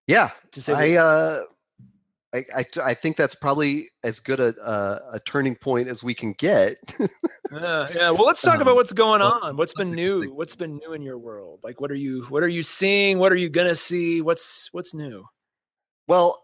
Yeah. 0.06 0.30
To 0.52 0.62
say, 0.62 0.94
I, 0.94 1.00
uh, 1.00 1.38
I, 2.34 2.44
I, 2.56 2.64
I, 2.84 2.94
think 2.94 3.16
that's 3.16 3.36
probably 3.36 3.90
as 4.02 4.18
good 4.18 4.40
a, 4.40 4.54
a, 4.60 5.14
a 5.14 5.20
turning 5.20 5.54
point 5.54 5.86
as 5.86 6.02
we 6.02 6.14
can 6.14 6.32
get. 6.32 6.76
yeah, 7.52 7.86
yeah. 7.94 8.10
Well, 8.10 8.26
let's 8.26 8.42
talk 8.42 8.56
um, 8.56 8.62
about 8.62 8.74
what's 8.74 8.92
going 8.92 9.22
on. 9.22 9.56
What's 9.56 9.72
been 9.72 9.92
new? 9.92 10.24
What's 10.32 10.56
been 10.56 10.78
new 10.78 10.94
in 10.94 11.02
your 11.02 11.18
world? 11.18 11.60
Like, 11.62 11.80
what 11.80 11.92
are 11.92 11.96
you 11.96 12.24
what 12.30 12.42
are 12.42 12.48
you 12.48 12.62
seeing? 12.62 13.18
What 13.18 13.30
are 13.30 13.36
you 13.36 13.48
gonna 13.48 13.76
see? 13.76 14.20
What's 14.20 14.68
what's 14.72 14.92
new? 14.94 15.22
Well, 16.08 16.42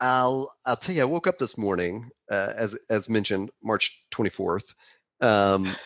I'll 0.00 0.50
I'll 0.64 0.76
tell 0.76 0.94
you. 0.94 1.02
I 1.02 1.06
woke 1.06 1.26
up 1.26 1.38
this 1.38 1.58
morning, 1.58 2.08
uh, 2.30 2.52
as 2.56 2.78
as 2.88 3.10
mentioned, 3.10 3.50
March 3.62 4.06
twenty 4.10 4.30
fourth. 4.30 4.74
Um, 5.20 5.76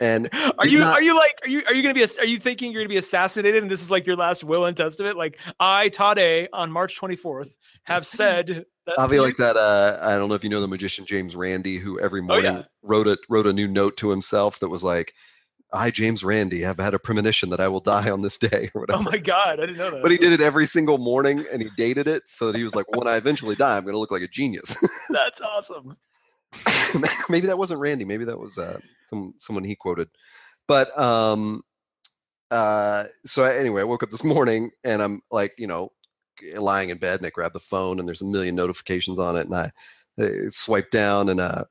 and 0.00 0.28
are 0.58 0.66
you 0.66 0.78
not, 0.78 0.98
are 0.98 1.02
you 1.02 1.14
like 1.14 1.38
are 1.42 1.48
you 1.48 1.62
are 1.66 1.74
you 1.74 1.82
gonna 1.82 1.94
be 1.94 2.04
are 2.18 2.26
you 2.26 2.38
thinking 2.38 2.72
you're 2.72 2.82
gonna 2.82 2.88
be 2.88 2.96
assassinated 2.96 3.62
and 3.62 3.70
this 3.70 3.82
is 3.82 3.90
like 3.90 4.06
your 4.06 4.16
last 4.16 4.44
will 4.44 4.66
and 4.66 4.76
testament? 4.76 5.16
Like 5.16 5.38
I 5.58 5.88
Todd 5.90 6.20
on 6.52 6.70
March 6.70 6.98
24th 6.98 7.56
have 7.84 8.06
said 8.06 8.64
I'll 8.98 9.08
be 9.08 9.20
like 9.20 9.36
that. 9.36 9.56
Uh, 9.56 9.98
I 10.00 10.16
don't 10.16 10.28
know 10.28 10.34
if 10.34 10.44
you 10.44 10.50
know 10.50 10.60
the 10.60 10.68
magician 10.68 11.04
James 11.04 11.36
Randi, 11.36 11.78
who 11.78 12.00
every 12.00 12.22
morning 12.22 12.50
oh, 12.50 12.58
yeah. 12.58 12.64
wrote 12.82 13.06
a 13.06 13.18
wrote 13.28 13.46
a 13.46 13.52
new 13.52 13.68
note 13.68 13.96
to 13.98 14.10
himself 14.10 14.58
that 14.60 14.68
was 14.68 14.82
like, 14.82 15.14
"I, 15.72 15.90
James 15.90 16.24
Randi, 16.24 16.62
have 16.62 16.78
had 16.78 16.94
a 16.94 16.98
premonition 16.98 17.50
that 17.50 17.60
I 17.60 17.68
will 17.68 17.80
die 17.80 18.10
on 18.10 18.22
this 18.22 18.38
day," 18.38 18.70
or 18.74 18.82
whatever. 18.82 19.00
Oh 19.00 19.10
my 19.10 19.18
god, 19.18 19.60
I 19.60 19.66
didn't 19.66 19.78
know 19.78 19.90
that. 19.90 20.02
But 20.02 20.10
he 20.10 20.18
did 20.18 20.32
it 20.32 20.40
every 20.40 20.66
single 20.66 20.98
morning, 20.98 21.44
and 21.52 21.62
he 21.62 21.68
dated 21.76 22.08
it 22.08 22.28
so 22.28 22.46
that 22.46 22.56
he 22.56 22.64
was 22.64 22.74
like, 22.74 22.86
"When 22.96 23.06
I 23.06 23.16
eventually 23.16 23.54
die, 23.54 23.76
I'm 23.76 23.84
going 23.84 23.94
to 23.94 23.98
look 23.98 24.10
like 24.10 24.22
a 24.22 24.28
genius." 24.28 24.76
That's 25.10 25.40
awesome. 25.40 25.96
maybe 27.28 27.46
that 27.46 27.58
wasn't 27.58 27.80
Randi. 27.80 28.04
Maybe 28.04 28.24
that 28.24 28.38
was 28.38 28.58
uh, 28.58 28.80
some 29.10 29.34
someone 29.38 29.64
he 29.64 29.74
quoted. 29.74 30.08
But 30.66 30.96
um, 30.98 31.62
uh, 32.50 33.04
so 33.24 33.44
anyway, 33.44 33.82
I 33.82 33.84
woke 33.84 34.02
up 34.02 34.10
this 34.10 34.24
morning 34.36 34.70
and 34.84 35.02
I'm 35.02 35.20
like, 35.30 35.54
you 35.58 35.66
know, 35.66 35.92
lying 36.56 36.88
in 36.88 36.98
bed 36.98 37.18
and 37.18 37.26
I 37.26 37.30
grab 37.30 37.52
the 37.52 37.60
phone 37.60 37.98
and 37.98 38.08
there's 38.08 38.22
a 38.22 38.26
million 38.26 38.54
notifications 38.54 39.18
on 39.18 39.36
it 39.36 39.46
and 39.46 39.54
I, 39.54 39.70
I 40.18 40.24
uh, 40.24 40.50
swipe 40.50 40.90
down 40.90 41.28
and 41.28 41.40
uh, 41.40 41.64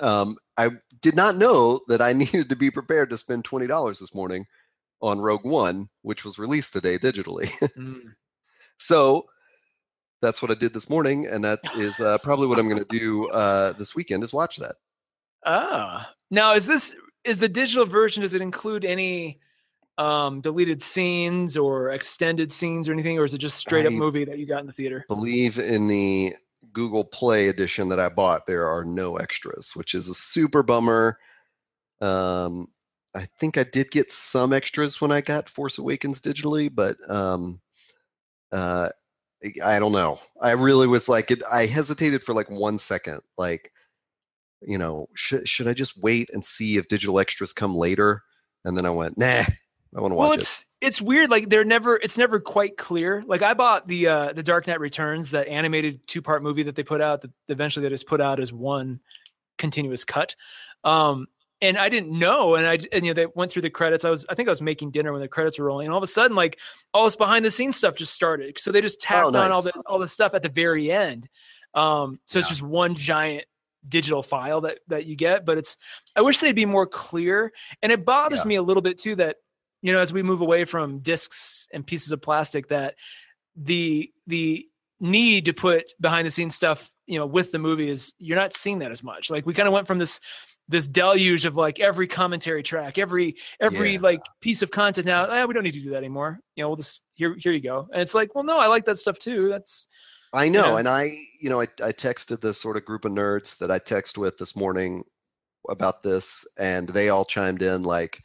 um, 0.00 0.36
I 0.56 0.70
did 1.00 1.14
not 1.14 1.36
know 1.36 1.80
that 1.88 2.00
I 2.00 2.12
needed 2.12 2.48
to 2.48 2.56
be 2.56 2.70
prepared 2.70 3.10
to 3.10 3.18
spend 3.18 3.44
twenty 3.44 3.66
dollars 3.66 3.98
this 3.98 4.14
morning 4.14 4.46
on 5.02 5.20
Rogue 5.20 5.44
One, 5.44 5.88
which 6.02 6.24
was 6.24 6.38
released 6.38 6.72
today 6.72 6.98
digitally. 6.98 7.46
mm. 7.76 8.14
So 8.78 9.26
that's 10.22 10.40
what 10.40 10.50
I 10.50 10.54
did 10.54 10.72
this 10.72 10.88
morning, 10.88 11.26
and 11.26 11.44
that 11.44 11.60
is 11.76 11.98
uh, 12.00 12.18
probably 12.18 12.46
what 12.46 12.58
I'm 12.58 12.68
going 12.68 12.82
to 12.82 12.98
do 12.98 13.28
uh, 13.28 13.72
this 13.72 13.94
weekend 13.94 14.24
is 14.24 14.32
watch 14.32 14.56
that. 14.56 14.76
Ah, 15.44 16.10
now 16.30 16.54
is 16.54 16.66
this 16.66 16.96
is 17.24 17.38
the 17.38 17.48
digital 17.48 17.86
version? 17.86 18.22
Does 18.22 18.34
it 18.34 18.40
include 18.40 18.84
any 18.84 19.38
um, 19.98 20.40
deleted 20.40 20.82
scenes 20.82 21.56
or 21.56 21.90
extended 21.90 22.52
scenes 22.52 22.88
or 22.88 22.92
anything, 22.92 23.18
or 23.18 23.24
is 23.24 23.34
it 23.34 23.38
just 23.38 23.56
straight 23.56 23.86
up 23.86 23.92
movie 23.92 24.24
that 24.24 24.38
you 24.38 24.46
got 24.46 24.60
in 24.60 24.66
the 24.66 24.72
theater? 24.72 25.04
Believe 25.08 25.58
in 25.58 25.88
the 25.88 26.34
Google 26.72 27.04
Play 27.04 27.48
edition 27.48 27.88
that 27.88 28.00
I 28.00 28.08
bought, 28.08 28.46
there 28.46 28.68
are 28.68 28.84
no 28.84 29.16
extras, 29.16 29.74
which 29.74 29.94
is 29.94 30.08
a 30.08 30.14
super 30.14 30.62
bummer. 30.62 31.18
Um, 32.00 32.68
I 33.14 33.26
think 33.38 33.56
I 33.56 33.64
did 33.64 33.90
get 33.90 34.12
some 34.12 34.52
extras 34.52 35.00
when 35.00 35.10
I 35.10 35.22
got 35.22 35.48
Force 35.48 35.78
Awakens 35.78 36.20
digitally, 36.20 36.70
but 36.72 36.96
um, 37.08 37.60
uh, 38.52 38.90
I 39.64 39.78
don't 39.78 39.92
know. 39.92 40.20
I 40.42 40.52
really 40.52 40.86
was 40.86 41.08
like, 41.08 41.30
it, 41.30 41.42
I 41.50 41.64
hesitated 41.64 42.22
for 42.22 42.34
like 42.34 42.50
one 42.50 42.76
second, 42.76 43.20
like, 43.38 43.72
you 44.62 44.78
know, 44.78 45.06
should 45.14 45.48
should 45.48 45.68
I 45.68 45.74
just 45.74 45.96
wait 45.98 46.30
and 46.32 46.44
see 46.44 46.76
if 46.76 46.88
digital 46.88 47.18
extras 47.18 47.52
come 47.52 47.74
later? 47.74 48.22
And 48.64 48.76
then 48.76 48.86
I 48.86 48.90
went, 48.90 49.16
nah, 49.16 49.44
I 49.96 50.00
want 50.00 50.12
to 50.12 50.16
watch 50.16 50.28
well, 50.28 50.32
it's, 50.32 50.62
it. 50.80 50.86
It's 50.86 51.00
weird. 51.00 51.30
Like 51.30 51.48
they're 51.48 51.64
never. 51.64 51.96
It's 51.96 52.18
never 52.18 52.40
quite 52.40 52.76
clear. 52.76 53.22
Like 53.26 53.42
I 53.42 53.54
bought 53.54 53.88
the 53.88 54.08
uh 54.08 54.32
the 54.32 54.42
Dark 54.42 54.66
Knight 54.66 54.80
Returns, 54.80 55.30
that 55.30 55.48
animated 55.48 56.06
two 56.06 56.20
part 56.20 56.42
movie 56.42 56.64
that 56.64 56.74
they 56.74 56.82
put 56.82 57.00
out. 57.00 57.22
That 57.22 57.30
eventually 57.48 57.84
they 57.84 57.90
just 57.90 58.06
put 58.06 58.20
out 58.20 58.40
as 58.40 58.52
one 58.52 59.00
continuous 59.58 60.04
cut. 60.04 60.36
Um, 60.84 61.26
and 61.62 61.78
I 61.78 61.88
didn't 61.88 62.16
know. 62.16 62.56
And 62.56 62.66
I 62.66 62.78
and 62.92 63.06
you 63.06 63.10
know 63.10 63.14
they 63.14 63.26
went 63.34 63.50
through 63.50 63.62
the 63.62 63.70
credits. 63.70 64.04
I 64.04 64.10
was 64.10 64.26
I 64.28 64.34
think 64.34 64.48
I 64.48 64.52
was 64.52 64.62
making 64.62 64.90
dinner 64.90 65.12
when 65.12 65.20
the 65.20 65.28
credits 65.28 65.58
were 65.58 65.66
rolling, 65.66 65.86
and 65.86 65.92
all 65.92 65.98
of 65.98 66.04
a 66.04 66.08
sudden 66.08 66.36
like 66.36 66.58
all 66.92 67.04
this 67.04 67.16
behind 67.16 67.44
the 67.44 67.50
scenes 67.50 67.76
stuff 67.76 67.96
just 67.96 68.12
started. 68.12 68.58
So 68.58 68.72
they 68.72 68.80
just 68.80 69.00
oh, 69.02 69.06
tapped 69.06 69.26
oh, 69.28 69.30
nice. 69.30 69.44
on 69.44 69.52
all 69.52 69.62
the 69.62 69.82
all 69.86 69.98
the 69.98 70.08
stuff 70.08 70.34
at 70.34 70.42
the 70.42 70.48
very 70.48 70.90
end. 70.90 71.28
Um, 71.74 72.18
so 72.26 72.38
yeah. 72.38 72.40
it's 72.40 72.48
just 72.48 72.62
one 72.62 72.94
giant 72.94 73.44
digital 73.88 74.22
file 74.22 74.60
that 74.62 74.78
that 74.88 75.06
you 75.06 75.16
get. 75.16 75.44
But 75.44 75.58
it's 75.58 75.76
I 76.14 76.22
wish 76.22 76.40
they'd 76.40 76.52
be 76.52 76.66
more 76.66 76.86
clear. 76.86 77.52
And 77.82 77.92
it 77.92 78.04
bothers 78.04 78.44
yeah. 78.44 78.48
me 78.48 78.54
a 78.56 78.62
little 78.62 78.82
bit 78.82 78.98
too 78.98 79.16
that 79.16 79.36
you 79.82 79.92
know, 79.92 80.00
as 80.00 80.12
we 80.12 80.22
move 80.22 80.40
away 80.40 80.64
from 80.64 80.98
discs 81.00 81.68
and 81.72 81.86
pieces 81.86 82.12
of 82.12 82.22
plastic, 82.22 82.68
that 82.68 82.94
the 83.56 84.10
the 84.26 84.66
need 85.00 85.44
to 85.44 85.52
put 85.52 85.92
behind 86.00 86.26
the 86.26 86.30
scenes 86.30 86.54
stuff, 86.54 86.90
you 87.06 87.18
know, 87.18 87.26
with 87.26 87.52
the 87.52 87.58
movie 87.58 87.88
is 87.88 88.14
you're 88.18 88.36
not 88.36 88.54
seeing 88.54 88.78
that 88.80 88.90
as 88.90 89.02
much. 89.02 89.30
Like 89.30 89.46
we 89.46 89.54
kind 89.54 89.68
of 89.68 89.74
went 89.74 89.86
from 89.86 89.98
this 89.98 90.20
this 90.68 90.88
deluge 90.88 91.44
of 91.44 91.54
like 91.54 91.78
every 91.78 92.06
commentary 92.06 92.62
track, 92.62 92.98
every 92.98 93.36
every 93.60 93.92
yeah. 93.92 94.00
like 94.00 94.20
piece 94.40 94.62
of 94.62 94.70
content. 94.70 95.06
Now 95.06 95.26
eh, 95.26 95.44
we 95.44 95.54
don't 95.54 95.62
need 95.62 95.74
to 95.74 95.80
do 95.82 95.90
that 95.90 95.98
anymore. 95.98 96.40
You 96.56 96.64
know, 96.64 96.68
we'll 96.68 96.76
just 96.76 97.04
here 97.14 97.36
here 97.38 97.52
you 97.52 97.60
go. 97.60 97.86
And 97.92 98.02
it's 98.02 98.14
like, 98.14 98.34
well, 98.34 98.44
no, 98.44 98.58
I 98.58 98.66
like 98.66 98.86
that 98.86 98.98
stuff 98.98 99.18
too. 99.18 99.48
That's 99.48 99.86
I 100.32 100.48
know, 100.48 100.58
you 100.58 100.70
know. 100.70 100.76
and 100.76 100.88
I 100.88 101.10
you 101.40 101.50
know 101.50 101.60
I 101.60 101.66
I 101.82 101.92
texted 101.92 102.40
this 102.40 102.60
sort 102.60 102.76
of 102.76 102.84
group 102.84 103.04
of 103.04 103.12
nerds 103.12 103.58
that 103.58 103.70
I 103.70 103.78
text 103.78 104.18
with 104.18 104.38
this 104.38 104.56
morning 104.56 105.04
about 105.68 106.02
this, 106.02 106.46
and 106.58 106.88
they 106.88 107.08
all 107.08 107.24
chimed 107.24 107.62
in 107.62 107.82
like 107.82 108.22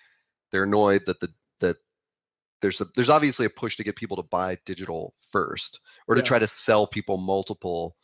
they're 0.52 0.64
annoyed 0.64 1.04
that 1.06 1.20
the 1.20 1.30
that 1.60 1.78
there's 2.62 2.82
a, 2.82 2.86
there's 2.96 3.10
obviously 3.10 3.46
a 3.46 3.50
push 3.50 3.76
to 3.78 3.84
get 3.84 3.96
people 3.96 4.18
to 4.18 4.24
buy 4.24 4.58
digital 4.66 5.14
first 5.32 5.80
or 6.08 6.16
to 6.16 6.22
try 6.22 6.40
to 6.40 6.48
sell 6.48 6.88
people 6.88 7.18
multiple 7.18 7.96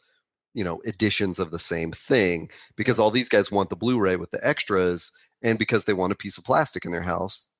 you 0.53 0.63
know 0.63 0.79
editions 0.85 1.39
of 1.39 1.51
the 1.51 1.59
same 1.59 1.91
thing 1.91 2.49
because 2.75 2.99
all 2.99 3.11
these 3.11 3.29
guys 3.29 3.51
want 3.51 3.69
the 3.69 3.75
blu-ray 3.75 4.15
with 4.15 4.31
the 4.31 4.47
extras 4.47 5.11
and 5.43 5.59
because 5.59 5.85
they 5.85 5.93
want 5.93 6.13
a 6.13 6.15
piece 6.15 6.37
of 6.37 6.43
plastic 6.43 6.85
in 6.85 6.91
their 6.91 7.01
house 7.01 7.51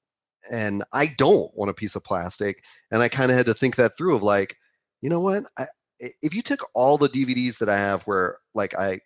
and 0.51 0.83
i 0.93 1.07
don't 1.17 1.55
want 1.55 1.69
a 1.69 1.73
piece 1.75 1.95
of 1.95 2.03
plastic 2.03 2.63
and 2.89 3.03
i 3.03 3.09
kind 3.09 3.29
of 3.29 3.37
had 3.37 3.45
to 3.45 3.53
think 3.53 3.75
that 3.75 3.95
through 3.97 4.15
of 4.15 4.23
like 4.23 4.55
you 5.01 5.09
know 5.09 5.19
what? 5.19 5.45
I, 5.57 5.67
if 5.99 6.33
you 6.33 6.41
took 6.41 6.67
all 6.73 6.97
the 6.97 7.09
dvds 7.09 7.57
that 7.59 7.69
i 7.69 7.77
have 7.77 8.03
where 8.03 8.37
like 8.53 8.77
i 8.77 8.99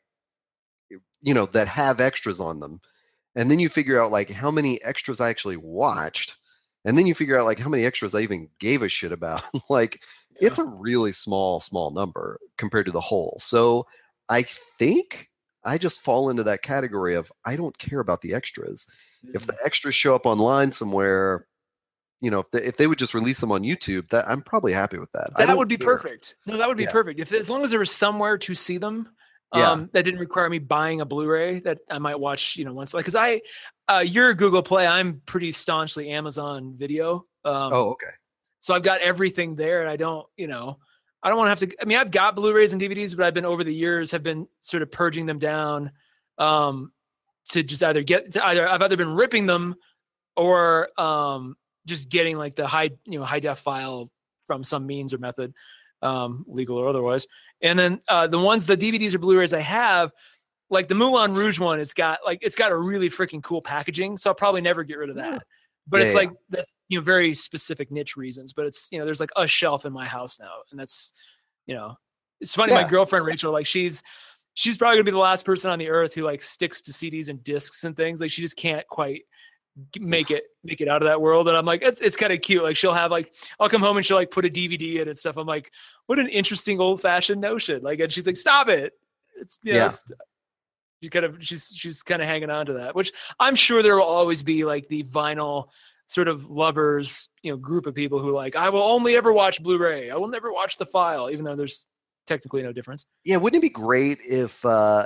you 1.21 1.33
know 1.33 1.45
that 1.45 1.67
have 1.67 1.99
extras 1.99 2.39
on 2.39 2.59
them 2.59 2.79
and 3.35 3.49
then 3.49 3.59
you 3.59 3.69
figure 3.69 4.01
out 4.01 4.11
like 4.11 4.29
how 4.29 4.51
many 4.51 4.81
extras 4.83 5.21
i 5.21 5.29
actually 5.29 5.57
watched 5.57 6.37
and 6.85 6.97
then 6.97 7.05
you 7.05 7.13
figure 7.13 7.39
out 7.39 7.45
like 7.45 7.59
how 7.59 7.69
many 7.69 7.85
extras 7.85 8.15
I 8.15 8.21
even 8.21 8.49
gave 8.59 8.81
a 8.81 8.89
shit 8.89 9.11
about. 9.11 9.43
like 9.69 10.01
yeah. 10.39 10.47
it's 10.47 10.59
a 10.59 10.65
really 10.65 11.11
small, 11.11 11.59
small 11.59 11.91
number 11.91 12.39
compared 12.57 12.85
to 12.87 12.91
the 12.91 13.01
whole. 13.01 13.37
So 13.39 13.85
I 14.29 14.43
think 14.79 15.29
I 15.63 15.77
just 15.77 16.01
fall 16.01 16.29
into 16.29 16.43
that 16.43 16.63
category 16.63 17.15
of 17.15 17.31
I 17.45 17.55
don't 17.55 17.77
care 17.77 17.99
about 17.99 18.21
the 18.21 18.33
extras. 18.33 18.87
Mm-hmm. 19.23 19.35
If 19.35 19.45
the 19.45 19.53
mm-hmm. 19.53 19.65
extras 19.65 19.95
show 19.95 20.15
up 20.15 20.25
online 20.25 20.71
somewhere, 20.71 21.45
you 22.21 22.29
know, 22.29 22.39
if 22.39 22.51
they, 22.51 22.61
if 22.61 22.77
they 22.77 22.87
would 22.87 22.99
just 22.99 23.13
release 23.13 23.39
them 23.41 23.51
on 23.51 23.63
YouTube, 23.63 24.07
that 24.09 24.29
I'm 24.29 24.41
probably 24.41 24.71
happy 24.71 24.99
with 24.99 25.11
that. 25.13 25.31
That 25.37 25.57
would 25.57 25.67
be 25.67 25.77
care. 25.77 25.97
perfect. 25.97 26.35
No, 26.45 26.55
that 26.57 26.67
would 26.67 26.77
be 26.77 26.83
yeah. 26.83 26.91
perfect. 26.91 27.19
If 27.19 27.33
as 27.33 27.49
long 27.49 27.63
as 27.63 27.71
there 27.71 27.79
was 27.79 27.91
somewhere 27.91 28.37
to 28.37 28.53
see 28.53 28.77
them, 28.77 29.09
yeah. 29.55 29.71
um, 29.71 29.89
that 29.93 30.03
didn't 30.03 30.19
require 30.19 30.49
me 30.49 30.59
buying 30.59 31.01
a 31.01 31.05
Blu-ray 31.05 31.59
that 31.61 31.79
I 31.89 31.97
might 31.97 32.19
watch, 32.19 32.55
you 32.55 32.63
know, 32.63 32.73
once 32.73 32.93
like 32.93 33.03
because 33.03 33.15
I 33.15 33.41
uh, 33.87 34.03
you're 34.05 34.33
Google 34.35 34.61
Play. 34.61 34.85
I'm 34.85 35.21
pretty 35.25 35.51
staunchly 35.51 36.09
Amazon 36.11 36.75
Video. 36.77 37.25
Um, 37.43 37.71
oh, 37.73 37.89
okay. 37.91 38.05
So 38.59 38.75
I've 38.75 38.83
got 38.83 39.01
everything 39.01 39.55
there, 39.55 39.81
and 39.81 39.89
I 39.89 39.95
don't, 39.95 40.25
you 40.37 40.47
know, 40.47 40.77
I 41.23 41.29
don't 41.29 41.37
want 41.39 41.47
to 41.47 41.49
have 41.49 41.71
to. 41.71 41.81
I 41.81 41.85
mean, 41.85 41.97
I've 41.97 42.11
got 42.11 42.35
Blu-rays 42.35 42.73
and 42.73 42.81
DVDs, 42.81 43.17
but 43.17 43.25
I've 43.25 43.33
been 43.33 43.45
over 43.45 43.63
the 43.63 43.73
years 43.73 44.11
have 44.11 44.21
been 44.21 44.47
sort 44.59 44.83
of 44.83 44.91
purging 44.91 45.25
them 45.25 45.39
down 45.39 45.91
um, 46.37 46.91
to 47.49 47.63
just 47.63 47.81
either 47.81 48.03
get 48.03 48.33
to 48.33 48.45
either 48.45 48.67
I've 48.67 48.83
either 48.83 48.97
been 48.97 49.15
ripping 49.15 49.47
them 49.47 49.75
or 50.37 50.89
um, 50.99 51.57
just 51.85 52.09
getting 52.09 52.37
like 52.37 52.55
the 52.55 52.67
high, 52.67 52.91
you 53.05 53.19
know, 53.19 53.25
high 53.25 53.39
def 53.39 53.59
file 53.59 54.09
from 54.47 54.63
some 54.63 54.85
means 54.85 55.13
or 55.13 55.17
method, 55.17 55.53
um, 56.01 56.45
legal 56.47 56.77
or 56.77 56.87
otherwise. 56.87 57.27
And 57.61 57.77
then 57.77 58.01
uh, 58.07 58.27
the 58.27 58.39
ones, 58.39 58.65
the 58.65 58.77
DVDs 58.77 59.13
or 59.13 59.19
Blu-rays 59.19 59.53
I 59.53 59.59
have, 59.59 60.11
like 60.69 60.87
the 60.87 60.95
Moulin 60.95 61.33
Rouge 61.33 61.59
one, 61.59 61.79
it's 61.79 61.93
got 61.93 62.19
like 62.25 62.39
it's 62.41 62.55
got 62.55 62.71
a 62.71 62.77
really 62.77 63.09
freaking 63.09 63.43
cool 63.43 63.61
packaging. 63.61 64.17
So 64.17 64.29
I'll 64.29 64.35
probably 64.35 64.61
never 64.61 64.83
get 64.83 64.97
rid 64.97 65.09
of 65.09 65.17
that. 65.17 65.43
But 65.87 65.99
yeah, 65.99 66.05
it's 66.05 66.15
like 66.15 66.29
that's 66.49 66.71
you 66.87 66.99
know 66.99 67.03
very 67.03 67.33
specific 67.33 67.91
niche 67.91 68.15
reasons. 68.15 68.53
But 68.53 68.65
it's 68.65 68.87
you 68.91 68.97
know 68.97 69.05
there's 69.05 69.19
like 69.19 69.31
a 69.35 69.47
shelf 69.47 69.85
in 69.85 69.93
my 69.93 70.05
house 70.05 70.39
now, 70.39 70.51
and 70.71 70.79
that's 70.79 71.13
you 71.67 71.75
know 71.75 71.95
it's 72.39 72.55
funny. 72.55 72.71
Yeah. 72.71 72.83
My 72.83 72.89
girlfriend 72.89 73.25
Rachel, 73.25 73.51
like 73.51 73.65
she's 73.65 74.01
she's 74.53 74.77
probably 74.77 74.95
gonna 74.95 75.03
be 75.03 75.11
the 75.11 75.17
last 75.17 75.45
person 75.45 75.69
on 75.69 75.77
the 75.77 75.89
earth 75.89 76.13
who 76.13 76.23
like 76.23 76.41
sticks 76.41 76.81
to 76.83 76.91
CDs 76.91 77.29
and 77.29 77.43
discs 77.43 77.83
and 77.83 77.95
things. 77.95 78.21
Like 78.21 78.31
she 78.31 78.41
just 78.41 78.55
can't 78.55 78.87
quite 78.87 79.23
make 79.99 80.31
it 80.31 80.43
make 80.63 80.81
it 80.81 80.87
out 80.87 81.01
of 81.01 81.07
that 81.07 81.21
world. 81.21 81.47
And 81.47 81.55
i'm 81.57 81.65
like 81.65 81.81
it's, 81.81 82.01
it's 82.01 82.17
kind 82.17 82.33
of 82.33 82.41
cute. 82.41 82.63
Like 82.63 82.75
she'll 82.75 82.93
have 82.93 83.11
like 83.11 83.31
i'll 83.59 83.69
come 83.69 83.81
home 83.81 83.97
and 83.97 84.05
she'll 84.05 84.17
like 84.17 84.31
put 84.31 84.45
a 84.45 84.49
dvd 84.49 85.01
in 85.01 85.07
and 85.07 85.17
stuff. 85.17 85.37
I'm 85.37 85.47
like 85.47 85.71
what 86.07 86.19
an 86.19 86.27
interesting 86.27 86.79
old 86.79 87.01
fashioned 87.01 87.41
notion. 87.41 87.81
Like 87.81 87.99
and 87.99 88.11
she's 88.11 88.25
like 88.25 88.35
stop 88.35 88.67
it. 88.69 88.93
It's 89.39 89.59
you 89.63 89.73
know, 89.73 89.79
Yeah. 89.79 89.87
it's, 89.87 90.03
she 91.01 91.09
kind 91.09 91.25
of 91.25 91.37
she's 91.39 91.71
she's 91.75 92.03
kind 92.03 92.21
of 92.21 92.27
hanging 92.27 92.51
on 92.51 92.67
to 92.67 92.73
that 92.73 92.93
which 92.93 93.11
i'm 93.39 93.55
sure 93.55 93.81
there 93.81 93.95
will 93.95 94.03
always 94.03 94.43
be 94.43 94.63
like 94.65 94.87
the 94.87 95.01
vinyl 95.05 95.69
sort 96.05 96.27
of 96.27 96.51
lovers 96.51 97.29
you 97.41 97.51
know 97.51 97.57
group 97.57 97.87
of 97.87 97.95
people 97.95 98.19
who 98.19 98.31
like 98.35 98.55
i 98.55 98.69
will 98.69 98.83
only 98.83 99.15
ever 99.15 99.33
watch 99.33 99.63
blu-ray. 99.63 100.11
I 100.11 100.15
will 100.17 100.27
never 100.27 100.53
watch 100.53 100.77
the 100.77 100.85
file 100.85 101.31
even 101.31 101.43
though 101.43 101.55
there's 101.55 101.87
technically 102.27 102.61
no 102.61 102.71
difference. 102.71 103.07
Yeah, 103.23 103.37
wouldn't 103.37 103.63
it 103.63 103.67
be 103.67 103.73
great 103.73 104.19
if 104.29 104.63
uh 104.63 105.05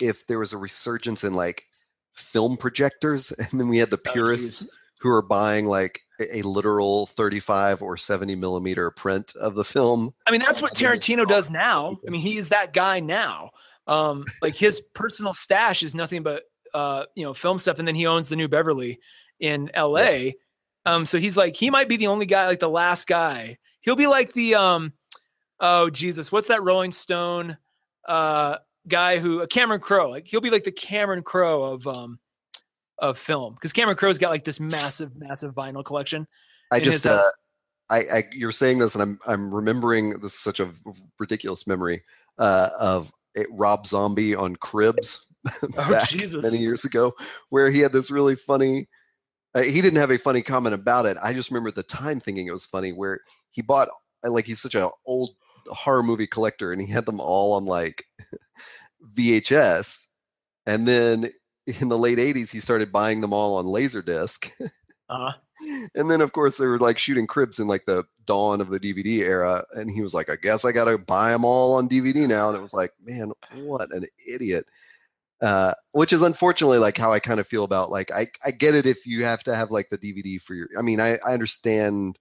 if 0.00 0.26
there 0.26 0.40
was 0.40 0.52
a 0.52 0.58
resurgence 0.58 1.22
in 1.22 1.34
like 1.34 1.64
film 2.20 2.56
projectors 2.56 3.32
and 3.50 3.58
then 3.60 3.68
we 3.68 3.78
had 3.78 3.90
the 3.90 4.00
Oh, 4.08 4.12
purists 4.12 4.60
geez. 4.64 4.82
who 5.00 5.08
are 5.10 5.22
buying 5.22 5.66
like 5.66 6.00
a, 6.20 6.38
a 6.38 6.42
literal 6.42 7.06
35 7.06 7.82
or 7.82 7.96
70 7.96 8.34
millimeter 8.36 8.90
print 8.90 9.34
of 9.40 9.54
the 9.54 9.64
film. 9.64 10.12
I 10.26 10.30
mean, 10.30 10.40
that's 10.40 10.60
what 10.62 10.74
Tarantino 10.74 11.26
does 11.26 11.50
now. 11.50 11.98
I 12.06 12.10
mean, 12.10 12.20
he 12.20 12.36
is 12.36 12.48
that 12.50 12.72
guy 12.72 13.00
now. 13.00 13.50
Um, 13.86 14.24
like 14.42 14.54
his 14.54 14.80
personal 14.94 15.34
stash 15.34 15.82
is 15.82 15.94
nothing 15.94 16.22
but 16.22 16.44
uh, 16.74 17.04
you 17.16 17.24
know, 17.24 17.34
film 17.34 17.58
stuff, 17.58 17.78
and 17.80 17.88
then 17.88 17.96
he 17.96 18.06
owns 18.06 18.28
the 18.28 18.36
New 18.36 18.46
Beverly 18.46 19.00
in 19.40 19.70
L.A. 19.74 20.36
Um, 20.86 21.04
so 21.04 21.18
he's 21.18 21.36
like, 21.36 21.56
he 21.56 21.68
might 21.68 21.88
be 21.88 21.96
the 21.96 22.06
only 22.06 22.26
guy, 22.26 22.46
like 22.46 22.60
the 22.60 22.68
last 22.68 23.08
guy. 23.08 23.58
He'll 23.80 23.96
be 23.96 24.06
like 24.06 24.32
the 24.34 24.54
um, 24.54 24.92
oh 25.58 25.90
Jesus, 25.90 26.30
what's 26.30 26.46
that 26.48 26.62
Rolling 26.62 26.92
Stone 26.92 27.56
uh 28.06 28.56
guy 28.88 29.18
who 29.18 29.42
uh, 29.42 29.46
Cameron 29.46 29.80
Crowe? 29.80 30.10
Like 30.10 30.26
he'll 30.26 30.40
be 30.40 30.50
like 30.50 30.64
the 30.64 30.72
Cameron 30.72 31.22
Crowe 31.22 31.72
of 31.72 31.86
um 31.86 32.18
of 32.98 33.18
film 33.18 33.54
because 33.54 33.72
Cameron 33.72 33.96
Crowe's 33.96 34.18
got 34.18 34.30
like 34.30 34.44
this 34.44 34.60
massive, 34.60 35.16
massive 35.16 35.54
vinyl 35.54 35.84
collection. 35.84 36.26
I 36.70 36.80
just 36.80 37.06
uh. 37.06 37.22
I, 37.88 38.02
I 38.12 38.24
you're 38.32 38.52
saying 38.52 38.78
this 38.78 38.94
and 38.94 39.02
I'm 39.02 39.18
I'm 39.26 39.52
remembering 39.52 40.20
this 40.20 40.34
is 40.34 40.38
such 40.38 40.60
a 40.60 40.70
ridiculous 41.18 41.66
memory 41.66 42.04
uh 42.38 42.70
of 42.78 43.12
it, 43.34 43.48
Rob 43.50 43.84
Zombie 43.84 44.34
on 44.34 44.54
Cribs 44.54 45.34
Oh, 45.76 45.90
back 45.90 46.08
Jesus. 46.08 46.44
many 46.44 46.58
years 46.58 46.84
ago 46.84 47.12
where 47.48 47.68
he 47.68 47.80
had 47.80 47.92
this 47.92 48.08
really 48.08 48.36
funny 48.36 48.88
uh, 49.54 49.62
he 49.62 49.80
didn't 49.80 49.98
have 49.98 50.12
a 50.12 50.18
funny 50.18 50.42
comment 50.42 50.74
about 50.74 51.06
it. 51.06 51.16
I 51.22 51.32
just 51.32 51.50
remember 51.50 51.68
at 51.70 51.74
the 51.74 51.82
time 51.82 52.20
thinking 52.20 52.46
it 52.46 52.52
was 52.52 52.66
funny 52.66 52.92
where 52.92 53.20
he 53.50 53.62
bought 53.62 53.88
like 54.22 54.44
he's 54.44 54.60
such 54.60 54.74
an 54.74 54.88
old 55.06 55.30
horror 55.66 56.02
movie 56.02 56.26
collector 56.26 56.72
and 56.72 56.80
he 56.80 56.86
had 56.86 57.06
them 57.06 57.20
all 57.20 57.54
on 57.54 57.64
like 57.64 58.04
VHS 59.14 60.06
and 60.66 60.86
then 60.86 61.30
in 61.66 61.88
the 61.88 61.98
late 61.98 62.18
80s 62.18 62.50
he 62.50 62.60
started 62.60 62.92
buying 62.92 63.20
them 63.20 63.32
all 63.32 63.56
on 63.56 63.66
laserdisc. 63.66 64.50
Uh, 65.08 65.32
and 65.94 66.10
then 66.10 66.20
of 66.20 66.32
course 66.32 66.56
they 66.56 66.66
were 66.66 66.78
like 66.78 66.98
shooting 66.98 67.26
cribs 67.26 67.58
in 67.58 67.66
like 67.66 67.84
the 67.86 68.04
dawn 68.24 68.60
of 68.60 68.70
the 68.70 68.80
dvd 68.80 69.18
era 69.18 69.64
and 69.74 69.90
he 69.90 70.00
was 70.00 70.14
like 70.14 70.30
i 70.30 70.36
guess 70.36 70.64
i 70.64 70.72
gotta 70.72 70.96
buy 70.96 71.30
them 71.30 71.44
all 71.44 71.74
on 71.74 71.88
dvd 71.88 72.26
now 72.28 72.48
and 72.48 72.56
it 72.56 72.62
was 72.62 72.72
like 72.72 72.90
man 73.04 73.32
what 73.54 73.92
an 73.94 74.04
idiot. 74.32 74.66
Uh, 75.42 75.72
which 75.92 76.12
is 76.12 76.20
unfortunately 76.20 76.78
like 76.78 76.98
how 76.98 77.12
i 77.12 77.18
kind 77.18 77.40
of 77.40 77.46
feel 77.46 77.64
about 77.64 77.90
like 77.90 78.10
I, 78.12 78.26
I 78.44 78.50
get 78.50 78.74
it 78.74 78.84
if 78.84 79.06
you 79.06 79.24
have 79.24 79.42
to 79.44 79.54
have 79.54 79.70
like 79.70 79.88
the 79.88 79.96
dvd 79.96 80.40
for 80.40 80.54
your 80.54 80.68
i 80.78 80.82
mean 80.82 81.00
I, 81.00 81.16
I 81.26 81.32
understand 81.32 82.18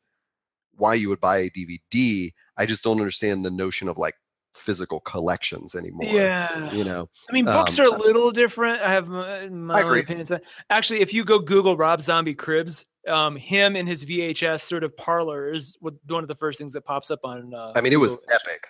why 0.77 0.93
you 0.93 1.09
would 1.09 1.19
buy 1.19 1.39
a 1.39 1.49
dvd 1.49 2.31
i 2.57 2.65
just 2.65 2.81
don't 2.81 2.99
understand 2.99 3.43
the 3.43 3.51
notion 3.51 3.89
of 3.89 3.97
like 3.97 4.15
physical 4.55 4.99
collections 5.01 5.75
anymore 5.75 6.05
yeah. 6.05 6.71
you 6.71 6.83
know 6.83 7.09
I 7.29 7.33
mean, 7.33 7.45
books 7.45 7.77
Um, 7.79 7.85
are 7.85 7.95
a 7.95 7.97
little 7.97 8.31
different. 8.31 8.81
I 8.81 8.91
have 8.91 9.07
my, 9.07 9.47
my 9.49 9.83
own 9.83 9.99
opinions. 9.99 10.31
Actually, 10.69 11.01
if 11.01 11.13
you 11.13 11.23
go 11.23 11.39
Google 11.39 11.77
Rob 11.77 12.01
Zombie 12.01 12.33
Cribs, 12.33 12.85
um, 13.07 13.35
him 13.35 13.75
and 13.75 13.87
his 13.87 14.05
VHS 14.05 14.61
sort 14.61 14.83
of 14.83 14.95
parlor 14.97 15.51
is 15.51 15.77
one 15.79 16.23
of 16.23 16.27
the 16.27 16.35
first 16.35 16.57
things 16.57 16.73
that 16.73 16.81
pops 16.81 17.11
up 17.11 17.19
on. 17.23 17.53
Uh, 17.53 17.73
i 17.75 17.81
mean 17.81 17.93
it 17.93 17.97
was 17.97 18.15
Google. 18.15 18.35
epic 18.35 18.67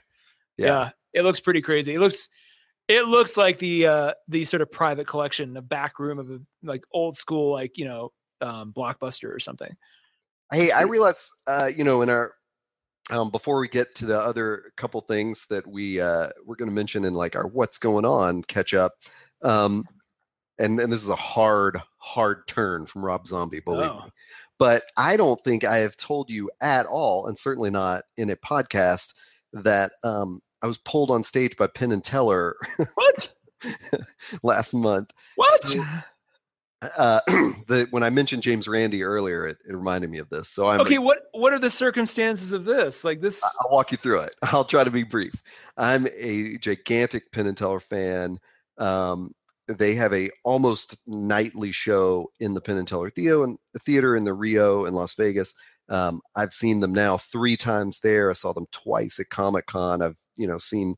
Yeah. 0.58 0.66
yeah. 0.66 0.90
it 1.14 1.24
looks 1.24 1.40
pretty 1.40 1.62
crazy. 1.62 1.94
It 1.94 2.00
looks, 2.00 2.30
it 2.88 3.08
looks 3.08 3.38
like 3.38 3.60
the 3.60 3.88
uh, 3.88 4.14
the 4.28 4.46
sort 4.46 4.62
of 4.62 4.72
private 4.72 5.08
collection, 5.08 5.54
the 5.54 5.62
back 5.62 6.00
room 6.00 6.20
of 6.20 6.30
a 6.30 6.40
like 6.64 6.84
old 6.92 7.16
school, 7.16 7.52
like 7.52 7.78
you 7.78 7.86
know, 7.86 8.12
um, 8.42 8.74
blockbuster 8.74 9.34
or 9.34 9.40
something. 9.40 9.76
Hey, 10.52 10.72
I 10.72 10.84
realize, 10.84 11.32
uh, 11.46 11.70
you 11.76 11.84
know, 11.84 12.02
in 12.02 12.10
our 12.10 12.34
um, 13.12 13.30
before 13.30 13.60
we 13.60 13.68
get 13.68 13.96
to 13.96 14.06
the 14.06 14.20
other 14.20 14.72
couple 14.78 15.02
things 15.02 15.46
that 15.48 15.66
we 15.68 16.00
uh, 16.00 16.30
we're 16.46 16.56
going 16.56 16.70
to 16.70 16.76
mention 16.76 17.06
in 17.06 17.14
like 17.14 17.36
our 17.36 17.48
what's 17.48 17.78
going 17.78 18.06
on 18.06 18.44
catch 18.44 18.74
up, 18.74 18.94
um, 19.42 19.86
and 20.58 20.80
and 20.80 20.92
this 20.92 21.02
is 21.04 21.10
a 21.10 21.16
hard 21.16 21.78
hard 21.98 22.48
turn 22.48 22.86
from 22.86 23.04
Rob 23.06 23.28
Zombie, 23.28 23.60
believe 23.62 23.90
Oh. 23.92 24.04
me. 24.06 24.12
But 24.58 24.84
I 24.98 25.16
don't 25.16 25.42
think 25.44 25.64
I 25.64 25.78
have 25.78 25.96
told 25.96 26.30
you 26.30 26.52
at 26.62 26.86
all, 26.86 27.28
and 27.28 27.40
certainly 27.40 27.70
not 27.70 28.04
in 28.18 28.30
a 28.30 28.36
podcast, 28.36 29.14
that 29.54 29.92
um, 30.04 30.42
I 30.62 30.68
was 30.68 30.78
pulled 30.80 31.12
on 31.12 31.24
stage 31.24 31.56
by 31.56 31.68
Penn 31.68 31.94
and 31.94 32.04
Teller 32.04 32.56
What? 32.96 33.34
last 34.44 34.74
month. 34.74 35.12
What? 35.36 35.66
So- 35.66 35.86
Uh, 36.82 37.20
the 37.68 37.88
when 37.92 38.04
I 38.04 38.10
mentioned 38.10 38.44
James 38.44 38.68
Randi 38.68 39.04
earlier, 39.04 39.48
it, 39.48 39.58
it 39.68 39.76
reminded 39.76 40.10
me 40.10 40.20
of 40.20 40.30
this. 40.30 40.48
So 40.48 40.68
I'm 40.68 40.82
okay, 40.82 40.98
what 40.98 41.24
what 41.34 41.52
are 41.54 41.60
the 41.60 41.70
circumstances 41.70 42.54
of 42.54 42.66
this? 42.66 43.04
Like 43.04 43.22
this? 43.22 43.44
I'll 43.62 43.72
walk 43.72 43.92
you 43.92 43.98
through 43.98 44.22
it. 44.22 44.36
I'll 44.44 44.64
try 44.64 44.84
to 44.84 44.92
be 44.92 45.04
brief. 45.04 45.44
I'm 45.78 46.08
a 46.18 46.58
gigantic 46.58 47.32
Penn 47.32 47.48
and 47.48 47.58
Teller 47.58 47.80
fan. 47.80 48.40
Um, 48.78 49.32
they 49.68 49.94
have 49.96 50.14
a 50.14 50.30
almost 50.46 51.08
nightly 51.08 51.72
show 51.72 52.32
in 52.40 52.54
the 52.54 52.62
Penn 52.62 52.78
and 52.78 52.88
Teller 52.88 53.10
Theo 53.10 53.44
and 53.44 53.58
theater 53.80 54.16
in 54.16 54.24
the 54.24 54.34
Rio 54.34 54.86
in 54.86 54.94
Las 54.94 55.14
Vegas. 55.16 55.54
Um, 55.90 56.22
I've 56.36 56.54
seen 56.54 56.80
them 56.80 56.94
now 56.94 57.18
three 57.18 57.58
times 57.58 58.00
there. 58.00 58.30
I 58.30 58.34
saw 58.34 58.54
them 58.54 58.68
twice 58.72 59.20
at 59.20 59.30
Comic 59.30 59.66
Con. 59.66 60.02
I've 60.02 60.18
you 60.38 60.48
know 60.48 60.60
seen 60.60 60.96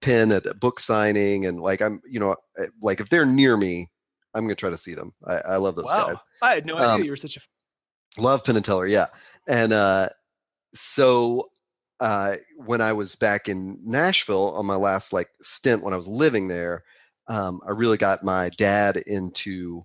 Penn 0.00 0.30
at 0.30 0.46
a 0.46 0.54
book 0.54 0.78
signing 0.78 1.44
and 1.44 1.58
like 1.60 1.82
I'm 1.82 2.00
you 2.06 2.20
know 2.20 2.36
eh, 2.56 2.66
like 2.82 3.00
if 3.00 3.08
they're 3.08 3.26
near 3.26 3.56
me, 3.56 3.90
I'm 4.34 4.44
gonna 4.44 4.54
try 4.54 4.70
to 4.70 4.76
see 4.76 4.94
them. 4.94 5.12
I, 5.26 5.34
I 5.36 5.56
love 5.56 5.76
those 5.76 5.86
wow, 5.86 6.08
guys 6.08 6.16
I 6.42 6.54
had 6.54 6.66
no 6.66 6.76
idea 6.76 6.88
Um, 6.88 7.04
you 7.04 7.10
were 7.10 7.16
such 7.16 7.36
a. 7.36 8.20
love 8.20 8.44
Penn 8.44 8.56
and 8.56 8.64
Teller, 8.64 8.86
yeah. 8.86 9.06
And 9.48 9.72
uh, 9.72 10.08
so 10.74 11.50
uh, 12.00 12.34
when 12.56 12.80
I 12.80 12.92
was 12.92 13.14
back 13.14 13.48
in 13.48 13.78
Nashville 13.82 14.50
on 14.50 14.66
my 14.66 14.76
last 14.76 15.12
like 15.12 15.28
stint 15.40 15.82
when 15.82 15.94
I 15.94 15.96
was 15.96 16.08
living 16.08 16.48
there, 16.48 16.82
um, 17.28 17.60
I 17.66 17.70
really 17.70 17.96
got 17.96 18.24
my 18.24 18.50
dad 18.56 18.96
into 18.96 19.84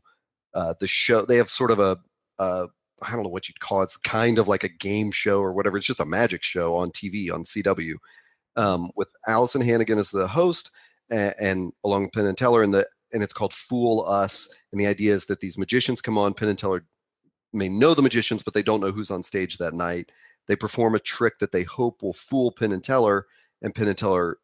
uh, 0.53 0.73
the 0.79 0.87
show. 0.87 1.25
They 1.25 1.37
have 1.37 1.49
sort 1.49 1.71
of 1.71 1.79
a 1.79 1.97
uh, 2.39 2.67
I 3.01 3.11
don't 3.11 3.23
know 3.23 3.29
what 3.29 3.47
you'd 3.47 3.59
call 3.59 3.81
it. 3.81 3.85
It's 3.85 3.97
kind 3.97 4.39
of 4.39 4.47
like 4.47 4.63
a 4.63 4.69
game 4.69 5.11
show 5.11 5.39
or 5.39 5.53
whatever. 5.53 5.77
It's 5.77 5.87
just 5.87 5.99
a 5.99 6.05
magic 6.05 6.43
show 6.43 6.75
on 6.75 6.91
TV 6.91 7.31
on 7.31 7.43
CW 7.43 7.95
um, 8.55 8.91
with 8.95 9.09
Alyson 9.27 9.61
Hannigan 9.63 9.99
as 9.99 10.11
the 10.11 10.27
host 10.27 10.71
and, 11.09 11.33
and 11.39 11.73
along 11.83 12.03
with 12.03 12.13
Penn 12.13 12.25
and 12.25 12.37
Teller 12.37 12.61
and 12.61 12.73
the 12.73 12.87
and 13.13 13.23
it's 13.23 13.33
called 13.33 13.53
Fool 13.53 14.05
Us. 14.07 14.49
And 14.71 14.79
the 14.79 14.87
idea 14.87 15.13
is 15.13 15.25
that 15.25 15.39
these 15.39 15.57
magicians 15.57 16.01
come 16.01 16.17
on. 16.17 16.33
Penn 16.33 16.49
and 16.49 16.57
Teller 16.57 16.83
may 17.53 17.69
know 17.69 17.93
the 17.93 18.01
magicians, 18.01 18.43
but 18.43 18.53
they 18.53 18.63
don't 18.63 18.81
know 18.81 18.91
who's 18.91 19.11
on 19.11 19.23
stage 19.23 19.57
that 19.57 19.73
night. 19.73 20.11
They 20.47 20.55
perform 20.55 20.95
a 20.95 20.99
trick 20.99 21.39
that 21.39 21.51
they 21.51 21.63
hope 21.63 22.01
will 22.01 22.13
fool 22.13 22.51
Penn 22.51 22.71
and 22.71 22.83
Teller, 22.83 23.27
and 23.61 23.73
Penn 23.73 23.87
and 23.87 23.97
Teller, 23.97 24.37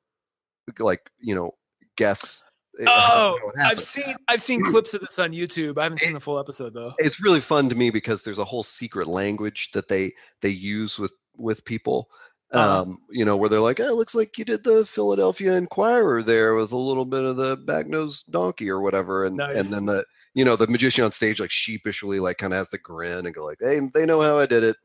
like 0.79 1.09
you 1.19 1.35
know, 1.35 1.51
guess. 1.97 2.43
uh, 2.79 2.85
Oh, 2.87 3.39
I've 3.63 3.79
seen 3.79 4.15
I've 4.27 4.41
seen 4.41 4.63
clips 4.65 4.93
of 4.93 5.01
this 5.01 5.17
on 5.19 5.31
YouTube. 5.31 5.77
I 5.77 5.83
haven't 5.83 5.99
seen 5.99 6.13
the 6.13 6.19
full 6.19 6.37
episode 6.39 6.73
though. 6.73 6.93
It's 6.97 7.23
really 7.23 7.39
fun 7.39 7.69
to 7.69 7.75
me 7.75 7.89
because 7.89 8.21
there's 8.21 8.37
a 8.39 8.43
whole 8.45 8.63
secret 8.63 9.07
language 9.07 9.71
that 9.71 9.87
they 9.87 10.11
they 10.41 10.49
use 10.49 10.99
with 10.99 11.13
with 11.37 11.63
people. 11.65 12.09
Uh-huh. 12.55 12.81
Um, 12.83 12.99
you 13.09 13.25
know, 13.25 13.35
where 13.37 13.49
they're 13.49 13.59
like, 13.59 13.79
"Oh, 13.79 13.83
it 13.89 13.95
looks 13.95 14.15
like 14.15 14.37
you 14.37 14.45
did 14.45 14.63
the 14.63 14.85
Philadelphia 14.85 15.53
Inquirer 15.55 16.23
there 16.23 16.55
with 16.55 16.71
a 16.71 16.77
little 16.77 17.05
bit 17.05 17.23
of 17.23 17.37
the 17.37 17.57
back-nosed 17.57 18.31
donkey 18.31 18.69
or 18.69 18.79
whatever," 18.81 19.25
and 19.25 19.37
Nice. 19.37 19.57
and 19.57 19.67
then 19.73 19.85
the 19.85 20.05
you 20.33 20.45
know 20.45 20.55
the 20.55 20.67
magician 20.67 21.03
on 21.03 21.11
stage 21.11 21.39
like 21.39 21.51
sheepishly 21.51 22.19
like 22.19 22.37
kind 22.37 22.53
of 22.53 22.57
has 22.57 22.69
to 22.69 22.77
grin 22.77 23.25
and 23.25 23.35
go 23.35 23.45
like, 23.45 23.57
"Hey, 23.59 23.79
they 23.93 24.05
know 24.05 24.21
how 24.21 24.39
I 24.39 24.45
did 24.45 24.63
it," 24.63 24.77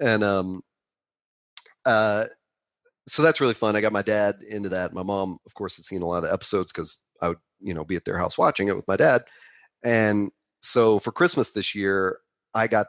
and 0.00 0.22
um, 0.24 0.62
uh, 1.86 2.24
so 3.06 3.22
that's 3.22 3.40
really 3.40 3.54
fun. 3.54 3.76
I 3.76 3.80
got 3.80 3.92
my 3.92 4.02
dad 4.02 4.36
into 4.50 4.68
that. 4.70 4.92
My 4.92 5.02
mom, 5.02 5.38
of 5.46 5.54
course, 5.54 5.76
had 5.76 5.84
seen 5.86 6.02
a 6.02 6.06
lot 6.06 6.24
of 6.24 6.32
episodes 6.32 6.72
because 6.72 6.98
I 7.22 7.28
would 7.28 7.38
you 7.60 7.74
know 7.74 7.84
be 7.84 7.96
at 7.96 8.04
their 8.04 8.18
house 8.18 8.38
watching 8.38 8.68
it 8.68 8.76
with 8.76 8.88
my 8.88 8.96
dad, 8.96 9.22
and 9.84 10.30
so 10.60 10.98
for 10.98 11.12
Christmas 11.12 11.52
this 11.52 11.74
year, 11.74 12.18
I 12.54 12.66
got 12.66 12.86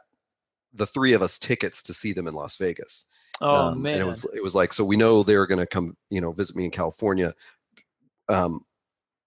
the 0.74 0.86
three 0.86 1.14
of 1.14 1.22
us 1.22 1.40
tickets 1.40 1.82
to 1.84 1.94
see 1.94 2.14
them 2.14 2.28
in 2.28 2.34
Las 2.34 2.56
Vegas. 2.58 3.06
Oh 3.42 3.68
Um, 3.68 3.82
man, 3.82 4.00
it 4.02 4.06
was 4.06 4.26
it 4.34 4.44
was 4.44 4.56
like 4.56 4.74
so 4.74 4.84
we 4.84 4.98
know 4.98 5.24
they're 5.24 5.48
going 5.48 5.60
to 5.60 5.68
come 5.68 5.96
you 6.10 6.22
know 6.22 6.32
visit 6.32 6.56
me 6.56 6.66
in 6.66 6.72
California. 6.72 7.34
Um, 8.28 8.62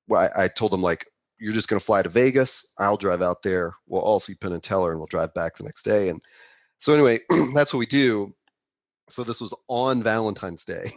well, 0.08 0.28
I, 0.36 0.44
I 0.44 0.48
told 0.48 0.72
them 0.72 0.82
like 0.82 1.06
you're 1.38 1.52
just 1.52 1.68
going 1.68 1.80
to 1.80 1.84
fly 1.84 2.02
to 2.02 2.08
Vegas. 2.08 2.72
I'll 2.78 2.96
drive 2.96 3.22
out 3.22 3.42
there. 3.42 3.74
We'll 3.86 4.02
all 4.02 4.20
see 4.20 4.34
Penn 4.34 4.52
and 4.52 4.62
Teller, 4.62 4.90
and 4.90 5.00
we'll 5.00 5.06
drive 5.06 5.34
back 5.34 5.56
the 5.56 5.64
next 5.64 5.82
day. 5.82 6.08
And 6.08 6.20
so 6.78 6.92
anyway, 6.92 7.18
that's 7.54 7.72
what 7.72 7.80
we 7.80 7.86
do. 7.86 8.34
So 9.08 9.24
this 9.24 9.40
was 9.40 9.54
on 9.68 10.02
Valentine's 10.02 10.64
Day, 10.64 10.92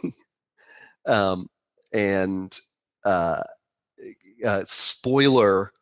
um, 1.06 1.48
and 1.92 2.58
uh, 3.04 3.42
uh, 4.46 4.62
spoiler 4.66 5.72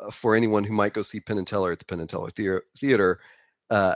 uh, 0.00 0.10
for 0.10 0.34
anyone 0.34 0.64
who 0.64 0.72
might 0.72 0.94
go 0.94 1.02
see 1.02 1.20
Penn 1.20 1.38
and 1.38 1.46
Teller 1.46 1.72
at 1.72 1.78
the 1.78 1.84
Penn 1.84 2.00
and 2.00 2.08
Teller 2.08 2.30
Theater, 2.30 2.62
theater 2.78 3.20
uh, 3.70 3.94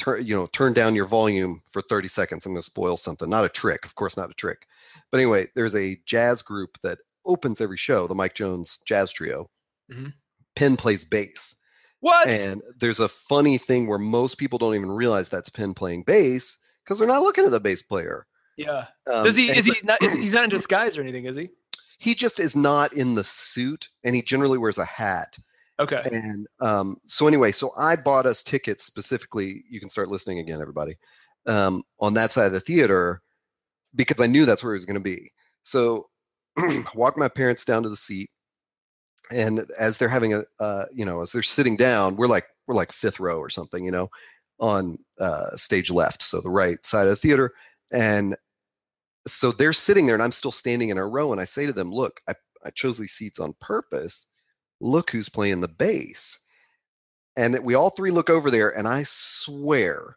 turn 0.00 0.26
you 0.26 0.34
know 0.34 0.46
turn 0.46 0.72
down 0.72 0.94
your 0.94 1.06
volume 1.06 1.62
for 1.70 1.82
30 1.82 2.08
seconds. 2.08 2.44
I'm 2.46 2.52
going 2.52 2.60
to 2.60 2.62
spoil 2.62 2.96
something. 2.96 3.28
Not 3.28 3.44
a 3.44 3.48
trick, 3.48 3.84
of 3.84 3.94
course, 3.94 4.16
not 4.16 4.30
a 4.30 4.34
trick. 4.34 4.66
But 5.10 5.18
anyway, 5.20 5.46
there's 5.54 5.74
a 5.76 5.96
jazz 6.06 6.42
group 6.42 6.78
that 6.82 6.98
opens 7.24 7.60
every 7.60 7.76
show, 7.76 8.06
the 8.06 8.14
Mike 8.14 8.34
Jones 8.34 8.78
Jazz 8.86 9.12
Trio. 9.12 9.48
Mhm. 9.92 10.12
Penn 10.56 10.76
plays 10.76 11.04
bass. 11.04 11.54
What? 12.00 12.28
And 12.28 12.62
there's 12.78 13.00
a 13.00 13.08
funny 13.08 13.58
thing 13.58 13.86
where 13.86 13.98
most 13.98 14.36
people 14.38 14.58
don't 14.58 14.74
even 14.74 14.90
realize 14.90 15.28
that's 15.28 15.50
Penn 15.50 15.74
playing 15.74 16.04
bass 16.04 16.58
because 16.82 16.98
they're 16.98 17.06
not 17.08 17.22
looking 17.22 17.44
at 17.44 17.50
the 17.50 17.60
bass 17.60 17.82
player. 17.82 18.26
yeah. 18.56 18.86
Um, 19.06 19.24
Does 19.24 19.36
he? 19.36 19.48
Is 19.50 19.66
he 19.66 19.74
not? 19.84 20.02
Is, 20.02 20.14
he's 20.14 20.32
not 20.32 20.44
in 20.44 20.50
disguise 20.58 20.96
or 20.96 21.02
anything, 21.02 21.26
is 21.26 21.36
he? 21.36 21.50
He 21.98 22.14
just 22.14 22.40
is 22.40 22.56
not 22.56 22.94
in 22.94 23.14
the 23.14 23.24
suit, 23.24 23.90
and 24.02 24.14
he 24.14 24.22
generally 24.22 24.56
wears 24.56 24.78
a 24.78 24.84
hat. 24.86 25.36
Okay. 25.80 26.02
And 26.04 26.46
um, 26.60 26.98
so 27.06 27.26
anyway, 27.26 27.52
so 27.52 27.72
I 27.76 27.96
bought 27.96 28.26
us 28.26 28.44
tickets 28.44 28.84
specifically. 28.84 29.64
You 29.68 29.80
can 29.80 29.88
start 29.88 30.08
listening 30.08 30.38
again, 30.38 30.60
everybody, 30.60 30.96
um, 31.46 31.82
on 32.00 32.14
that 32.14 32.32
side 32.32 32.46
of 32.46 32.52
the 32.52 32.60
theater 32.60 33.22
because 33.94 34.20
I 34.20 34.26
knew 34.26 34.44
that's 34.44 34.62
where 34.62 34.74
it 34.74 34.78
was 34.78 34.86
going 34.86 34.98
to 34.98 35.00
be. 35.00 35.32
So 35.62 36.08
walk 36.94 37.16
my 37.16 37.28
parents 37.28 37.64
down 37.64 37.82
to 37.82 37.88
the 37.88 37.96
seat, 37.96 38.30
and 39.32 39.62
as 39.78 39.98
they're 39.98 40.08
having 40.08 40.34
a, 40.34 40.44
uh, 40.58 40.84
you 40.92 41.04
know, 41.04 41.22
as 41.22 41.32
they're 41.32 41.42
sitting 41.42 41.76
down, 41.76 42.16
we're 42.16 42.26
like 42.26 42.44
we're 42.66 42.74
like 42.74 42.92
fifth 42.92 43.20
row 43.20 43.38
or 43.38 43.48
something, 43.48 43.84
you 43.84 43.90
know, 43.90 44.08
on 44.58 44.98
uh, 45.18 45.56
stage 45.56 45.90
left, 45.90 46.22
so 46.22 46.40
the 46.40 46.50
right 46.50 46.84
side 46.84 47.04
of 47.04 47.10
the 47.10 47.16
theater, 47.16 47.52
and 47.92 48.36
so 49.26 49.52
they're 49.52 49.72
sitting 49.72 50.06
there, 50.06 50.14
and 50.14 50.22
I'm 50.22 50.32
still 50.32 50.52
standing 50.52 50.90
in 50.90 50.98
a 50.98 51.06
row, 51.06 51.32
and 51.32 51.40
I 51.40 51.44
say 51.44 51.66
to 51.66 51.72
them, 51.72 51.90
"Look, 51.90 52.20
I 52.28 52.34
I 52.64 52.70
chose 52.70 52.98
these 52.98 53.12
seats 53.12 53.40
on 53.40 53.54
purpose." 53.60 54.28
Look 54.80 55.10
who's 55.10 55.28
playing 55.28 55.60
the 55.60 55.68
bass. 55.68 56.40
And 57.36 57.58
we 57.62 57.74
all 57.74 57.90
three 57.90 58.10
look 58.10 58.28
over 58.28 58.50
there, 58.50 58.76
and 58.76 58.88
I 58.88 59.04
swear, 59.06 60.16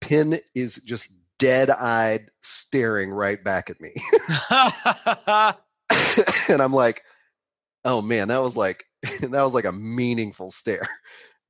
Penn 0.00 0.38
is 0.54 0.76
just 0.82 1.12
dead 1.38 1.70
eyed 1.70 2.20
staring 2.42 3.10
right 3.10 3.42
back 3.42 3.70
at 3.70 3.80
me. 3.80 3.92
and 6.48 6.62
I'm 6.62 6.72
like, 6.72 7.02
oh 7.84 8.02
man, 8.02 8.28
that 8.28 8.42
was 8.42 8.56
like, 8.56 8.84
that 9.02 9.30
was 9.30 9.54
like 9.54 9.64
a 9.64 9.72
meaningful 9.72 10.50
stare. 10.50 10.88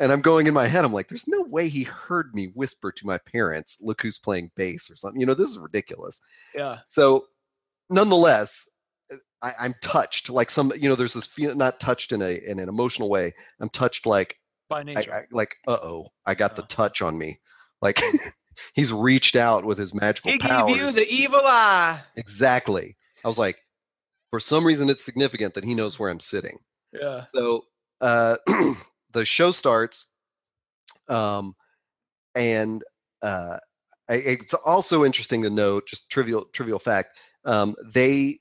And 0.01 0.11
I'm 0.11 0.21
going 0.21 0.49
in 0.49 0.55
my 0.55 0.67
head, 0.67 0.85
I'm 0.85 0.93
like, 0.93 1.09
there's 1.09 1.29
no 1.29 1.43
way 1.43 1.69
he 1.69 1.85
heard 1.85 2.35
me 2.35 2.47
whisper 2.55 2.91
to 2.91 3.07
my 3.07 3.19
parents, 3.19 3.79
look 3.81 4.03
who's 4.03 4.19
playing 4.19 4.51
bass 4.57 4.91
or 4.91 4.97
something. 4.97 5.21
You 5.21 5.27
know, 5.27 5.35
this 5.35 5.51
is 5.51 5.59
ridiculous. 5.59 6.21
yeah. 6.55 6.79
So, 6.85 7.27
nonetheless, 7.91 8.69
I, 9.45 9.53
I'm 9.61 9.75
touched. 9.83 10.31
Like 10.31 10.51
some, 10.51 10.73
you 10.77 10.89
know, 10.89 10.95
there's 10.95 11.15
this 11.15 11.27
feel 11.27 11.55
not 11.55 11.79
touched 11.79 12.11
in 12.13 12.23
a 12.23 12.41
in 12.47 12.59
an 12.59 12.69
emotional 12.69 13.09
way. 13.11 13.33
I'm 13.61 13.69
touched 13.69 14.07
like 14.07 14.37
By 14.69 14.83
nature. 14.83 15.13
I 15.13 15.21
like, 15.31 15.55
uh 15.69 15.79
oh, 15.83 16.09
I 16.27 16.35
got 16.35 16.57
the 16.57 16.63
Oh. 16.63 16.67
touch 16.69 17.03
on 17.03 17.17
me. 17.19 17.41
Like 17.83 18.01
he's 18.75 18.93
reached 18.93 19.37
out 19.37 19.65
with 19.65 19.79
his 19.79 19.95
magical 19.95 20.33
he 20.33 20.39
powers. 20.39 20.73
gave 20.73 20.77
you 20.83 20.91
the 20.93 21.07
evil 21.09 21.41
eye. 21.45 22.01
exactly. 22.17 22.97
I 23.25 23.29
was 23.29 23.39
like, 23.39 23.59
for 24.31 24.41
some 24.41 24.65
reason, 24.65 24.89
it's 24.91 25.05
significant 25.05 25.55
that 25.55 25.65
he 25.65 25.75
knows 25.75 25.99
where 25.99 26.11
I'm 26.11 26.21
sitting. 26.21 26.59
Yeah. 26.93 27.25
So 27.35 27.67
uh, 28.01 28.37
the 29.13 29.25
show 29.25 29.51
starts, 29.51 30.07
um, 31.09 31.55
and 32.35 32.83
uh, 33.23 33.59
I, 34.09 34.15
it's 34.15 34.55
also 34.55 35.05
interesting 35.05 35.43
to 35.43 35.51
note, 35.51 35.87
just 35.87 36.11
trivial 36.11 36.47
trivial 36.53 36.79
fact. 36.79 37.09
Um, 37.45 37.75
they 37.85 38.39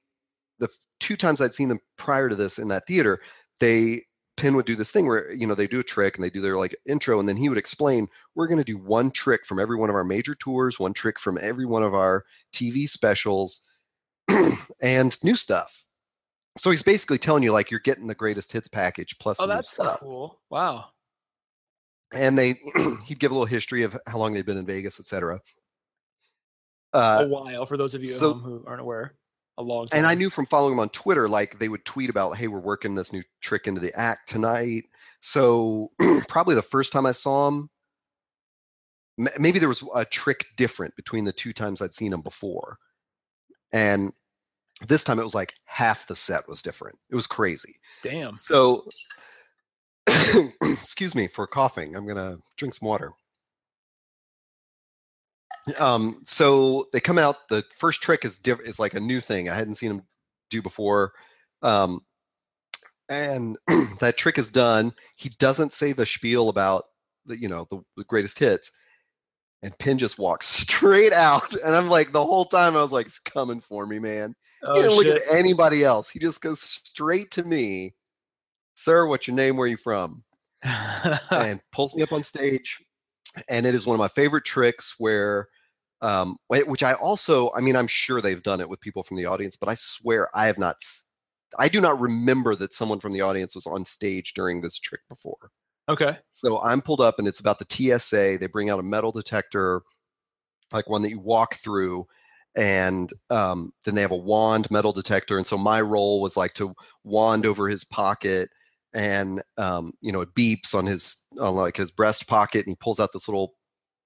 the 0.63 0.73
two 0.99 1.15
times 1.15 1.41
I'd 1.41 1.53
seen 1.53 1.69
them 1.69 1.79
prior 1.97 2.29
to 2.29 2.35
this 2.35 2.57
in 2.59 2.67
that 2.69 2.87
theater, 2.87 3.19
they 3.59 4.01
Penn 4.35 4.55
would 4.55 4.65
do 4.65 4.75
this 4.75 4.91
thing 4.91 5.05
where 5.05 5.31
you 5.31 5.45
know 5.45 5.53
they 5.53 5.67
do 5.67 5.79
a 5.79 5.83
trick 5.83 6.15
and 6.15 6.23
they 6.23 6.29
do 6.29 6.41
their 6.41 6.57
like 6.57 6.75
intro, 6.87 7.19
and 7.19 7.29
then 7.29 7.37
he 7.37 7.49
would 7.49 7.57
explain, 7.57 8.07
"We're 8.33 8.47
going 8.47 8.57
to 8.57 8.63
do 8.63 8.77
one 8.79 9.11
trick 9.11 9.45
from 9.45 9.59
every 9.59 9.77
one 9.77 9.89
of 9.89 9.95
our 9.95 10.03
major 10.03 10.33
tours, 10.33 10.79
one 10.79 10.93
trick 10.93 11.19
from 11.19 11.37
every 11.39 11.65
one 11.67 11.83
of 11.83 11.93
our 11.93 12.23
TV 12.51 12.89
specials, 12.89 13.61
and 14.81 15.15
new 15.23 15.35
stuff." 15.35 15.85
So 16.57 16.71
he's 16.71 16.81
basically 16.81 17.19
telling 17.19 17.43
you 17.43 17.51
like 17.51 17.69
you're 17.69 17.79
getting 17.79 18.07
the 18.07 18.15
greatest 18.15 18.51
hits 18.51 18.67
package 18.67 19.17
plus 19.19 19.39
Oh, 19.39 19.45
that's 19.47 19.71
stuff 19.71 19.99
cool. 19.99 20.39
Wow. 20.49 20.85
and 22.13 22.37
they 22.37 22.55
he'd 23.05 23.19
give 23.19 23.31
a 23.31 23.35
little 23.35 23.45
history 23.45 23.83
of 23.83 23.97
how 24.07 24.17
long 24.17 24.33
they'd 24.33 24.45
been 24.45 24.57
in 24.57 24.65
Vegas, 24.65 24.99
etc. 24.99 25.39
Uh, 26.93 27.23
a 27.25 27.27
while 27.27 27.65
for 27.65 27.75
those 27.77 27.93
of 27.95 28.01
you 28.01 28.07
so- 28.07 28.29
at 28.29 28.33
home 28.33 28.41
who 28.43 28.63
aren't 28.67 28.81
aware. 28.81 29.13
A 29.57 29.61
long 29.61 29.87
time. 29.87 29.99
and 29.99 30.07
I 30.07 30.15
knew 30.15 30.29
from 30.29 30.45
following 30.47 30.73
him 30.73 30.79
on 30.79 30.89
Twitter, 30.89 31.29
like 31.29 31.59
they 31.59 31.69
would 31.69 31.85
tweet 31.85 32.09
about, 32.09 32.37
"Hey, 32.37 32.47
we're 32.47 32.59
working 32.59 32.95
this 32.95 33.13
new 33.13 33.21
trick 33.41 33.67
into 33.67 33.79
the 33.79 33.93
act 33.99 34.27
tonight." 34.27 34.85
So 35.21 35.91
probably 36.27 36.55
the 36.55 36.61
first 36.61 36.91
time 36.91 37.05
I 37.05 37.11
saw 37.11 37.47
him, 37.49 37.69
maybe 39.39 39.59
there 39.59 39.69
was 39.69 39.83
a 39.95 40.05
trick 40.05 40.45
different 40.57 40.95
between 40.95 41.23
the 41.23 41.31
two 41.31 41.53
times 41.53 41.81
I'd 41.81 41.93
seen 41.93 42.13
him 42.13 42.21
before, 42.21 42.77
and 43.71 44.11
this 44.87 45.03
time 45.03 45.19
it 45.19 45.23
was 45.23 45.35
like 45.35 45.53
half 45.65 46.07
the 46.07 46.15
set 46.15 46.47
was 46.47 46.61
different. 46.61 46.97
It 47.09 47.15
was 47.15 47.27
crazy. 47.27 47.75
Damn. 48.01 48.37
So, 48.37 48.85
excuse 50.63 51.13
me 51.13 51.27
for 51.27 51.45
coughing. 51.45 51.95
I'm 51.95 52.07
gonna 52.07 52.37
drink 52.57 52.73
some 52.73 52.87
water. 52.87 53.11
Um, 55.79 56.21
so 56.25 56.87
they 56.91 56.99
come 56.99 57.17
out. 57.17 57.47
The 57.49 57.63
first 57.77 58.01
trick 58.01 58.25
is 58.25 58.37
diff- 58.37 58.61
is 58.61 58.79
like 58.79 58.93
a 58.93 58.99
new 58.99 59.21
thing 59.21 59.49
I 59.49 59.55
hadn't 59.55 59.75
seen 59.75 59.89
them 59.89 60.05
do 60.49 60.61
before. 60.61 61.13
Um, 61.61 62.01
and 63.09 63.57
that 63.99 64.17
trick 64.17 64.37
is 64.37 64.49
done. 64.49 64.93
He 65.17 65.29
doesn't 65.39 65.73
say 65.73 65.93
the 65.93 66.05
spiel 66.05 66.49
about 66.49 66.83
the 67.25 67.37
you 67.37 67.47
know 67.47 67.65
the, 67.69 67.81
the 67.97 68.03
greatest 68.03 68.39
hits, 68.39 68.71
and 69.61 69.77
Penn 69.79 69.97
just 69.97 70.19
walks 70.19 70.47
straight 70.61 71.13
out. 71.13 71.53
And 71.55 71.75
I'm 71.75 71.89
like 71.89 72.11
the 72.11 72.25
whole 72.25 72.45
time 72.45 72.75
I 72.75 72.81
was 72.81 72.91
like, 72.91 73.05
"It's 73.05 73.19
coming 73.19 73.59
for 73.59 73.85
me, 73.85 73.99
man." 73.99 74.35
Oh, 74.63 74.75
he 74.75 74.81
didn't 74.81 74.97
look 74.97 75.07
shit. 75.07 75.21
at 75.29 75.37
anybody 75.37 75.83
else. 75.83 76.09
He 76.09 76.19
just 76.19 76.41
goes 76.41 76.61
straight 76.61 77.31
to 77.31 77.43
me. 77.43 77.93
Sir, 78.75 79.05
what's 79.05 79.27
your 79.27 79.35
name? 79.35 79.57
Where 79.57 79.65
are 79.65 79.69
you 79.69 79.77
from? 79.77 80.23
and 81.31 81.61
pulls 81.71 81.93
me 81.93 82.01
up 82.01 82.13
on 82.13 82.23
stage. 82.23 82.81
And 83.49 83.65
it 83.65 83.75
is 83.75 83.85
one 83.85 83.95
of 83.95 83.99
my 83.99 84.07
favorite 84.07 84.45
tricks 84.45 84.95
where, 84.97 85.47
um, 86.01 86.37
which 86.47 86.83
I 86.83 86.93
also, 86.93 87.51
I 87.55 87.61
mean, 87.61 87.75
I'm 87.75 87.87
sure 87.87 88.21
they've 88.21 88.43
done 88.43 88.61
it 88.61 88.69
with 88.69 88.81
people 88.81 89.03
from 89.03 89.17
the 89.17 89.25
audience, 89.25 89.55
but 89.55 89.69
I 89.69 89.75
swear 89.75 90.29
I 90.35 90.47
have 90.47 90.59
not, 90.59 90.75
I 91.57 91.69
do 91.69 91.81
not 91.81 91.99
remember 91.99 92.55
that 92.55 92.73
someone 92.73 92.99
from 92.99 93.13
the 93.13 93.21
audience 93.21 93.55
was 93.55 93.67
on 93.67 93.85
stage 93.85 94.33
during 94.33 94.61
this 94.61 94.77
trick 94.79 95.01
before. 95.09 95.51
okay. 95.89 96.17
So 96.29 96.61
I'm 96.61 96.81
pulled 96.81 97.01
up 97.01 97.19
and 97.19 97.27
it's 97.27 97.39
about 97.39 97.59
the 97.59 97.99
TSA. 97.99 98.37
They 98.39 98.47
bring 98.47 98.69
out 98.69 98.79
a 98.79 98.83
metal 98.83 99.11
detector, 99.11 99.81
like 100.71 100.89
one 100.89 101.01
that 101.03 101.09
you 101.09 101.19
walk 101.19 101.55
through, 101.55 102.07
and 102.55 103.11
um, 103.29 103.73
then 103.83 103.95
they 103.95 104.01
have 104.01 104.11
a 104.11 104.15
wand 104.15 104.69
metal 104.69 104.93
detector. 104.93 105.37
And 105.37 105.47
so 105.47 105.57
my 105.57 105.81
role 105.81 106.21
was 106.21 106.37
like 106.37 106.53
to 106.55 106.73
wand 107.03 107.45
over 107.45 107.67
his 107.67 107.83
pocket, 107.83 108.49
and 108.93 109.41
um, 109.57 109.93
you 110.01 110.11
know 110.11 110.21
it 110.21 110.33
beeps 110.35 110.75
on 110.75 110.85
his 110.85 111.25
on 111.39 111.55
like 111.55 111.77
his 111.77 111.91
breast 111.91 112.27
pocket, 112.27 112.65
and 112.65 112.71
he 112.71 112.75
pulls 112.75 112.99
out 112.99 113.09
this 113.13 113.27
little 113.27 113.55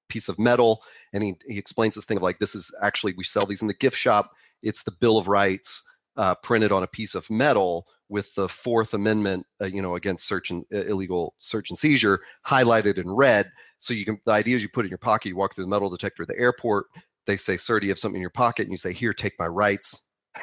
piece 0.09 0.29
of 0.29 0.39
metal, 0.39 0.81
and 1.13 1.23
he 1.23 1.35
he 1.47 1.57
explains 1.57 1.95
this 1.95 2.05
thing 2.05 2.17
of 2.17 2.23
like 2.23 2.39
this 2.39 2.55
is 2.55 2.73
actually 2.81 3.13
we 3.17 3.23
sell 3.23 3.45
these 3.45 3.61
in 3.61 3.67
the 3.67 3.73
gift 3.73 3.97
shop. 3.97 4.29
It's 4.63 4.83
the 4.83 4.91
Bill 4.91 5.17
of 5.17 5.27
Rights 5.27 5.87
uh, 6.15 6.35
printed 6.35 6.71
on 6.71 6.83
a 6.83 6.87
piece 6.87 7.15
of 7.15 7.29
metal 7.29 7.87
with 8.09 8.33
the 8.35 8.47
Fourth 8.47 8.93
Amendment, 8.93 9.45
uh, 9.61 9.65
you 9.65 9.81
know, 9.81 9.95
against 9.95 10.27
search 10.27 10.49
and 10.49 10.65
uh, 10.73 10.77
illegal 10.85 11.35
search 11.37 11.69
and 11.69 11.77
seizure 11.77 12.21
highlighted 12.45 12.97
in 12.97 13.11
red. 13.11 13.47
So 13.79 13.93
you 13.93 14.05
can. 14.05 14.19
The 14.25 14.31
idea 14.31 14.55
is 14.55 14.63
you 14.63 14.69
put 14.69 14.85
it 14.85 14.87
in 14.87 14.91
your 14.91 14.97
pocket. 14.97 15.29
You 15.29 15.35
walk 15.35 15.55
through 15.55 15.65
the 15.65 15.69
metal 15.69 15.89
detector 15.89 16.23
at 16.23 16.29
the 16.29 16.39
airport. 16.39 16.87
They 17.25 17.35
say, 17.37 17.57
"Sir, 17.57 17.79
do 17.79 17.85
you 17.87 17.91
have 17.91 17.99
something 17.99 18.17
in 18.17 18.21
your 18.21 18.29
pocket?" 18.29 18.63
And 18.63 18.71
you 18.71 18.77
say, 18.77 18.93
"Here, 18.93 19.13
take 19.13 19.37
my 19.39 19.47
rights." 19.47 20.07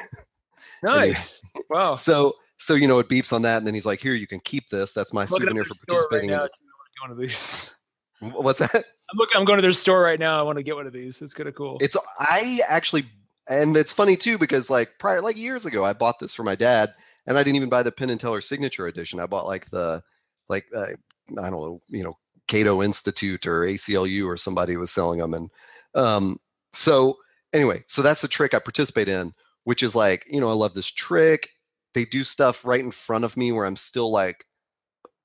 Nice. 0.83 1.41
Wow. 1.69 1.95
So, 1.95 2.35
so 2.57 2.73
you 2.75 2.87
know, 2.87 2.99
it 2.99 3.09
beeps 3.09 3.33
on 3.33 3.41
that, 3.43 3.57
and 3.57 3.67
then 3.67 3.73
he's 3.73 3.85
like, 3.85 3.99
"Here, 3.99 4.13
you 4.13 4.27
can 4.27 4.39
keep 4.39 4.69
this. 4.69 4.93
That's 4.93 5.13
my 5.13 5.23
I'm 5.23 5.27
looking 5.29 5.47
at 5.47 5.49
souvenir 5.49 5.65
for 5.65 5.73
right 5.73 5.87
participating." 5.87 6.29
now 6.29 6.43
in 6.43 6.49
too. 6.49 6.63
I 6.65 6.77
want 6.77 6.87
to 6.87 6.93
get 6.93 7.01
one 7.01 7.11
of 7.11 7.17
these. 7.17 7.75
What's 8.43 8.59
that? 8.59 8.75
I'm 8.75 9.17
looking. 9.17 9.37
I'm 9.37 9.45
going 9.45 9.57
to 9.57 9.61
their 9.61 9.71
store 9.71 10.01
right 10.01 10.19
now. 10.19 10.39
I 10.39 10.41
want 10.41 10.57
to 10.57 10.63
get 10.63 10.75
one 10.75 10.87
of 10.87 10.93
these. 10.93 11.21
It's 11.21 11.33
kind 11.33 11.49
of 11.49 11.55
cool. 11.55 11.77
It's 11.81 11.97
I 12.19 12.61
actually, 12.67 13.05
and 13.49 13.75
it's 13.75 13.93
funny 13.93 14.15
too 14.15 14.37
because 14.37 14.69
like 14.69 14.97
prior, 14.99 15.21
like 15.21 15.37
years 15.37 15.65
ago, 15.65 15.83
I 15.83 15.93
bought 15.93 16.19
this 16.19 16.33
for 16.33 16.43
my 16.43 16.55
dad, 16.55 16.93
and 17.27 17.37
I 17.37 17.43
didn't 17.43 17.57
even 17.57 17.69
buy 17.69 17.83
the 17.83 17.91
Penn 17.91 18.09
and 18.09 18.19
Teller 18.19 18.41
signature 18.41 18.87
edition. 18.87 19.19
I 19.19 19.25
bought 19.25 19.47
like 19.47 19.69
the, 19.69 20.01
like 20.49 20.65
uh, 20.75 20.87
I 21.31 21.49
don't 21.49 21.51
know, 21.51 21.81
you 21.89 22.03
know, 22.03 22.17
Cato 22.47 22.81
Institute 22.81 23.45
or 23.45 23.61
ACLU 23.61 24.25
or 24.25 24.37
somebody 24.37 24.77
was 24.77 24.91
selling 24.91 25.19
them, 25.19 25.33
and 25.33 25.51
um, 25.93 26.39
so 26.73 27.17
anyway, 27.53 27.83
so 27.87 28.01
that's 28.01 28.21
the 28.21 28.27
trick 28.27 28.53
I 28.53 28.59
participate 28.59 29.09
in, 29.09 29.33
which 29.63 29.83
is 29.83 29.95
like, 29.95 30.25
you 30.29 30.39
know, 30.39 30.49
I 30.49 30.53
love 30.53 30.73
this 30.73 30.91
trick. 30.91 31.49
They 31.95 32.05
do 32.05 32.23
stuff 32.23 32.65
right 32.65 32.79
in 32.79 32.91
front 32.91 33.25
of 33.25 33.35
me 33.35 33.51
where 33.51 33.65
I'm 33.65 33.75
still 33.75 34.11
like, 34.11 34.45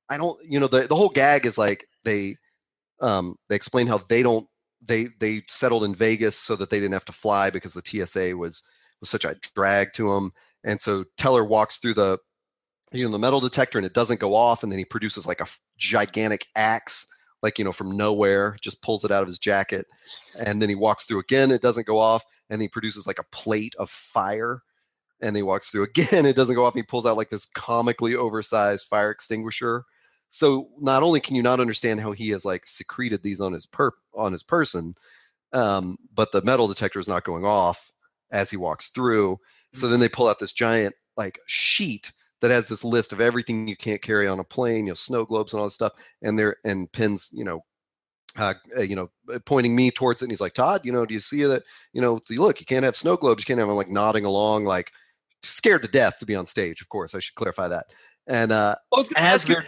I 0.08 0.16
don't, 0.16 0.38
you 0.42 0.58
know, 0.58 0.68
the 0.68 0.86
the 0.86 0.96
whole 0.96 1.10
gag 1.10 1.44
is 1.44 1.58
like 1.58 1.84
they, 2.04 2.36
um, 3.00 3.36
they 3.48 3.56
explain 3.56 3.86
how 3.86 3.98
they 3.98 4.22
don't 4.22 4.46
they 4.82 5.08
they 5.20 5.42
settled 5.48 5.84
in 5.84 5.94
Vegas 5.94 6.36
so 6.36 6.56
that 6.56 6.70
they 6.70 6.80
didn't 6.80 6.94
have 6.94 7.04
to 7.04 7.12
fly 7.12 7.50
because 7.50 7.74
the 7.74 7.82
TSA 7.84 8.36
was 8.36 8.62
was 9.00 9.10
such 9.10 9.24
a 9.24 9.36
drag 9.54 9.92
to 9.94 10.12
them. 10.12 10.32
And 10.64 10.80
so 10.80 11.04
Teller 11.18 11.44
walks 11.44 11.78
through 11.78 11.94
the 11.94 12.18
you 12.92 13.04
know 13.04 13.10
the 13.10 13.18
metal 13.18 13.40
detector 13.40 13.78
and 13.78 13.86
it 13.86 13.94
doesn't 13.94 14.20
go 14.20 14.34
off 14.34 14.62
and 14.62 14.70
then 14.70 14.78
he 14.78 14.84
produces 14.84 15.26
like 15.26 15.40
a 15.40 15.46
gigantic 15.76 16.46
axe 16.56 17.06
like 17.42 17.58
you 17.58 17.64
know 17.64 17.72
from 17.72 17.96
nowhere 17.96 18.56
just 18.60 18.82
pulls 18.82 19.04
it 19.04 19.10
out 19.10 19.22
of 19.22 19.28
his 19.28 19.38
jacket 19.38 19.86
and 20.44 20.60
then 20.60 20.68
he 20.68 20.74
walks 20.74 21.04
through 21.04 21.20
again 21.20 21.50
it 21.50 21.62
doesn't 21.62 21.86
go 21.86 21.98
off 21.98 22.24
and 22.50 22.60
he 22.60 22.68
produces 22.68 23.06
like 23.06 23.18
a 23.18 23.24
plate 23.30 23.74
of 23.78 23.88
fire 23.88 24.62
and 25.22 25.36
he 25.36 25.42
walks 25.42 25.70
through 25.70 25.82
again 25.96 26.26
it 26.26 26.36
doesn't 26.36 26.54
go 26.54 26.64
off 26.64 26.74
he 26.74 26.82
pulls 26.82 27.06
out 27.06 27.16
like 27.16 27.30
this 27.30 27.46
comically 27.46 28.14
oversized 28.14 28.86
fire 28.88 29.10
extinguisher 29.10 29.84
so 30.30 30.68
not 30.78 31.02
only 31.02 31.20
can 31.20 31.34
you 31.34 31.42
not 31.42 31.60
understand 31.60 32.00
how 32.00 32.12
he 32.12 32.28
has 32.28 32.44
like 32.44 32.66
secreted 32.66 33.22
these 33.22 33.40
on 33.40 33.52
his 33.52 33.66
per 33.66 33.90
on 34.14 34.32
his 34.32 34.42
person 34.42 34.94
um, 35.52 35.96
but 36.14 36.30
the 36.30 36.42
metal 36.42 36.68
detector 36.68 37.00
is 37.00 37.08
not 37.08 37.24
going 37.24 37.44
off 37.44 37.92
as 38.30 38.50
he 38.50 38.56
walks 38.56 38.90
through 38.90 39.38
so 39.72 39.88
then 39.88 40.00
they 40.00 40.08
pull 40.08 40.28
out 40.28 40.38
this 40.38 40.52
giant 40.52 40.94
like 41.16 41.38
sheet 41.46 42.12
that 42.40 42.50
has 42.50 42.68
this 42.68 42.84
list 42.84 43.12
of 43.12 43.20
everything 43.20 43.68
you 43.68 43.76
can't 43.76 44.02
carry 44.02 44.26
on 44.26 44.38
a 44.38 44.44
plane, 44.44 44.86
you 44.86 44.90
know, 44.90 44.94
snow 44.94 45.24
globes 45.24 45.52
and 45.52 45.60
all 45.60 45.66
this 45.66 45.74
stuff, 45.74 45.92
and 46.22 46.38
there 46.38 46.56
and 46.64 46.90
pins, 46.92 47.30
you 47.32 47.44
know, 47.44 47.62
uh, 48.38 48.54
uh, 48.76 48.82
you 48.82 48.96
know, 48.96 49.10
uh, 49.32 49.38
pointing 49.44 49.74
me 49.74 49.90
towards 49.90 50.22
it. 50.22 50.26
And 50.26 50.32
he's 50.32 50.40
like, 50.40 50.54
Todd, 50.54 50.82
you 50.84 50.92
know, 50.92 51.04
do 51.04 51.14
you 51.14 51.20
see 51.20 51.42
that? 51.44 51.64
You 51.92 52.00
know, 52.00 52.20
look, 52.30 52.60
you 52.60 52.66
can't 52.66 52.84
have 52.84 52.96
snow 52.96 53.16
globes. 53.16 53.42
You 53.42 53.46
can't 53.46 53.58
have 53.58 53.68
them 53.68 53.76
like 53.76 53.88
nodding 53.90 54.24
along, 54.24 54.64
like 54.64 54.92
scared 55.42 55.82
to 55.82 55.88
death 55.88 56.18
to 56.18 56.26
be 56.26 56.34
on 56.34 56.46
stage. 56.46 56.80
Of 56.80 56.88
course, 56.88 57.14
I 57.14 57.20
should 57.20 57.34
clarify 57.34 57.68
that. 57.68 57.86
And 58.26 58.52
uh, 58.52 58.76
as 59.16 59.44
they're 59.44 59.64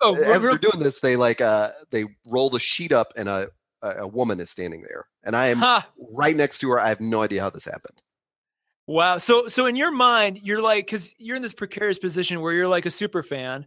oh, 0.00 0.16
as 0.16 0.42
they're 0.42 0.58
doing 0.58 0.80
this, 0.80 1.00
they 1.00 1.16
like 1.16 1.40
uh, 1.40 1.68
they 1.90 2.06
roll 2.26 2.50
the 2.50 2.60
sheet 2.60 2.92
up, 2.92 3.12
and 3.16 3.28
a 3.28 3.48
a 3.82 4.06
woman 4.06 4.40
is 4.40 4.50
standing 4.50 4.82
there, 4.82 5.06
and 5.24 5.34
I 5.34 5.46
am 5.46 5.58
huh. 5.58 5.82
right 6.12 6.36
next 6.36 6.58
to 6.60 6.70
her. 6.70 6.80
I 6.80 6.88
have 6.88 7.00
no 7.00 7.22
idea 7.22 7.40
how 7.40 7.50
this 7.50 7.64
happened. 7.64 8.00
Wow. 8.86 9.18
So 9.18 9.48
so 9.48 9.66
in 9.66 9.76
your 9.76 9.92
mind, 9.92 10.40
you're 10.42 10.62
like 10.62 10.88
cuz 10.88 11.14
you're 11.18 11.36
in 11.36 11.42
this 11.42 11.54
precarious 11.54 11.98
position 11.98 12.40
where 12.40 12.52
you're 12.52 12.68
like 12.68 12.84
a 12.84 12.90
super 12.90 13.22
fan 13.22 13.64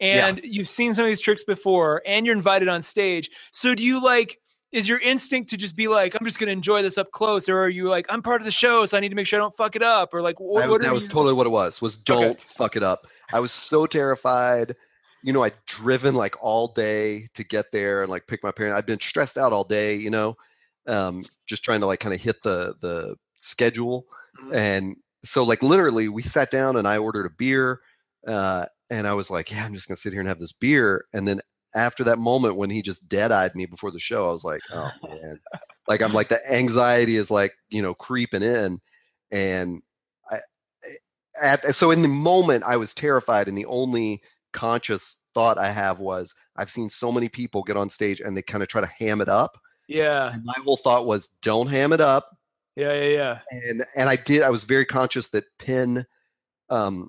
and 0.00 0.38
yeah. 0.38 0.44
you've 0.44 0.68
seen 0.68 0.94
some 0.94 1.04
of 1.04 1.08
these 1.08 1.20
tricks 1.20 1.42
before 1.44 2.02
and 2.06 2.26
you're 2.26 2.36
invited 2.36 2.68
on 2.68 2.82
stage. 2.82 3.30
So 3.50 3.74
do 3.74 3.82
you 3.82 4.02
like 4.02 4.38
is 4.72 4.86
your 4.86 5.00
instinct 5.00 5.50
to 5.50 5.56
just 5.56 5.76
be 5.76 5.88
like 5.88 6.14
I'm 6.14 6.24
just 6.24 6.38
going 6.38 6.48
to 6.48 6.52
enjoy 6.52 6.82
this 6.82 6.98
up 6.98 7.10
close 7.10 7.48
or 7.48 7.58
are 7.58 7.68
you 7.68 7.88
like 7.88 8.06
I'm 8.10 8.22
part 8.22 8.40
of 8.40 8.44
the 8.44 8.50
show 8.50 8.84
so 8.86 8.96
I 8.96 9.00
need 9.00 9.08
to 9.08 9.14
make 9.14 9.26
sure 9.26 9.38
I 9.38 9.42
don't 9.42 9.54
fuck 9.54 9.76
it 9.76 9.82
up 9.82 10.12
or 10.12 10.20
like 10.22 10.38
what, 10.38 10.68
what 10.68 10.82
that 10.82 10.92
was 10.92 11.04
you... 11.04 11.08
totally 11.08 11.34
what 11.34 11.46
it 11.46 11.50
was. 11.50 11.80
Was 11.80 11.96
don't 11.96 12.32
okay. 12.32 12.40
fuck 12.40 12.76
it 12.76 12.82
up. 12.82 13.06
I 13.32 13.40
was 13.40 13.52
so 13.52 13.86
terrified. 13.86 14.74
You 15.22 15.32
know, 15.32 15.42
I'd 15.42 15.54
driven 15.66 16.14
like 16.14 16.36
all 16.40 16.68
day 16.68 17.26
to 17.34 17.44
get 17.44 17.72
there 17.72 18.02
and 18.02 18.10
like 18.10 18.26
pick 18.26 18.42
my 18.42 18.52
parents. 18.52 18.78
I'd 18.78 18.86
been 18.86 19.00
stressed 19.00 19.38
out 19.38 19.52
all 19.52 19.64
day, 19.64 19.94
you 19.94 20.10
know. 20.10 20.36
Um 20.86 21.24
just 21.46 21.64
trying 21.64 21.80
to 21.80 21.86
like 21.86 22.00
kind 22.00 22.14
of 22.14 22.20
hit 22.20 22.42
the 22.42 22.74
the 22.80 23.16
schedule 23.36 24.06
Mm-hmm. 24.40 24.54
And 24.54 24.96
so, 25.24 25.44
like, 25.44 25.62
literally, 25.62 26.08
we 26.08 26.22
sat 26.22 26.50
down 26.50 26.76
and 26.76 26.86
I 26.86 26.98
ordered 26.98 27.26
a 27.26 27.30
beer. 27.30 27.80
Uh, 28.26 28.66
and 28.90 29.06
I 29.06 29.14
was 29.14 29.30
like, 29.30 29.50
yeah, 29.50 29.64
I'm 29.64 29.74
just 29.74 29.88
going 29.88 29.96
to 29.96 30.00
sit 30.00 30.12
here 30.12 30.20
and 30.20 30.28
have 30.28 30.40
this 30.40 30.52
beer. 30.52 31.06
And 31.12 31.26
then 31.26 31.40
after 31.78 32.04
that 32.04 32.18
moment 32.18 32.56
when 32.56 32.70
he 32.70 32.82
just 32.82 33.08
dead 33.08 33.32
eyed 33.32 33.54
me 33.54 33.66
before 33.66 33.90
the 33.90 34.00
show, 34.00 34.28
I 34.28 34.32
was 34.32 34.44
like, 34.44 34.60
oh, 34.72 34.90
man. 35.08 35.40
like, 35.86 36.02
I'm 36.02 36.12
like, 36.12 36.28
the 36.28 36.40
anxiety 36.52 37.16
is 37.16 37.30
like, 37.30 37.54
you 37.68 37.82
know, 37.82 37.94
creeping 37.94 38.42
in. 38.42 38.80
And 39.30 39.82
I, 40.30 40.36
eh, 40.84 40.90
at, 41.42 41.74
so 41.74 41.90
in 41.90 42.02
the 42.02 42.08
moment, 42.08 42.64
I 42.64 42.76
was 42.76 42.94
terrified. 42.94 43.48
And 43.48 43.56
the 43.56 43.66
only 43.66 44.22
conscious 44.52 45.20
thought 45.34 45.58
I 45.58 45.70
have 45.70 46.00
was, 46.00 46.34
I've 46.56 46.70
seen 46.70 46.88
so 46.88 47.12
many 47.12 47.28
people 47.28 47.62
get 47.62 47.76
on 47.76 47.90
stage 47.90 48.20
and 48.20 48.36
they 48.36 48.42
kind 48.42 48.62
of 48.62 48.68
try 48.68 48.80
to 48.80 48.86
ham 48.86 49.20
it 49.20 49.28
up. 49.28 49.56
Yeah. 49.86 50.32
And 50.32 50.44
my 50.44 50.54
whole 50.64 50.76
thought 50.76 51.06
was, 51.06 51.30
don't 51.42 51.68
ham 51.68 51.92
it 51.92 52.00
up. 52.00 52.26
Yeah, 52.78 52.92
yeah, 52.92 53.08
yeah. 53.08 53.38
And 53.50 53.84
and 53.96 54.08
I 54.08 54.14
did. 54.14 54.42
I 54.42 54.50
was 54.50 54.62
very 54.62 54.86
conscious 54.86 55.30
that 55.30 55.42
Penn, 55.58 56.06
um, 56.70 57.08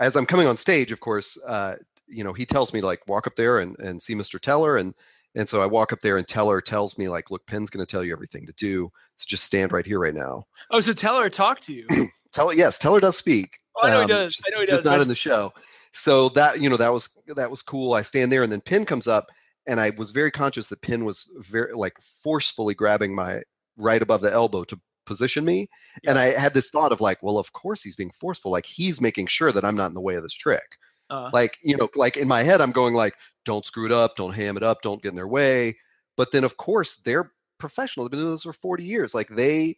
as 0.00 0.16
I'm 0.16 0.26
coming 0.26 0.48
on 0.48 0.56
stage, 0.56 0.90
of 0.90 0.98
course, 0.98 1.38
uh, 1.46 1.76
you 2.06 2.24
know, 2.24 2.32
he 2.32 2.46
tells 2.46 2.72
me 2.72 2.80
like 2.80 3.06
walk 3.08 3.26
up 3.26 3.36
there 3.36 3.58
and 3.58 3.78
and 3.78 4.00
see 4.00 4.14
Mr. 4.14 4.40
Teller, 4.40 4.76
and 4.76 4.94
and 5.34 5.48
so 5.48 5.60
I 5.60 5.66
walk 5.66 5.92
up 5.92 6.00
there 6.00 6.16
and 6.16 6.26
Teller 6.26 6.60
tells 6.60 6.96
me 6.96 7.08
like, 7.08 7.30
look, 7.30 7.46
Penn's 7.46 7.70
going 7.70 7.84
to 7.84 7.90
tell 7.90 8.04
you 8.04 8.12
everything 8.12 8.46
to 8.46 8.52
do, 8.54 8.90
so 9.16 9.24
just 9.26 9.44
stand 9.44 9.72
right 9.72 9.86
here 9.86 9.98
right 9.98 10.14
now. 10.14 10.44
Oh, 10.70 10.80
so 10.80 10.92
Teller 10.92 11.28
talked 11.28 11.62
to 11.64 11.72
you? 11.72 11.86
Teller, 12.32 12.54
yes, 12.54 12.78
Teller 12.78 13.00
does 13.00 13.16
speak. 13.16 13.58
Oh, 13.76 13.86
I 13.86 13.90
know 13.90 14.02
um, 14.02 14.02
he 14.02 14.08
does. 14.08 14.36
Just, 14.36 14.48
I 14.48 14.54
know 14.54 14.60
he 14.60 14.66
does. 14.66 14.78
Just 14.78 14.84
not 14.84 15.00
in 15.00 15.08
the 15.08 15.14
show. 15.14 15.52
So 15.92 16.28
that 16.30 16.60
you 16.60 16.68
know 16.68 16.76
that 16.76 16.92
was 16.92 17.22
that 17.28 17.50
was 17.50 17.62
cool. 17.62 17.94
I 17.94 18.02
stand 18.02 18.32
there, 18.32 18.42
and 18.42 18.50
then 18.50 18.60
Penn 18.60 18.84
comes 18.84 19.06
up, 19.06 19.26
and 19.66 19.80
I 19.80 19.92
was 19.96 20.10
very 20.10 20.30
conscious 20.30 20.68
that 20.68 20.82
Penn 20.82 21.04
was 21.04 21.30
very 21.38 21.72
like 21.72 21.94
forcefully 22.00 22.74
grabbing 22.74 23.14
my 23.14 23.40
right 23.76 24.02
above 24.02 24.20
the 24.20 24.32
elbow 24.32 24.64
to 24.64 24.80
position 25.04 25.44
me. 25.44 25.68
Yeah. 26.02 26.10
And 26.10 26.18
I 26.18 26.38
had 26.38 26.54
this 26.54 26.70
thought 26.70 26.92
of 26.92 27.00
like, 27.00 27.22
well, 27.22 27.38
of 27.38 27.52
course 27.52 27.82
he's 27.82 27.96
being 27.96 28.10
forceful. 28.10 28.50
Like 28.50 28.66
he's 28.66 29.00
making 29.00 29.26
sure 29.26 29.52
that 29.52 29.64
I'm 29.64 29.76
not 29.76 29.88
in 29.88 29.94
the 29.94 30.00
way 30.00 30.14
of 30.14 30.22
this 30.22 30.34
trick. 30.34 30.78
Uh, 31.10 31.30
like, 31.32 31.58
you 31.62 31.76
know, 31.76 31.88
like 31.94 32.16
in 32.16 32.28
my 32.28 32.42
head, 32.42 32.60
I'm 32.60 32.72
going 32.72 32.94
like, 32.94 33.14
don't 33.44 33.66
screw 33.66 33.86
it 33.86 33.92
up, 33.92 34.16
don't 34.16 34.34
ham 34.34 34.56
it 34.56 34.62
up, 34.62 34.82
don't 34.82 35.02
get 35.02 35.10
in 35.10 35.16
their 35.16 35.28
way. 35.28 35.76
But 36.16 36.32
then 36.32 36.44
of 36.44 36.56
course 36.56 36.96
they're 36.96 37.32
professional. 37.58 38.04
They've 38.04 38.12
been 38.12 38.20
doing 38.20 38.32
this 38.32 38.42
for 38.42 38.52
40 38.52 38.84
years. 38.84 39.14
Like 39.14 39.28
they 39.28 39.76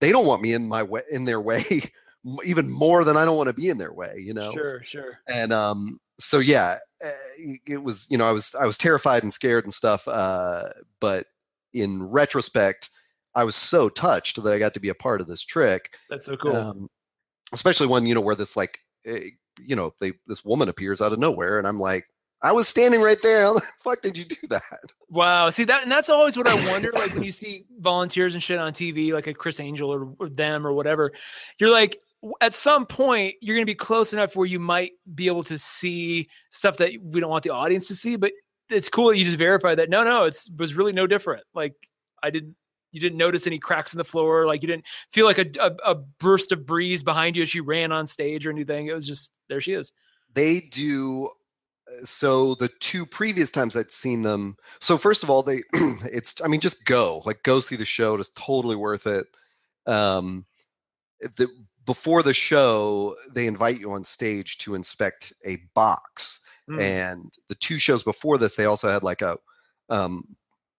they 0.00 0.10
don't 0.10 0.26
want 0.26 0.42
me 0.42 0.52
in 0.52 0.66
my 0.66 0.82
way 0.82 1.02
in 1.10 1.24
their 1.24 1.40
way 1.42 1.64
even 2.44 2.70
more 2.70 3.04
than 3.04 3.16
I 3.16 3.24
don't 3.24 3.36
want 3.36 3.48
to 3.48 3.54
be 3.54 3.68
in 3.68 3.78
their 3.78 3.92
way, 3.92 4.16
you 4.18 4.34
know? 4.34 4.52
Sure, 4.52 4.82
sure. 4.82 5.18
And 5.28 5.52
um 5.52 6.00
so 6.18 6.38
yeah, 6.38 6.76
eh, 7.02 7.56
it 7.66 7.82
was, 7.82 8.06
you 8.10 8.16
know, 8.16 8.28
I 8.28 8.32
was 8.32 8.54
I 8.54 8.66
was 8.66 8.78
terrified 8.78 9.22
and 9.22 9.32
scared 9.32 9.64
and 9.64 9.74
stuff. 9.74 10.06
Uh, 10.06 10.68
but 11.00 11.26
in 11.72 12.08
retrospect, 12.10 12.90
I 13.34 13.44
was 13.44 13.56
so 13.56 13.88
touched 13.88 14.42
that 14.42 14.52
I 14.52 14.58
got 14.58 14.74
to 14.74 14.80
be 14.80 14.90
a 14.90 14.94
part 14.94 15.20
of 15.20 15.26
this 15.26 15.42
trick. 15.42 15.96
That's 16.08 16.26
so 16.26 16.36
cool. 16.36 16.54
Um, 16.54 16.90
especially 17.52 17.86
one, 17.86 18.06
you 18.06 18.14
know, 18.14 18.20
where 18.20 18.34
this 18.34 18.56
like, 18.56 18.80
eh, 19.04 19.30
you 19.66 19.76
know, 19.76 19.92
they 20.00 20.12
this 20.26 20.44
woman 20.44 20.68
appears 20.68 21.00
out 21.00 21.12
of 21.12 21.18
nowhere, 21.18 21.58
and 21.58 21.66
I'm 21.66 21.78
like, 21.78 22.06
I 22.42 22.52
was 22.52 22.68
standing 22.68 23.00
right 23.00 23.18
there. 23.22 23.42
How 23.42 23.54
the 23.54 23.60
fuck 23.78 24.02
did 24.02 24.18
you 24.18 24.24
do 24.24 24.46
that? 24.48 24.62
Wow. 25.08 25.50
See 25.50 25.64
that, 25.64 25.82
and 25.82 25.92
that's 25.92 26.08
always 26.08 26.36
what 26.36 26.48
I 26.48 26.54
wonder. 26.70 26.90
like 26.94 27.14
when 27.14 27.22
you 27.22 27.32
see 27.32 27.64
volunteers 27.78 28.34
and 28.34 28.42
shit 28.42 28.58
on 28.58 28.72
TV, 28.72 29.12
like 29.12 29.26
a 29.26 29.34
Criss 29.34 29.60
Angel 29.60 29.92
or, 29.92 30.14
or 30.18 30.28
them 30.28 30.66
or 30.66 30.72
whatever, 30.72 31.12
you're 31.58 31.70
like, 31.70 31.98
at 32.40 32.54
some 32.54 32.86
point 32.86 33.34
you're 33.40 33.56
going 33.56 33.66
to 33.66 33.70
be 33.70 33.74
close 33.74 34.12
enough 34.12 34.36
where 34.36 34.46
you 34.46 34.60
might 34.60 34.92
be 35.14 35.26
able 35.26 35.42
to 35.42 35.58
see 35.58 36.28
stuff 36.50 36.76
that 36.76 36.92
we 37.02 37.20
don't 37.20 37.30
want 37.30 37.42
the 37.42 37.50
audience 37.50 37.88
to 37.88 37.96
see 37.96 38.16
but 38.16 38.32
it's 38.70 38.88
cool 38.88 39.08
that 39.08 39.16
you 39.16 39.24
just 39.24 39.36
verify 39.36 39.74
that 39.74 39.90
no 39.90 40.04
no 40.04 40.24
it's 40.24 40.48
was 40.56 40.74
really 40.74 40.92
no 40.92 41.06
different 41.06 41.42
like 41.52 41.74
i 42.22 42.30
didn't 42.30 42.54
you 42.92 43.00
didn't 43.00 43.18
notice 43.18 43.46
any 43.46 43.58
cracks 43.58 43.92
in 43.92 43.98
the 43.98 44.04
floor 44.04 44.46
like 44.46 44.62
you 44.62 44.68
didn't 44.68 44.84
feel 45.10 45.26
like 45.26 45.38
a, 45.38 45.46
a, 45.58 45.92
a, 45.92 45.94
burst 45.94 46.52
of 46.52 46.64
breeze 46.64 47.02
behind 47.02 47.34
you 47.34 47.42
as 47.42 47.48
she 47.48 47.60
ran 47.60 47.90
on 47.90 48.06
stage 48.06 48.46
or 48.46 48.50
anything. 48.50 48.86
It 48.86 48.94
was 48.94 49.06
just 49.06 49.30
there 49.48 49.60
she 49.60 49.72
is. 49.72 49.92
They 50.34 50.60
do 50.70 51.28
uh, 51.88 52.04
so 52.04 52.54
the 52.54 52.68
two 52.80 53.04
previous 53.04 53.50
times 53.50 53.74
i'd 53.74 53.90
seen 53.90 54.22
them 54.22 54.56
so 54.80 54.96
first 54.96 55.24
of 55.24 55.30
all 55.30 55.42
they 55.42 55.58
it's 55.72 56.40
i 56.42 56.46
mean 56.46 56.60
just 56.60 56.84
go 56.84 57.22
like 57.26 57.42
go 57.42 57.58
see 57.58 57.74
the 57.74 57.84
show 57.84 58.14
it's 58.14 58.30
totally 58.30 58.76
worth 58.76 59.06
it. 59.06 59.26
Um 59.86 60.46
the 61.36 61.48
before 61.84 62.22
the 62.22 62.34
show 62.34 63.16
they 63.32 63.46
invite 63.46 63.80
you 63.80 63.90
on 63.90 64.04
stage 64.04 64.58
to 64.58 64.76
inspect 64.76 65.32
a 65.44 65.56
box 65.74 66.44
mm. 66.70 66.80
and 66.80 67.32
the 67.48 67.56
two 67.56 67.78
shows 67.78 68.04
before 68.04 68.38
this 68.38 68.54
they 68.54 68.66
also 68.66 68.88
had 68.88 69.02
like 69.02 69.22
a 69.22 69.36
um 69.88 70.22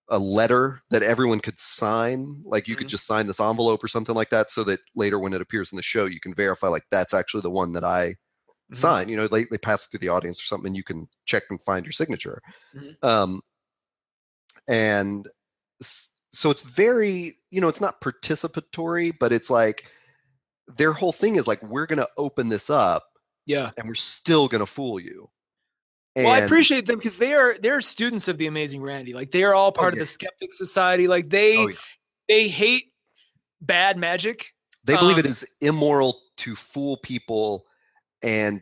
a 0.09 0.19
letter 0.19 0.81
that 0.89 1.03
everyone 1.03 1.39
could 1.39 1.57
sign 1.57 2.41
like 2.45 2.67
you 2.67 2.73
mm-hmm. 2.73 2.79
could 2.79 2.89
just 2.89 3.07
sign 3.07 3.25
this 3.25 3.39
envelope 3.39 3.83
or 3.83 3.87
something 3.87 4.15
like 4.15 4.29
that 4.29 4.51
so 4.51 4.63
that 4.63 4.79
later 4.95 5.17
when 5.17 5.33
it 5.33 5.41
appears 5.41 5.71
in 5.71 5.77
the 5.77 5.83
show 5.83 6.05
you 6.05 6.19
can 6.19 6.33
verify 6.33 6.67
like 6.67 6.83
that's 6.91 7.13
actually 7.13 7.41
the 7.41 7.49
one 7.49 7.71
that 7.71 7.83
i 7.85 8.07
mm-hmm. 8.07 8.75
sign 8.75 9.07
you 9.07 9.15
know 9.15 9.27
they, 9.27 9.45
they 9.45 9.57
pass 9.57 9.87
through 9.87 9.99
the 9.99 10.09
audience 10.09 10.41
or 10.41 10.45
something 10.45 10.67
and 10.67 10.77
you 10.77 10.83
can 10.83 11.07
check 11.25 11.43
and 11.49 11.61
find 11.61 11.85
your 11.85 11.93
signature 11.93 12.41
mm-hmm. 12.75 13.05
um 13.05 13.41
and 14.67 15.29
so 15.81 16.49
it's 16.49 16.63
very 16.63 17.33
you 17.49 17.61
know 17.61 17.69
it's 17.69 17.81
not 17.81 18.01
participatory 18.01 19.11
but 19.19 19.31
it's 19.31 19.49
like 19.49 19.85
their 20.77 20.91
whole 20.91 21.13
thing 21.13 21.37
is 21.37 21.47
like 21.47 21.61
we're 21.63 21.85
gonna 21.85 22.07
open 22.17 22.49
this 22.49 22.69
up 22.69 23.03
yeah 23.45 23.71
and 23.77 23.87
we're 23.87 23.95
still 23.95 24.47
gonna 24.49 24.65
fool 24.65 24.99
you 24.99 25.29
and 26.15 26.25
well, 26.25 26.33
I 26.33 26.39
appreciate 26.39 26.85
them 26.85 26.97
because 26.97 27.17
they 27.17 27.33
are 27.33 27.57
they're 27.59 27.81
students 27.81 28.27
of 28.27 28.37
the 28.37 28.47
Amazing 28.47 28.81
Randi. 28.81 29.13
Like 29.13 29.31
they 29.31 29.43
are 29.43 29.53
all 29.53 29.71
part 29.71 29.93
oh, 29.93 29.97
yeah. 29.97 30.01
of 30.01 30.07
the 30.07 30.11
Skeptic 30.11 30.53
Society. 30.53 31.07
Like 31.07 31.29
they 31.29 31.57
oh, 31.57 31.67
yeah. 31.67 31.75
they 32.27 32.47
hate 32.47 32.91
bad 33.61 33.97
magic. 33.97 34.53
They 34.83 34.95
believe 34.95 35.15
um, 35.15 35.21
it 35.21 35.25
is 35.25 35.45
immoral 35.61 36.19
to 36.37 36.55
fool 36.55 36.97
people 36.97 37.65
and 38.21 38.61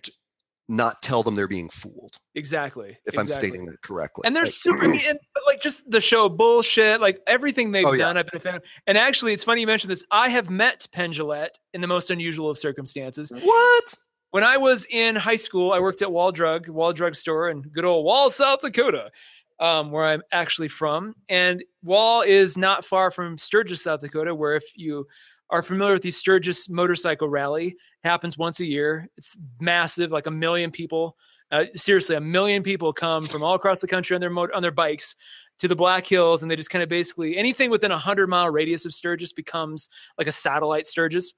not 0.70 1.02
tell 1.02 1.24
them 1.24 1.36
they're 1.36 1.48
being 1.48 1.70
fooled. 1.70 2.16
Exactly. 2.36 2.98
If 3.06 3.14
exactly. 3.14 3.20
I'm 3.20 3.28
stating 3.28 3.68
it 3.68 3.82
correctly. 3.82 4.24
And 4.26 4.36
they're 4.36 4.44
like, 4.44 4.54
super 4.54 4.86
and, 4.86 5.20
like 5.48 5.60
just 5.62 5.90
the 5.90 6.00
show 6.00 6.30
bullshit, 6.30 7.02
like 7.02 7.20
everything 7.28 7.72
they've 7.72 7.86
oh, 7.86 7.96
done, 7.96 8.16
yeah. 8.16 8.20
I've 8.22 8.28
been 8.28 8.38
a 8.38 8.40
fan. 8.40 8.60
And 8.88 8.98
actually, 8.98 9.34
it's 9.34 9.44
funny 9.44 9.62
you 9.62 9.68
mentioned 9.68 9.92
this. 9.92 10.06
I 10.12 10.30
have 10.30 10.50
met 10.50 10.88
Penn 10.94 11.12
Jillette 11.12 11.60
in 11.74 11.82
the 11.82 11.88
most 11.88 12.10
unusual 12.10 12.50
of 12.50 12.58
circumstances. 12.58 13.32
What? 13.32 13.96
When 14.32 14.44
I 14.44 14.58
was 14.58 14.86
in 14.90 15.16
high 15.16 15.36
school, 15.36 15.74
I 15.74 15.80
worked 15.80 16.02
at 16.02 16.12
Wall 16.12 16.32
Drug, 16.32 16.68
Wall 16.70 16.94
Drug 16.94 17.16
Store 17.16 17.50
in 17.50 17.62
good 17.62 17.86
old 17.86 18.06
Wall, 18.06 18.30
South 18.30 18.62
Dakota, 18.62 19.12
um, 19.60 19.92
where 19.92 20.06
I'm 20.06 20.24
actually 20.32 20.70
from. 20.70 21.14
And 21.30 21.64
Wall 21.84 22.22
is 22.22 22.58
not 22.58 22.84
far 22.84 23.12
from 23.12 23.38
Sturgis, 23.38 23.84
South 23.84 24.02
Dakota, 24.02 24.34
where 24.34 24.56
if 24.56 24.64
you 24.76 25.06
are 25.50 25.62
familiar 25.62 25.94
with 25.94 26.04
the 26.04 26.12
Sturgis 26.12 26.70
Motorcycle 26.70 27.30
Rally, 27.30 27.68
it 27.68 27.76
happens 28.08 28.38
once 28.38 28.62
a 28.62 28.66
year. 28.66 29.08
It's 29.18 29.38
massive, 29.60 30.12
like 30.12 30.28
a 30.28 30.32
million 30.32 30.72
people. 30.72 31.18
Uh, 31.52 31.66
seriously, 31.74 32.16
a 32.16 32.22
million 32.22 32.64
people 32.64 32.94
come 32.94 33.26
from 33.26 33.44
all 33.44 33.56
across 33.56 33.82
the 33.82 33.88
country 33.88 34.16
on 34.16 34.22
their 34.22 34.30
mo- 34.30 34.48
on 34.54 34.62
their 34.62 34.72
bikes 34.72 35.18
to 35.60 35.68
the 35.68 35.76
Black 35.76 36.08
Hills, 36.08 36.42
and 36.42 36.50
they 36.50 36.56
just 36.56 36.70
kind 36.70 36.82
of 36.82 36.88
basically 36.88 37.36
anything 37.36 37.70
within 37.70 37.92
a 37.92 37.98
hundred 37.98 38.28
mile 38.28 38.50
radius 38.50 38.86
of 38.86 38.94
Sturgis 38.94 39.34
becomes 39.34 39.90
like 40.18 40.28
a 40.28 40.32
satellite 40.32 40.88
Sturgis. 40.88 41.34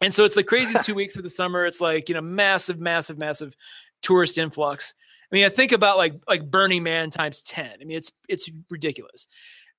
And 0.00 0.12
so 0.12 0.24
it's 0.24 0.34
the 0.34 0.44
craziest 0.44 0.84
two 0.84 0.94
weeks 0.94 1.16
of 1.16 1.22
the 1.22 1.30
summer. 1.30 1.66
It's 1.66 1.80
like 1.80 2.08
you 2.08 2.14
know 2.14 2.22
massive, 2.22 2.80
massive, 2.80 3.18
massive 3.18 3.56
tourist 4.02 4.38
influx. 4.38 4.94
I 5.30 5.34
mean, 5.34 5.44
I 5.44 5.48
think 5.48 5.72
about 5.72 5.96
like 5.96 6.14
like 6.28 6.50
Burning 6.50 6.82
Man 6.82 7.10
times 7.10 7.42
ten. 7.42 7.70
I 7.80 7.84
mean, 7.84 7.96
it's 7.96 8.12
it's 8.28 8.50
ridiculous. 8.70 9.26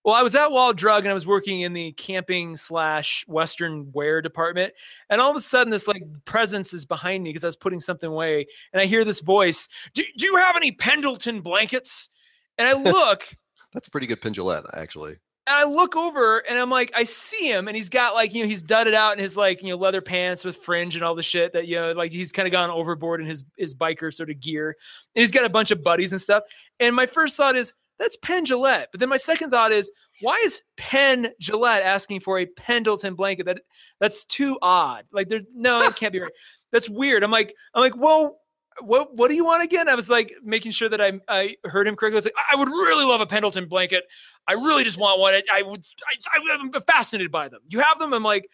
Well, 0.03 0.15
I 0.15 0.24
was 0.24 0.34
at 0.34 0.51
Wall 0.51 0.74
Drug 0.74 1.03
and 1.03 1.11
I 1.11 1.13
was 1.13 1.28
working 1.28 1.61
in 1.61 1.74
the 1.74 1.91
camping 1.91 2.57
slash 2.57 3.24
Western 3.28 3.91
wear 3.91 4.19
department. 4.19 4.74
And 5.11 5.22
all 5.22 5.30
of 5.30 5.38
a 5.38 5.41
sudden, 5.41 5.69
this 5.69 5.88
like 5.88 6.03
presence 6.26 6.74
is 6.74 6.86
behind 6.86 7.24
me 7.24 7.30
because 7.30 7.43
I 7.43 7.47
was 7.47 7.55
putting 7.55 7.80
something 7.80 8.09
away. 8.09 8.47
And 8.74 8.82
I 8.82 8.86
hear 8.86 9.05
this 9.05 9.22
voice 9.22 9.67
Do, 9.93 10.03
do 10.17 10.26
you 10.26 10.38
have 10.38 10.55
any 10.55 10.72
Pendleton 10.72 11.41
blankets? 11.41 12.09
And 12.57 12.67
I 12.67 12.74
look. 12.74 13.28
That's 13.74 13.88
a 13.88 13.91
pretty 13.91 14.07
good 14.07 14.22
Penn 14.22 14.34
Jillette, 14.34 14.65
actually. 14.74 15.17
I 15.52 15.64
look 15.66 15.95
over 15.95 16.39
and 16.39 16.58
I'm 16.58 16.70
like, 16.70 16.91
I 16.95 17.04
see 17.04 17.52
him 17.52 17.68
and 17.68 17.78
he's 17.78 17.89
got 17.89 18.14
like, 18.14 18.34
you 18.34 18.43
know, 18.43 18.49
he's 18.49 18.64
dudded 18.64 18.93
out 18.93 19.14
in 19.14 19.20
his 19.20 19.38
like, 19.38 19.62
you 19.62 19.70
know, 19.70 19.78
leather 19.78 20.02
pants 20.02 20.43
with 20.43 20.58
fringe 20.58 20.95
and 20.95 21.04
all 21.04 21.16
the 21.16 21.24
shit 21.24 21.54
that, 21.54 21.68
you 21.68 21.76
know, 21.76 21.91
like 21.91 22.12
he's 22.12 22.32
kind 22.32 22.47
of 22.47 22.52
gone 22.52 22.70
overboard 22.70 23.22
in 23.22 23.28
his, 23.28 23.43
his 23.58 23.76
biker 23.76 24.14
sort 24.14 24.30
of 24.30 24.39
gear. 24.39 24.76
And 25.16 25.22
he's 25.22 25.32
got 25.32 25.45
a 25.45 25.49
bunch 25.49 25.72
of 25.72 25.84
buddies 25.84 26.12
and 26.12 26.22
stuff. 26.22 26.43
And 26.80 26.95
my 26.95 27.06
first 27.06 27.36
thought 27.36 27.56
is, 27.56 27.74
that's 27.99 28.18
Penn 28.18 28.45
Jillette. 28.45 28.88
But 28.91 28.99
then 28.99 29.10
my 29.10 29.18
second 29.18 29.52
thought 29.52 29.72
is, 29.72 29.91
why 30.22 30.41
is 30.43 30.62
Penn 30.76 31.30
Jillette 31.39 31.84
asking 31.84 32.22
for 32.22 32.39
a 32.39 32.47
Pendleton 32.47 33.14
blanket? 33.14 33.45
That 33.45 33.62
that's 33.99 34.26
too 34.26 34.58
odd. 34.64 35.06
Like 35.12 35.30
there's 35.30 35.45
no, 35.54 35.80
it 35.82 35.95
can't 35.95 36.12
be 36.12 36.20
right. 36.20 36.32
That's 36.72 36.89
weird. 36.89 37.24
I'm 37.24 37.30
like, 37.30 37.54
I'm 37.76 37.82
like, 37.82 37.95
well, 37.95 38.40
what 38.86 39.15
what 39.15 39.29
do 39.29 39.36
you 39.36 39.45
want 39.45 39.63
again? 39.63 39.89
I 39.89 39.95
was 39.95 40.09
like 40.09 40.34
making 40.43 40.71
sure 40.71 40.89
that 40.89 41.01
I 41.01 41.13
I 41.27 41.55
heard 41.65 41.88
him 41.88 41.95
correctly. 41.95 42.17
I 42.17 42.19
was 42.19 42.25
like, 42.25 42.34
I 42.51 42.55
would 42.55 42.69
really 42.69 43.05
love 43.05 43.21
a 43.21 43.25
Pendleton 43.25 43.67
blanket. 43.67 44.03
I 44.47 44.53
really 44.53 44.84
just 44.84 44.97
want 44.97 45.19
one. 45.19 45.34
I, 45.34 45.43
I 45.53 45.61
would 45.61 45.84
I, 46.07 46.53
I'm 46.53 46.71
fascinated 46.84 47.32
by 47.32 47.47
them. 47.47 47.61
You 47.69 47.79
have 47.79 47.99
them? 47.99 48.13
I'm 48.13 48.23
like, 48.23 48.47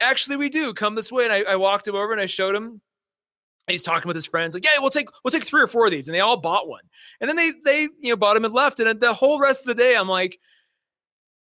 actually, 0.00 0.36
we 0.36 0.48
do. 0.48 0.74
Come 0.74 0.94
this 0.94 1.10
way. 1.10 1.24
And 1.24 1.32
I, 1.32 1.42
I 1.52 1.56
walked 1.56 1.88
him 1.88 1.94
over 1.94 2.12
and 2.12 2.20
I 2.20 2.26
showed 2.26 2.54
him 2.54 2.80
he's 3.68 3.82
talking 3.82 4.08
with 4.08 4.16
his 4.16 4.26
friends 4.26 4.54
like 4.54 4.64
yeah 4.64 4.80
we'll 4.80 4.90
take 4.90 5.08
we'll 5.22 5.30
take 5.30 5.44
three 5.44 5.62
or 5.62 5.68
four 5.68 5.84
of 5.84 5.90
these 5.90 6.08
and 6.08 6.14
they 6.14 6.20
all 6.20 6.36
bought 6.36 6.68
one 6.68 6.82
and 7.20 7.28
then 7.28 7.36
they 7.36 7.52
they 7.64 7.82
you 8.00 8.10
know 8.10 8.16
bought 8.16 8.34
them 8.34 8.44
and 8.44 8.54
left 8.54 8.80
and 8.80 9.00
the 9.00 9.14
whole 9.14 9.38
rest 9.38 9.60
of 9.60 9.66
the 9.66 9.74
day 9.74 9.96
i'm 9.96 10.08
like 10.08 10.38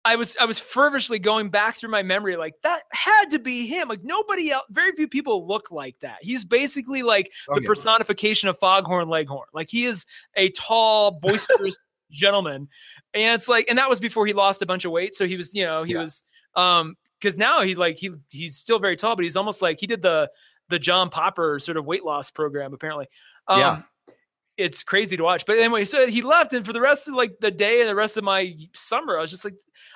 i 0.05 0.15
was 0.15 0.35
i 0.39 0.45
was 0.45 0.57
fervently 0.59 1.19
going 1.19 1.49
back 1.49 1.75
through 1.75 1.89
my 1.89 2.01
memory 2.03 2.35
like 2.35 2.53
that 2.63 2.83
had 2.91 3.25
to 3.29 3.37
be 3.39 3.67
him 3.67 3.87
like 3.87 4.03
nobody 4.03 4.51
else 4.51 4.63
very 4.71 4.91
few 4.93 5.07
people 5.07 5.45
look 5.47 5.69
like 5.71 5.95
that 5.99 6.17
he's 6.21 6.43
basically 6.43 7.03
like 7.03 7.31
Oh, 7.49 7.55
the 7.55 7.61
yeah. 7.61 7.67
personification 7.67 8.49
of 8.49 8.57
foghorn 8.59 9.09
leghorn 9.09 9.47
like 9.53 9.69
he 9.69 9.83
is 9.85 10.05
a 10.35 10.49
tall 10.51 11.11
boisterous 11.11 11.77
gentleman 12.11 12.67
and 13.13 13.35
it's 13.39 13.47
like 13.47 13.65
and 13.69 13.77
that 13.77 13.89
was 13.89 13.99
before 13.99 14.25
he 14.25 14.33
lost 14.33 14.61
a 14.61 14.65
bunch 14.65 14.85
of 14.85 14.91
weight 14.91 15.15
so 15.15 15.27
he 15.27 15.37
was 15.37 15.53
you 15.53 15.65
know 15.65 15.83
he 15.83 15.93
Yeah. 15.93 15.99
was 15.99 16.23
um 16.55 16.95
because 17.19 17.37
now 17.37 17.61
he 17.61 17.75
like 17.75 17.97
he 17.97 18.09
he's 18.29 18.57
still 18.57 18.79
very 18.79 18.95
tall 18.95 19.15
but 19.15 19.23
he's 19.23 19.35
almost 19.37 19.61
like 19.61 19.79
he 19.79 19.87
did 19.87 20.01
the 20.01 20.29
the 20.69 20.79
John 20.79 21.09
Popper 21.09 21.59
sort 21.59 21.75
of 21.75 21.83
weight 21.85 22.05
loss 22.05 22.31
program, 22.31 22.73
apparently. 22.73 23.05
Um, 23.49 23.59
Yeah. 23.59 23.81
It's 24.61 24.83
crazy 24.83 25.17
to 25.17 25.23
watch. 25.23 25.45
But 25.45 25.57
anyway, 25.57 25.85
so 25.85 26.07
he 26.07 26.21
left, 26.21 26.53
and 26.53 26.65
for 26.65 26.73
the 26.73 26.81
rest 26.81 27.07
of 27.07 27.13
like 27.13 27.39
the 27.39 27.51
day 27.51 27.81
and 27.81 27.89
the 27.89 27.95
rest 27.95 28.17
of 28.17 28.23
my 28.23 28.55
summer, 28.73 29.17
I 29.17 29.21
was 29.21 29.29
just 29.29 29.43
like, 29.43 29.55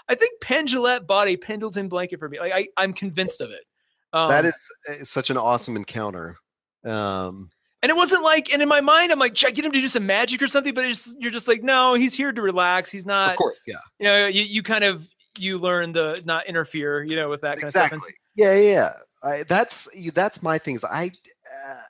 I 0.09 0.15
think 0.15 0.41
Penn 0.41 0.67
Jillette 0.67 1.07
bought 1.07 1.27
a 1.27 1.37
Pendleton 1.37 1.87
blanket 1.87 2.19
for 2.19 2.29
me. 2.29 2.39
Like 2.39 2.53
I, 2.53 2.67
I'm 2.77 2.93
convinced 2.93 3.41
of 3.41 3.51
it. 3.51 3.65
Um, 4.13 4.29
that 4.29 4.45
is 4.45 4.71
uh, 4.89 5.03
such 5.03 5.29
an 5.29 5.37
awesome 5.37 5.75
encounter. 5.75 6.37
Um, 6.85 7.49
and 7.81 7.89
it 7.89 7.95
wasn't 7.95 8.23
like, 8.23 8.53
and 8.53 8.61
in 8.61 8.69
my 8.69 8.81
mind, 8.81 9.11
I'm 9.11 9.19
like, 9.19 9.35
should 9.35 9.47
I 9.47 9.51
get 9.51 9.65
him 9.65 9.71
to 9.71 9.81
do 9.81 9.87
some 9.87 10.05
magic 10.05 10.41
or 10.41 10.47
something? 10.47 10.73
But 10.73 10.85
it's, 10.85 11.15
you're 11.19 11.31
just 11.31 11.47
like, 11.47 11.63
no, 11.63 11.93
he's 11.93 12.13
here 12.13 12.31
to 12.31 12.41
relax. 12.41 12.91
He's 12.91 13.05
not, 13.05 13.31
of 13.31 13.37
course, 13.37 13.63
yeah, 13.67 13.75
you 13.99 14.05
know, 14.05 14.27
you, 14.27 14.43
you 14.43 14.63
kind 14.63 14.83
of, 14.83 15.07
you 15.37 15.57
learn 15.57 15.93
to 15.93 16.21
not 16.25 16.45
interfere, 16.47 17.03
you 17.03 17.15
know, 17.15 17.29
with 17.29 17.41
that 17.41 17.57
kind 17.57 17.65
of 17.65 17.71
stuff. 17.71 17.87
exactly. 17.87 18.13
Yeah, 18.35 18.55
yeah, 18.55 18.71
yeah. 18.71 18.89
I, 19.23 19.43
that's 19.47 19.89
you. 19.95 20.11
That's 20.11 20.41
my 20.41 20.57
things. 20.57 20.83
I, 20.83 21.07
uh, 21.07 21.81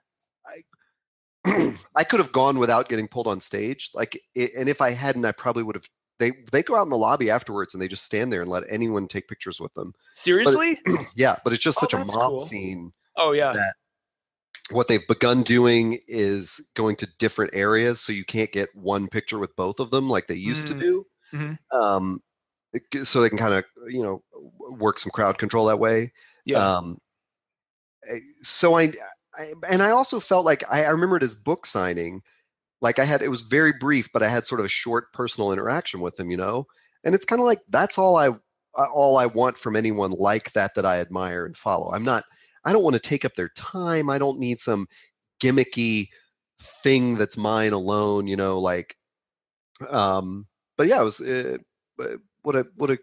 I, 1.96 2.04
could 2.04 2.20
have 2.20 2.32
gone 2.32 2.58
without 2.60 2.90
getting 2.90 3.08
pulled 3.08 3.28
on 3.28 3.40
stage. 3.40 3.92
Like, 3.94 4.20
i 4.38 4.48
and 4.58 4.68
if 4.70 4.82
I 4.82 4.92
hadn't, 4.92 5.26
I 5.26 5.32
probably 5.32 5.64
would 5.64 5.76
have. 5.76 5.88
They 6.18 6.32
they 6.52 6.64
go 6.64 6.78
out 6.78 6.84
in 6.84 6.90
the 6.90 6.98
lobby 6.98 7.30
afterwards 7.30 7.74
and 7.74 7.82
they 7.82 7.90
just 7.90 8.06
stand 8.06 8.32
there 8.32 8.42
and 8.42 8.50
let 8.50 8.64
anyone 8.70 9.08
take 9.08 9.28
pictures 9.28 9.60
with 9.60 9.74
them. 9.74 9.94
Seriously? 10.14 10.80
Yeah, 11.16 11.36
but 11.44 11.52
it's 11.52 11.62
just 11.62 11.78
Oh, 11.80 11.88
such 11.88 11.94
a 11.94 12.06
mob 12.06 12.30
cool. 12.30 12.40
scene. 12.46 12.94
Oh 13.18 13.32
yeah. 13.34 13.52
that 13.52 13.74
what 14.72 14.88
they've 14.88 15.08
begun 15.08 15.44
doing 15.44 16.00
is 16.08 16.72
going 16.74 16.96
to 16.96 17.08
different 17.20 17.54
areas 17.54 18.00
so 18.00 18.12
you 18.12 18.26
can't 18.26 18.52
get 18.52 18.70
one 18.76 19.08
picture 19.08 19.38
with 19.38 19.56
both 19.56 19.80
of 19.80 19.92
them 19.92 20.10
like 20.10 20.26
they 20.28 20.36
used 20.36 20.66
Mm. 20.68 20.70
to 20.70 20.80
do 20.80 21.06
Mhm. 21.34 21.58
um 21.72 22.20
so 23.04 23.22
they 23.22 23.30
can 23.30 23.38
kind 23.38 23.54
of 23.54 23.64
you 23.88 24.02
know 24.02 24.24
work 24.60 24.98
some 24.98 25.12
crowd 25.12 25.38
control 25.38 25.66
that 25.68 25.78
way 25.78 26.12
Yeah. 26.46 26.78
um 26.78 26.98
eh, 28.10 28.20
so 28.42 28.76
I, 28.76 28.92
I 29.38 29.54
and 29.72 29.82
i 29.82 29.90
also 29.90 30.20
felt 30.20 30.46
like 30.46 30.64
I, 30.72 30.86
I 30.86 30.90
remembered 30.90 31.22
his 31.22 31.36
book 31.36 31.66
signing 31.66 32.22
like 32.82 33.00
i 33.00 33.04
had 33.04 33.22
it 33.22 33.30
was 33.30 33.42
very 33.42 33.74
brief 33.80 34.10
but 34.14 34.24
i 34.24 34.28
had 34.28 34.46
sort 34.46 34.60
of 34.60 34.66
a 34.66 34.70
short 34.70 35.12
personal 35.14 35.52
interaction 35.52 36.02
with 36.02 36.20
him 36.20 36.32
you 36.32 36.38
know? 36.38 36.66
And 37.04 37.14
it's 37.14 37.26
kind 37.26 37.40
of 37.40 37.46
like 37.46 37.60
that's 37.70 37.98
all 37.98 38.18
i 38.18 38.30
all 38.76 39.18
i 39.18 39.26
want 39.26 39.58
from 39.58 39.76
anyone 39.76 40.12
like 40.12 40.52
that 40.54 40.76
that 40.76 40.86
i 40.86 41.00
admire 41.00 41.46
and 41.46 41.56
follow. 41.56 41.92
I'm 41.92 42.04
not 42.04 42.24
i 42.66 42.74
don't 42.74 42.84
want 42.84 42.96
to 42.96 43.02
take 43.02 43.26
up 43.26 43.36
their 43.36 43.50
time. 43.50 44.10
I 44.10 44.18
don't 44.18 44.40
need 44.40 44.60
some 44.60 44.88
gimmicky 45.42 46.08
thing 46.60 47.16
that's 47.16 47.38
mine 47.38 47.74
alone 47.74 48.28
you 48.28 48.36
know 48.36 48.60
like 48.60 48.96
um 49.90 50.48
but 50.78 50.88
yeah 50.88 51.02
it 51.02 51.04
was 51.04 51.22
uh, 51.22 51.58
uh, 52.02 52.18
what 52.44 52.56
a 52.56 52.66
what 52.76 52.90
a 52.90 52.98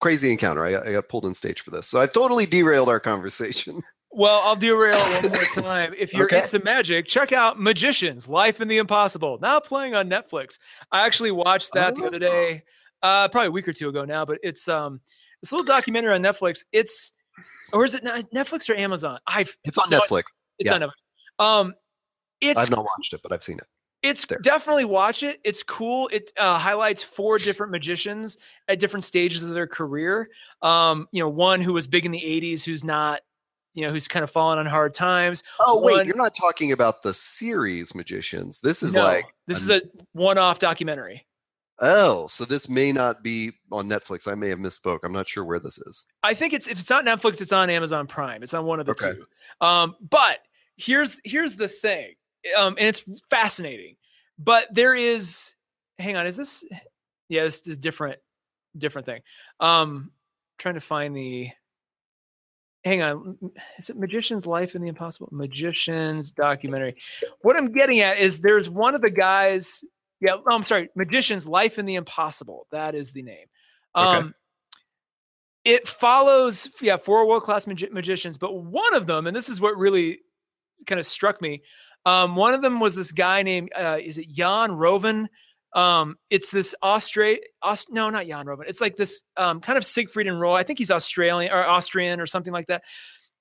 crazy 0.00 0.30
encounter. 0.30 0.64
I 0.64 0.70
got, 0.72 0.88
I 0.88 0.92
got 0.92 1.08
pulled 1.08 1.24
on 1.24 1.34
stage 1.34 1.60
for 1.60 1.70
this. 1.70 1.86
So 1.86 2.00
i've 2.00 2.12
totally 2.12 2.46
derailed 2.46 2.88
our 2.88 3.00
conversation 3.00 3.82
Well, 4.12 4.40
I'll 4.44 4.56
derail 4.56 4.98
one 4.98 5.30
more 5.30 5.44
time. 5.54 5.94
If 5.96 6.12
you're 6.12 6.26
Okay. 6.26 6.42
into 6.42 6.58
magic, 6.64 7.06
check 7.06 7.32
out 7.32 7.60
Magicians: 7.60 8.28
Life 8.28 8.60
in 8.60 8.68
the 8.68 8.78
Impossible, 8.78 9.38
now 9.40 9.60
playing 9.60 9.94
on 9.94 10.08
Netflix. 10.10 10.58
I 10.90 11.06
actually 11.06 11.30
watched 11.30 11.72
that 11.74 11.94
the 11.94 12.04
other 12.06 12.16
Oh. 12.16 12.18
day, 12.18 12.62
uh, 13.02 13.28
probably 13.28 13.48
a 13.48 13.52
week 13.52 13.68
or 13.68 13.72
two 13.72 13.88
ago 13.88 14.04
now. 14.04 14.24
But 14.24 14.38
it's 14.42 14.66
um, 14.68 15.00
this 15.42 15.52
little 15.52 15.64
documentary 15.64 16.14
on 16.14 16.22
Netflix. 16.22 16.64
It's 16.72 17.12
or 17.72 17.84
is 17.84 17.94
it 17.94 18.02
Netflix 18.04 18.68
or 18.68 18.74
Amazon? 18.74 19.20
I've 19.28 19.56
it's 19.64 19.78
on 19.78 19.88
netflix 19.90 20.24
it's 20.58 20.68
Yeah. 20.70 20.74
on 20.74 20.80
Netflix. 20.80 21.44
Um, 21.44 21.74
it's 22.40 22.58
i've 22.58 22.70
not 22.70 22.84
watched 22.84 23.12
it 23.12 23.20
but 23.22 23.32
i've 23.32 23.42
seen 23.42 23.58
it 23.58 23.64
it's 24.02 24.24
there. 24.26 24.38
definitely 24.38 24.86
watch 24.86 25.22
it. 25.22 25.40
It's 25.44 25.62
cool. 25.62 26.08
It 26.08 26.32
uh, 26.38 26.58
highlights 26.58 27.02
four 27.02 27.38
different 27.38 27.70
magicians 27.70 28.38
at 28.66 28.80
different 28.80 29.04
stages 29.04 29.44
of 29.44 29.52
their 29.52 29.66
career. 29.66 30.30
Um, 30.62 31.06
you 31.12 31.22
know, 31.22 31.28
one 31.28 31.60
who 31.60 31.74
was 31.74 31.86
big 31.86 32.06
in 32.06 32.10
the 32.12 32.22
'80s, 32.22 32.64
who's 32.64 32.82
not, 32.82 33.20
you 33.74 33.86
know, 33.86 33.92
who's 33.92 34.08
kind 34.08 34.22
of 34.24 34.30
fallen 34.30 34.58
on 34.58 34.66
hard 34.66 34.92
times. 34.94 35.42
oh 35.60 35.80
wait 35.82 35.92
One- 35.94 36.06
you're 36.06 36.16
not 36.16 36.34
talking 36.34 36.72
about 36.72 37.02
the 37.02 37.14
series 37.14 37.94
magicians 37.94 38.60
this 38.60 38.82
is 38.82 38.94
No, 38.94 39.04
like 39.04 39.24
this 39.46 39.60
is 39.62 39.70
a 39.70 39.82
one-off 40.12 40.58
documentary. 40.58 41.26
oh 41.80 42.26
so 42.26 42.44
this 42.44 42.68
may 42.68 42.92
not 42.92 43.22
be 43.22 43.50
on 43.72 43.88
netflix 43.88 44.30
i 44.30 44.34
may 44.34 44.48
have 44.48 44.58
misspoke 44.58 44.98
i'm 45.04 45.12
not 45.12 45.28
sure 45.28 45.44
where 45.44 45.58
this 45.60 45.78
is 45.78 46.06
I 46.22 46.34
think 46.34 46.52
it's 46.52 46.66
if 46.66 46.78
it's 46.78 46.90
not 46.90 47.04
Netflix, 47.06 47.40
it's 47.40 47.52
on 47.52 47.70
Amazon 47.70 48.06
Prime. 48.06 48.42
It's 48.42 48.52
on 48.54 48.64
one 48.66 48.78
of 48.80 48.86
the 48.86 48.92
Okay. 48.92 49.12
two. 49.14 49.26
Um, 49.66 49.96
but 50.10 50.38
here's 50.76 51.16
here's 51.24 51.54
the 51.56 51.66
thing, 51.68 52.14
um, 52.58 52.74
and 52.78 52.88
it's 52.88 53.02
fascinating. 53.30 53.96
But 54.38 54.66
there 54.74 54.94
is, 54.94 55.54
hang 55.98 56.16
on, 56.16 56.26
is 56.26 56.36
this? 56.36 56.62
Yeah, 57.30 57.44
this 57.44 57.60
is 57.66 57.78
different, 57.78 58.18
different 58.76 59.06
thing. 59.06 59.22
Um, 59.60 60.10
trying 60.58 60.74
to 60.74 60.80
find 60.80 61.16
the. 61.16 61.50
Hang 62.84 63.02
on, 63.02 63.38
is 63.78 63.90
it 63.90 63.98
Magician's 63.98 64.46
Life 64.46 64.74
in 64.74 64.80
the 64.80 64.88
Impossible? 64.88 65.28
Magician's 65.32 66.30
documentary. 66.30 66.96
What 67.42 67.56
I'm 67.56 67.72
getting 67.72 68.00
at 68.00 68.18
is 68.18 68.40
there's 68.40 68.70
one 68.70 68.94
of 68.94 69.02
the 69.02 69.10
guys. 69.10 69.84
Yeah, 70.20 70.36
oh, 70.36 70.54
I'm 70.54 70.64
sorry, 70.64 70.88
Magician's 70.94 71.46
Life 71.46 71.78
in 71.78 71.84
the 71.84 71.96
Impossible. 71.96 72.66
That 72.72 72.94
is 72.94 73.12
the 73.12 73.22
name. 73.22 73.46
Okay. 73.94 74.18
Um, 74.18 74.34
it 75.64 75.86
follows 75.86 76.68
yeah 76.80 76.96
four 76.96 77.26
world 77.26 77.42
class 77.42 77.66
magi- 77.66 77.90
magicians 77.90 78.38
but 78.38 78.54
one 78.54 78.94
of 78.94 79.06
them 79.06 79.26
and 79.26 79.36
this 79.36 79.48
is 79.48 79.60
what 79.60 79.76
really 79.76 80.20
kind 80.86 80.98
of 80.98 81.06
struck 81.06 81.40
me 81.42 81.62
um, 82.06 82.34
one 82.34 82.54
of 82.54 82.62
them 82.62 82.80
was 82.80 82.94
this 82.94 83.12
guy 83.12 83.42
named 83.42 83.70
uh, 83.76 83.98
is 84.00 84.18
it 84.18 84.30
jan 84.30 84.70
rouven 84.70 85.26
um, 85.72 86.16
it's 86.30 86.50
this 86.50 86.74
Australian, 86.82 87.40
Aust- 87.62 87.92
no, 87.92 88.10
not 88.10 88.26
Jan 88.26 88.46
Rouven. 88.46 88.64
It's 88.66 88.80
like 88.80 88.96
this 88.96 89.22
um, 89.36 89.60
kind 89.60 89.78
of 89.78 89.84
Siegfried 89.84 90.26
and 90.26 90.40
Roy. 90.40 90.54
I 90.54 90.62
think 90.62 90.78
he's 90.78 90.90
Australian 90.90 91.52
or 91.52 91.66
Austrian 91.66 92.20
or 92.20 92.26
something 92.26 92.52
like 92.52 92.66
that. 92.66 92.82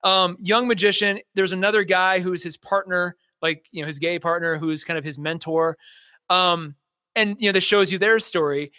Um, 0.03 0.37
young 0.39 0.67
magician. 0.67 1.19
There's 1.35 1.51
another 1.51 1.83
guy 1.83 2.19
who's 2.19 2.43
his 2.43 2.57
partner, 2.57 3.15
like 3.41 3.65
you 3.71 3.81
know 3.81 3.87
his 3.87 3.99
gay 3.99 4.19
partner, 4.19 4.57
who's 4.57 4.83
kind 4.83 4.97
of 4.97 5.03
his 5.03 5.17
mentor. 5.17 5.77
Um, 6.29 6.75
and 7.15 7.35
you 7.39 7.49
know 7.49 7.53
this 7.53 7.63
shows 7.63 7.91
you 7.91 7.97
their 7.97 8.19
story 8.19 8.71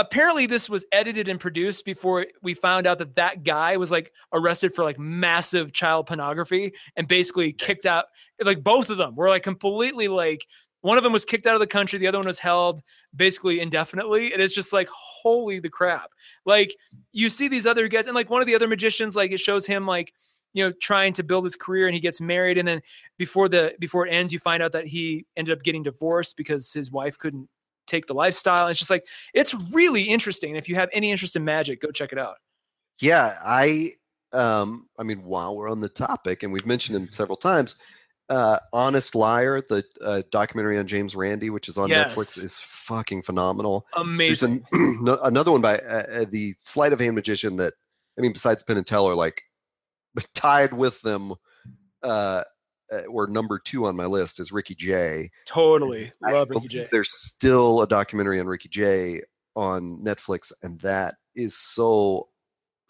apparently 0.00 0.46
this 0.46 0.70
was 0.70 0.86
edited 0.92 1.28
and 1.28 1.38
produced 1.38 1.84
before 1.84 2.26
we 2.42 2.54
found 2.54 2.86
out 2.86 2.98
that 2.98 3.16
that 3.16 3.44
guy 3.44 3.76
was 3.76 3.90
like 3.90 4.10
arrested 4.32 4.74
for 4.74 4.82
like 4.82 4.98
massive 4.98 5.72
child 5.72 6.06
pornography 6.06 6.72
and 6.96 7.06
basically 7.06 7.52
kicked 7.52 7.84
out 7.84 8.06
like 8.42 8.62
both 8.62 8.88
of 8.88 8.96
them 8.96 9.14
were 9.14 9.28
like 9.28 9.42
completely 9.42 10.08
like 10.08 10.46
one 10.82 10.96
of 10.96 11.04
them 11.04 11.12
was 11.12 11.24
kicked 11.24 11.46
out 11.46 11.54
of 11.54 11.60
the 11.60 11.66
country 11.66 11.98
the 11.98 12.06
other 12.06 12.18
one 12.18 12.26
was 12.26 12.38
held 12.38 12.82
basically 13.14 13.60
indefinitely 13.60 14.32
and 14.32 14.40
it's 14.40 14.54
just 14.54 14.72
like 14.72 14.88
holy 14.88 15.60
the 15.60 15.68
crap 15.68 16.10
like 16.44 16.74
you 17.12 17.30
see 17.30 17.48
these 17.48 17.66
other 17.66 17.88
guys 17.88 18.06
and 18.06 18.14
like 18.14 18.30
one 18.30 18.40
of 18.40 18.46
the 18.46 18.54
other 18.54 18.68
magicians 18.68 19.16
like 19.16 19.32
it 19.32 19.40
shows 19.40 19.66
him 19.66 19.86
like 19.86 20.12
you 20.52 20.64
know 20.64 20.72
trying 20.80 21.12
to 21.12 21.22
build 21.22 21.44
his 21.44 21.56
career 21.56 21.86
and 21.86 21.94
he 21.94 22.00
gets 22.00 22.20
married 22.20 22.58
and 22.58 22.66
then 22.66 22.80
before 23.18 23.48
the 23.48 23.74
before 23.78 24.06
it 24.06 24.10
ends 24.10 24.32
you 24.32 24.38
find 24.38 24.62
out 24.62 24.72
that 24.72 24.86
he 24.86 25.24
ended 25.36 25.56
up 25.56 25.62
getting 25.62 25.82
divorced 25.82 26.36
because 26.36 26.72
his 26.72 26.90
wife 26.90 27.18
couldn't 27.18 27.48
take 27.90 28.06
the 28.06 28.14
lifestyle. 28.14 28.68
It's 28.68 28.78
just 28.78 28.90
like 28.90 29.06
it's 29.34 29.52
really 29.72 30.04
interesting. 30.04 30.56
If 30.56 30.68
you 30.68 30.76
have 30.76 30.88
any 30.92 31.10
interest 31.10 31.36
in 31.36 31.44
magic, 31.44 31.82
go 31.82 31.90
check 31.90 32.12
it 32.12 32.18
out. 32.18 32.36
Yeah, 33.00 33.36
I 33.44 33.92
um 34.32 34.86
I 34.98 35.02
mean 35.02 35.24
while 35.24 35.56
we're 35.56 35.70
on 35.70 35.80
the 35.80 35.88
topic 35.88 36.42
and 36.42 36.52
we've 36.52 36.66
mentioned 36.66 36.96
him 36.96 37.10
several 37.10 37.36
times, 37.36 37.78
uh 38.30 38.58
Honest 38.72 39.14
Liar, 39.14 39.60
the 39.60 39.84
uh, 40.02 40.22
documentary 40.30 40.78
on 40.78 40.86
James 40.86 41.14
Randi 41.14 41.50
which 41.50 41.68
is 41.68 41.76
on 41.76 41.88
Yes. 41.90 42.14
Netflix 42.14 42.42
is 42.42 42.58
fucking 42.60 43.22
phenomenal. 43.22 43.86
There's 43.94 44.42
Amazing. 44.42 44.64
an, 44.72 45.08
another 45.22 45.52
one 45.52 45.60
by 45.60 45.76
uh, 45.78 46.04
uh, 46.12 46.24
the 46.30 46.54
sleight 46.58 46.92
of 46.92 47.00
hand 47.00 47.14
magician 47.14 47.56
that 47.56 47.74
I 48.18 48.22
mean 48.22 48.32
besides 48.32 48.62
Penn 48.62 48.78
and 48.78 48.86
Teller 48.86 49.14
like 49.14 49.42
tied 50.34 50.72
with 50.72 51.00
them 51.02 51.34
uh 52.02 52.44
uh, 52.92 53.02
or 53.02 53.26
number 53.28 53.58
2 53.58 53.86
on 53.86 53.94
my 53.94 54.06
list 54.06 54.40
is 54.40 54.50
Ricky 54.52 54.74
Jay. 54.74 55.30
totally 55.46 56.10
I 56.24 56.32
love 56.32 56.50
Ricky 56.50 56.66
believe 56.66 56.70
J. 56.70 56.88
There's 56.90 57.12
still 57.12 57.82
a 57.82 57.86
documentary 57.86 58.40
on 58.40 58.46
Ricky 58.46 58.68
Jay 58.68 59.20
on 59.54 59.98
Netflix, 60.02 60.52
and 60.62 60.80
that 60.80 61.16
is 61.34 61.56
so 61.56 62.29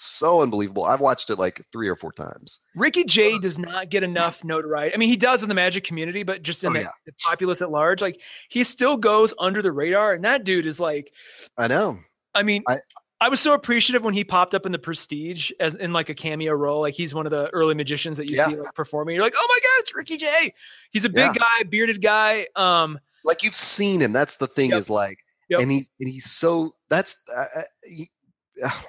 so 0.08 0.40
unbelievable. 0.42 0.84
I've 0.84 1.00
watched 1.00 1.30
it 1.30 1.36
like 1.38 1.60
three 1.72 1.88
or 1.88 1.94
four 1.96 2.12
times. 2.12 2.60
Ricky 2.74 3.04
Jay 3.04 3.38
does 3.38 3.58
not 3.58 3.90
get 3.90 4.02
enough 4.02 4.42
notoriety. 4.44 4.94
I 4.94 4.98
mean, 4.98 5.08
he 5.08 5.16
does 5.16 5.42
in 5.42 5.48
the 5.48 5.54
magic 5.54 5.84
community, 5.84 6.22
but 6.22 6.42
just 6.42 6.62
in 6.64 6.70
Oh, 6.70 6.74
the, 6.74 6.80
yeah. 6.80 6.88
the 7.06 7.12
populace 7.28 7.60
at 7.62 7.70
large, 7.70 8.00
like 8.02 8.20
he 8.48 8.64
still 8.64 8.96
goes 8.96 9.34
under 9.38 9.62
the 9.62 9.72
radar. 9.72 10.12
And 10.14 10.24
that 10.24 10.44
dude 10.44 10.66
is 10.66 10.80
like, 10.80 11.12
I 11.58 11.68
know. 11.68 11.98
I 12.34 12.42
mean, 12.42 12.62
I, 12.68 12.76
I- 13.20 13.28
was 13.28 13.40
so 13.40 13.52
appreciative 13.52 14.02
when 14.02 14.14
he 14.14 14.24
popped 14.24 14.54
up 14.54 14.64
in 14.66 14.72
the 14.72 14.78
Prestige 14.78 15.50
as 15.60 15.74
in 15.74 15.92
like 15.92 16.08
a 16.08 16.14
cameo 16.14 16.54
role. 16.54 16.80
Like 16.80 16.94
he's 16.94 17.14
one 17.14 17.26
of 17.26 17.30
the 17.32 17.50
early 17.50 17.74
magicians 17.74 18.16
that 18.16 18.28
you 18.30 18.36
Yeah. 18.36 18.46
see 18.46 18.56
like 18.56 18.74
performing. 18.74 19.14
You're 19.14 19.24
like, 19.24 19.34
oh 19.36 19.46
my 19.48 19.58
god, 19.62 19.80
it's 19.80 19.94
Ricky 19.94 20.16
Jay. 20.16 20.54
He's 20.90 21.04
a 21.04 21.10
big 21.10 21.16
Yeah. 21.18 21.32
guy, 21.34 21.62
bearded 21.64 22.00
guy. 22.00 22.46
Um, 22.56 22.98
Like 23.24 23.42
you've 23.42 23.54
seen 23.54 24.00
him. 24.00 24.12
That's 24.12 24.36
the 24.36 24.46
thing 24.46 24.70
Yep. 24.70 24.78
is 24.78 24.88
like, 24.90 25.18
Yep. 25.50 25.60
and 25.60 25.70
he 25.70 25.84
and 26.00 26.08
he's 26.08 26.30
so 26.30 26.70
that's 26.88 27.22
uh, 27.36 27.44
uh, 28.64 28.70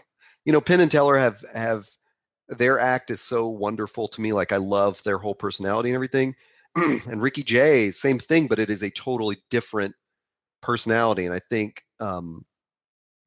you, 0.45 0.53
know, 0.53 0.61
Penn 0.61 0.79
and 0.79 0.91
Teller 0.91 1.17
have 1.17 1.43
have 1.53 1.87
their 2.49 2.79
act 2.79 3.11
is 3.11 3.21
so 3.21 3.47
wonderful 3.47 4.07
to 4.09 4.21
me. 4.21 4.33
Like 4.33 4.51
I 4.51 4.57
love 4.57 5.01
their 5.03 5.17
whole 5.17 5.35
personality 5.35 5.89
and 5.89 5.95
everything. 5.95 6.35
and 6.75 7.21
Ricky 7.21 7.43
Jay, 7.43 7.91
same 7.91 8.19
thing, 8.19 8.47
but 8.47 8.59
it 8.59 8.69
is 8.69 8.83
a 8.83 8.89
totally 8.91 9.37
different 9.49 9.95
personality. 10.61 11.25
And 11.25 11.35
I 11.35 11.39
think 11.39 11.83
um, 11.99 12.45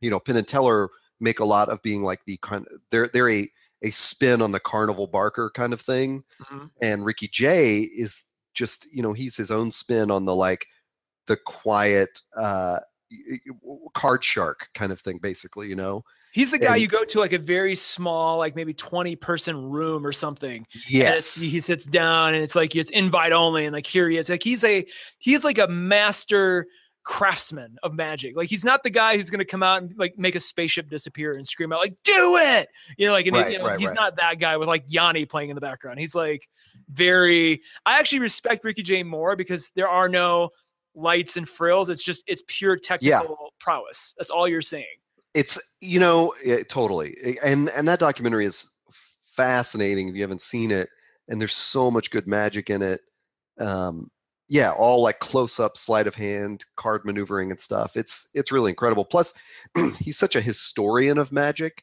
you 0.01 0.11
know, 0.11 0.21
Penn 0.21 0.37
and 0.37 0.47
Teller 0.47 0.91
make 1.21 1.41
a 1.41 1.45
lot 1.45 1.69
of 1.69 1.83
being 1.83 2.03
like 2.03 2.25
the 2.27 2.37
kind 2.43 2.67
they're 2.91 3.09
they're 3.09 3.31
a 3.31 3.49
a 3.83 3.91
spin 3.91 4.41
on 4.43 4.53
the 4.53 4.61
Carnival 4.61 5.07
Barker 5.07 5.51
kind 5.55 5.73
of 5.73 5.81
thing. 5.81 6.25
Mhm. 6.43 6.71
And 6.83 7.05
Ricky 7.05 7.29
Jay 7.29 7.81
is 7.81 8.25
just, 8.55 8.87
you 8.93 9.03
know, 9.03 9.13
he's 9.13 9.37
his 9.37 9.51
own 9.51 9.71
spin 9.71 10.11
on 10.11 10.25
the 10.25 10.35
like 10.35 10.67
the 11.27 11.37
quiet 11.37 12.21
uh 12.37 12.81
card 13.95 14.25
shark 14.25 14.69
kind 14.75 14.93
of 14.93 15.01
thing, 15.01 15.19
basically, 15.19 15.69
you 15.69 15.77
know. 15.77 16.03
He's 16.35 16.51
the 16.51 16.59
guy 16.59 16.73
And- 16.73 16.83
you 16.83 16.89
go 16.89 17.05
to 17.05 17.21
like 17.21 17.33
a 17.33 17.39
very 17.39 17.77
small, 17.77 18.39
like 18.39 18.57
maybe 18.57 18.75
20 18.75 19.15
person 19.17 19.57
room 19.71 20.05
or 20.05 20.11
something. 20.11 20.67
Yes. 20.89 21.37
He 21.37 21.61
sits 21.61 21.87
down 21.87 22.35
and 22.35 22.43
it's 22.43 22.57
like 22.57 22.75
it's 22.75 22.91
invite 22.91 23.31
only. 23.33 23.65
And 23.67 23.73
like 23.73 23.87
here 23.87 24.09
he 24.09 24.19
is. 24.19 24.29
Like 24.29 24.43
he's 24.43 24.65
a 24.65 24.85
he's 25.19 25.45
like 25.45 25.59
a 25.59 25.69
master 25.69 26.67
craftsman 27.05 27.77
of 27.85 27.95
magic. 27.95 28.37
Like 28.37 28.49
he's 28.49 28.65
not 28.65 28.83
the 28.83 28.91
guy 28.91 29.17
who's 29.17 29.31
gonna 29.31 29.45
come 29.45 29.63
out 29.63 29.83
and 29.83 29.93
like 29.97 30.19
make 30.19 30.35
a 30.35 30.41
spaceship 30.41 30.89
disappear 30.91 31.35
and 31.37 31.47
scream 31.47 31.73
out, 31.73 31.79
like, 31.79 31.95
do 32.03 32.37
it. 32.41 32.67
You 32.99 33.07
know, 33.07 33.13
like 33.13 33.27
and 33.27 33.37
Right, 33.37 33.53
you 33.53 33.59
know, 33.59 33.67
right, 33.67 33.79
he's 33.79 33.91
right. 33.91 33.95
not 33.95 34.17
that 34.17 34.41
guy 34.41 34.57
with 34.57 34.67
like 34.67 34.85
Yanni 34.89 35.27
playing 35.27 35.51
in 35.51 35.55
the 35.55 35.61
background. 35.61 36.01
He's 36.01 36.15
like 36.17 36.49
very 36.91 37.61
I 37.87 37.99
actually 38.01 38.19
respect 38.21 38.65
Ricky 38.65 38.83
Jay 38.83 39.03
more 39.05 39.37
because 39.37 39.71
there 39.77 39.89
are 39.89 40.09
no 40.09 40.51
lights 40.97 41.37
and 41.37 41.49
frills. 41.49 41.89
It's 41.91 42.03
just 42.03 42.25
it's 42.27 42.43
pure 42.49 42.77
technical 42.77 43.53
prowess. 43.61 44.15
That's 44.19 44.31
all 44.31 44.49
you're 44.49 44.63
saying. 44.63 44.87
It's 45.35 45.61
you 45.81 45.99
know 46.01 46.33
yeah, 46.45 46.63
totally 46.69 47.17
and 47.45 47.69
and 47.77 47.87
that 47.89 47.99
documentary 47.99 48.45
is 48.47 48.73
fascinating 49.37 50.09
if 50.09 50.15
you 50.15 50.23
haven't 50.23 50.43
seen 50.43 50.71
it 50.71 50.89
and 51.29 51.41
there's 51.41 51.55
so 51.55 51.91
much 51.91 52.11
good 52.11 52.27
magic 52.29 52.71
in 52.71 52.83
it. 52.83 53.01
Um 53.59 54.09
yeah 54.49 54.73
all 54.79 55.03
like 55.03 55.19
close 55.21 55.59
up 55.59 55.77
sleight 55.77 56.07
of 56.07 56.15
hand 56.15 56.65
card 56.77 57.03
maneuvering 57.05 57.51
and 57.51 57.61
stuff. 57.61 57.97
It's 57.97 58.29
it's 58.35 58.53
really 58.53 58.71
incredible. 58.71 59.05
Plus 59.05 59.35
he's 60.01 60.19
such 60.19 60.37
a 60.37 60.41
historian 60.41 61.19
of 61.19 61.33
magic 61.33 61.83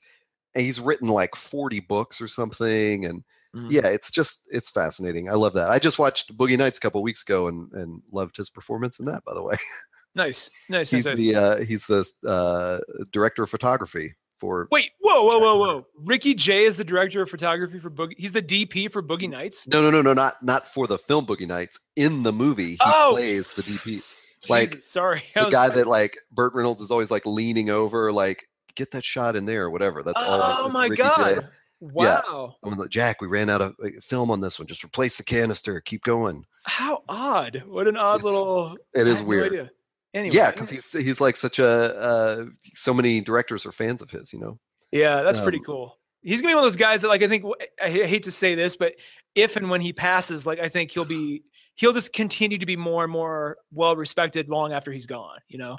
and 0.55 0.63
he's 0.65 0.79
written 0.79 1.09
like 1.09 1.35
40 1.35 1.79
books 1.81 2.21
or 2.21 2.27
something 2.27 3.05
and 3.05 3.23
Mm-hmm. 3.53 3.67
yeah 3.69 3.87
it's 3.87 4.09
just 4.11 4.47
it's 4.49 4.69
fascinating. 4.69 5.27
I 5.29 5.33
love 5.33 5.51
that. 5.55 5.71
I 5.71 5.77
just 5.77 5.99
watched 5.99 6.37
boogie 6.37 6.57
nights 6.57 6.77
a 6.77 6.79
couple 6.79 7.03
weeks 7.03 7.21
ago 7.23 7.47
and 7.49 7.69
and 7.73 8.01
loved 8.09 8.37
his 8.37 8.49
performance 8.49 8.97
in 8.97 9.05
that 9.07 9.25
by 9.25 9.33
the 9.33 9.43
way 9.43 9.57
Nice, 10.15 10.49
nice, 10.69 10.91
he's 10.91 11.05
nice. 11.05 11.17
nice. 11.17 11.19
the 11.19 11.35
uh 11.35 11.63
he's 11.63 11.87
the 11.87 12.05
uh 12.27 12.79
director 13.11 13.43
of 13.43 13.49
photography 13.49 14.15
for 14.35 14.67
Wait, 14.71 14.91
whoa, 15.01 15.23
whoa, 15.23 15.39
whoa, 15.39 15.57
whoa! 15.59 15.87
Ricky 15.97 16.33
Jay 16.33 16.63
is 16.65 16.75
the 16.75 16.83
director 16.83 17.21
of 17.21 17.29
photography 17.29 17.79
for 17.79 17.89
Boogie. 17.91 18.15
He's 18.17 18.31
the 18.31 18.41
DP 18.41 18.91
for 18.91 19.03
Boogie 19.03 19.29
Nights. 19.29 19.67
No, 19.67 19.81
no, 19.81 19.89
no, 19.91 20.01
no, 20.01 20.13
not 20.13 20.33
not 20.41 20.65
for 20.65 20.87
the 20.87 20.97
film 20.97 21.25
Boogie 21.25 21.47
Nights. 21.47 21.79
In 21.95 22.23
the 22.23 22.33
movie, 22.33 22.71
he 22.71 22.77
Oh! 22.81 23.11
plays 23.13 23.53
the 23.53 23.61
DP, 23.61 24.03
like, 24.49 24.71
Jesus, 24.71 24.89
sorry, 24.89 25.21
the 25.35 25.49
guy 25.49 25.65
like, 25.67 25.75
that 25.75 25.87
like 25.87 26.17
Burt 26.31 26.53
Reynolds 26.55 26.81
is 26.81 26.89
always 26.91 27.11
like 27.11 27.25
leaning 27.25 27.69
over, 27.69 28.11
like 28.11 28.43
get 28.75 28.89
that 28.91 29.05
shot 29.05 29.35
in 29.35 29.45
there 29.45 29.65
or 29.65 29.69
whatever. 29.69 30.01
That's 30.01 30.21
all. 30.21 30.41
Oh 30.65 30.69
my 30.69 30.87
Ricky 30.87 31.03
Jay. 31.03 31.07
god! 31.07 31.49
Wow, 31.79 32.55
I'm 32.63 32.75
like 32.77 32.89
Jack. 32.89 33.21
We 33.21 33.27
ran 33.27 33.49
out 33.49 33.61
of 33.61 33.75
film 34.01 34.29
on 34.31 34.39
this 34.41 34.59
one. 34.59 34.67
Just 34.67 34.83
replace 34.83 35.17
the 35.17 35.23
canister. 35.23 35.81
Keep 35.81 36.03
going. 36.03 36.43
how 36.65 37.03
odd! 37.09 37.63
What 37.67 37.87
an 37.87 37.97
odd 37.97 38.19
It's- 38.21 38.23
little. 38.25 38.77
It 38.93 39.07
is 39.07 39.07
I 39.07 39.09
is 39.09 39.17
had 39.17 39.23
no 39.23 39.27
weird. 39.29 39.45
idea. 39.47 39.71
Anyway, 40.13 40.35
yeah, 40.35 40.51
because 40.51 40.69
he's 40.69 40.91
he's 40.91 41.21
like 41.21 41.37
such 41.37 41.59
a 41.59 41.67
uh, 41.67 42.45
so 42.73 42.93
many 42.93 43.21
directors 43.21 43.65
are 43.65 43.71
fans 43.71 44.01
of 44.01 44.09
his. 44.09 44.33
You 44.33 44.39
know. 44.39 44.59
yeah, 44.91 45.21
that's 45.21 45.39
pretty 45.39 45.59
um, 45.59 45.63
cool. 45.63 45.97
He's 46.21 46.41
gonna 46.41 46.51
be 46.51 46.55
one 46.55 46.65
of 46.65 46.71
those 46.71 46.77
guys 46.77 47.01
that, 47.01 47.07
like, 47.07 47.23
I 47.23 47.27
think 47.27 47.45
I 47.81 47.89
hate 47.89 48.23
to 48.23 48.31
say 48.31 48.53
this, 48.53 48.75
but 48.75 48.95
if 49.35 49.55
and 49.55 49.69
when 49.69 49.81
he 49.81 49.93
passes, 49.93 50.45
like, 50.45 50.59
I 50.59 50.69
think 50.69 50.91
he'll 50.91 51.05
be 51.05 51.43
he'll 51.75 51.93
just 51.93 52.11
continue 52.13 52.57
to 52.57 52.65
be 52.65 52.75
more 52.75 53.03
and 53.03 53.11
more 53.11 53.57
well 53.71 53.95
respected 53.95 54.49
long 54.49 54.73
after 54.73 54.91
he's 54.91 55.05
gone. 55.05 55.39
You 55.47 55.59
know. 55.59 55.77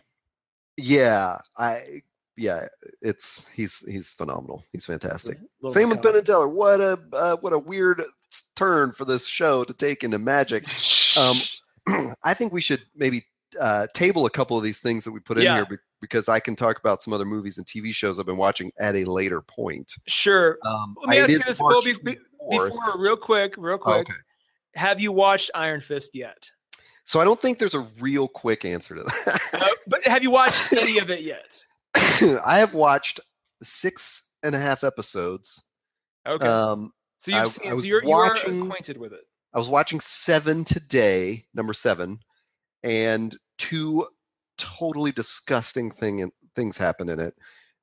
Yeah, 0.78 1.36
I 1.58 2.00
yeah, 2.36 2.66
it's 3.02 3.48
he's 3.54 3.86
he's 3.86 4.12
phenomenal. 4.12 4.64
He's 4.72 4.86
fantastic. 4.86 5.38
Same 5.66 5.90
with. 5.90 6.02
Penn 6.02 6.16
and 6.16 6.26
Teller. 6.26 6.48
What 6.48 6.80
a 6.80 6.98
uh, 7.12 7.36
what 7.36 7.52
a 7.52 7.58
weird 7.58 8.02
turn 8.56 8.92
for 8.92 9.04
this 9.04 9.26
show 9.26 9.64
to 9.64 9.74
take 9.74 10.04
into 10.04 10.18
magic. 10.18 10.64
Um, 11.14 11.36
I 12.24 12.32
think 12.32 12.54
we 12.54 12.62
should 12.62 12.80
maybe 12.96 13.26
uh, 13.60 13.86
table 13.94 14.26
a 14.26 14.30
couple 14.30 14.56
of 14.56 14.62
these 14.64 14.80
things 14.80 15.04
that 15.04 15.12
we 15.12 15.20
put 15.20 15.38
in 15.38 15.44
Yeah. 15.44 15.56
here 15.56 15.66
be- 15.66 15.76
because 16.00 16.28
I 16.28 16.40
can 16.40 16.56
talk 16.56 16.78
about 16.78 17.00
some 17.02 17.12
other 17.12 17.24
movies 17.24 17.58
and 17.58 17.66
TV 17.66 17.94
shows 17.94 18.18
I've 18.18 18.26
been 18.26 18.36
watching 18.36 18.72
at 18.80 18.94
a 18.96 19.04
later 19.04 19.40
point. 19.42 19.92
sure. 20.06 20.58
Um, 20.66 20.96
Let 21.00 21.08
me 21.10 21.18
I 21.18 21.20
ask 21.22 21.30
you 21.30 21.38
this, 21.40 21.60
March 21.60 21.84
be- 21.84 21.92
be- 21.92 22.18
24th. 22.50 22.70
Before, 22.70 22.98
real 22.98 23.16
quick, 23.16 23.54
real 23.56 23.74
Oh, 23.76 23.78
quick, 23.78 24.08
okay. 24.08 24.18
have 24.74 25.00
you 25.00 25.12
watched 25.12 25.50
Iron 25.54 25.80
Fist 25.80 26.14
yet? 26.14 26.50
So 27.04 27.20
I 27.20 27.24
don't 27.24 27.40
think 27.40 27.58
there's 27.58 27.74
a 27.74 27.86
real 28.00 28.26
quick 28.28 28.64
answer 28.64 28.94
to 28.96 29.02
that. 29.02 29.40
Uh, 29.54 29.68
but 29.86 30.04
have 30.06 30.22
you 30.22 30.30
watched 30.30 30.72
any 30.72 30.98
of 30.98 31.10
it 31.10 31.20
yet? 31.22 31.64
I 32.44 32.58
have 32.58 32.74
watched 32.74 33.20
six 33.62 34.30
and 34.42 34.54
a 34.54 34.58
half 34.58 34.82
episodes. 34.84 35.64
Okay, 36.26 36.46
Um, 36.46 36.92
so 37.18 37.30
you've 37.32 37.40
I- 37.40 37.46
seen, 37.48 37.72
I 37.72 37.74
so 37.74 37.82
you're, 37.82 38.02
watching- 38.04 38.54
you're 38.54 38.64
acquainted 38.66 38.96
with 38.98 39.12
it. 39.12 39.20
I 39.54 39.58
was 39.58 39.68
watching 39.68 40.00
seven 40.00 40.64
today, 40.64 41.44
number 41.54 41.74
seven, 41.74 42.18
and 42.82 43.36
two 43.58 44.06
totally 44.58 45.12
disgusting 45.12 45.90
thing 45.90 46.30
things 46.54 46.76
happen 46.76 47.08
in 47.08 47.20
it. 47.20 47.34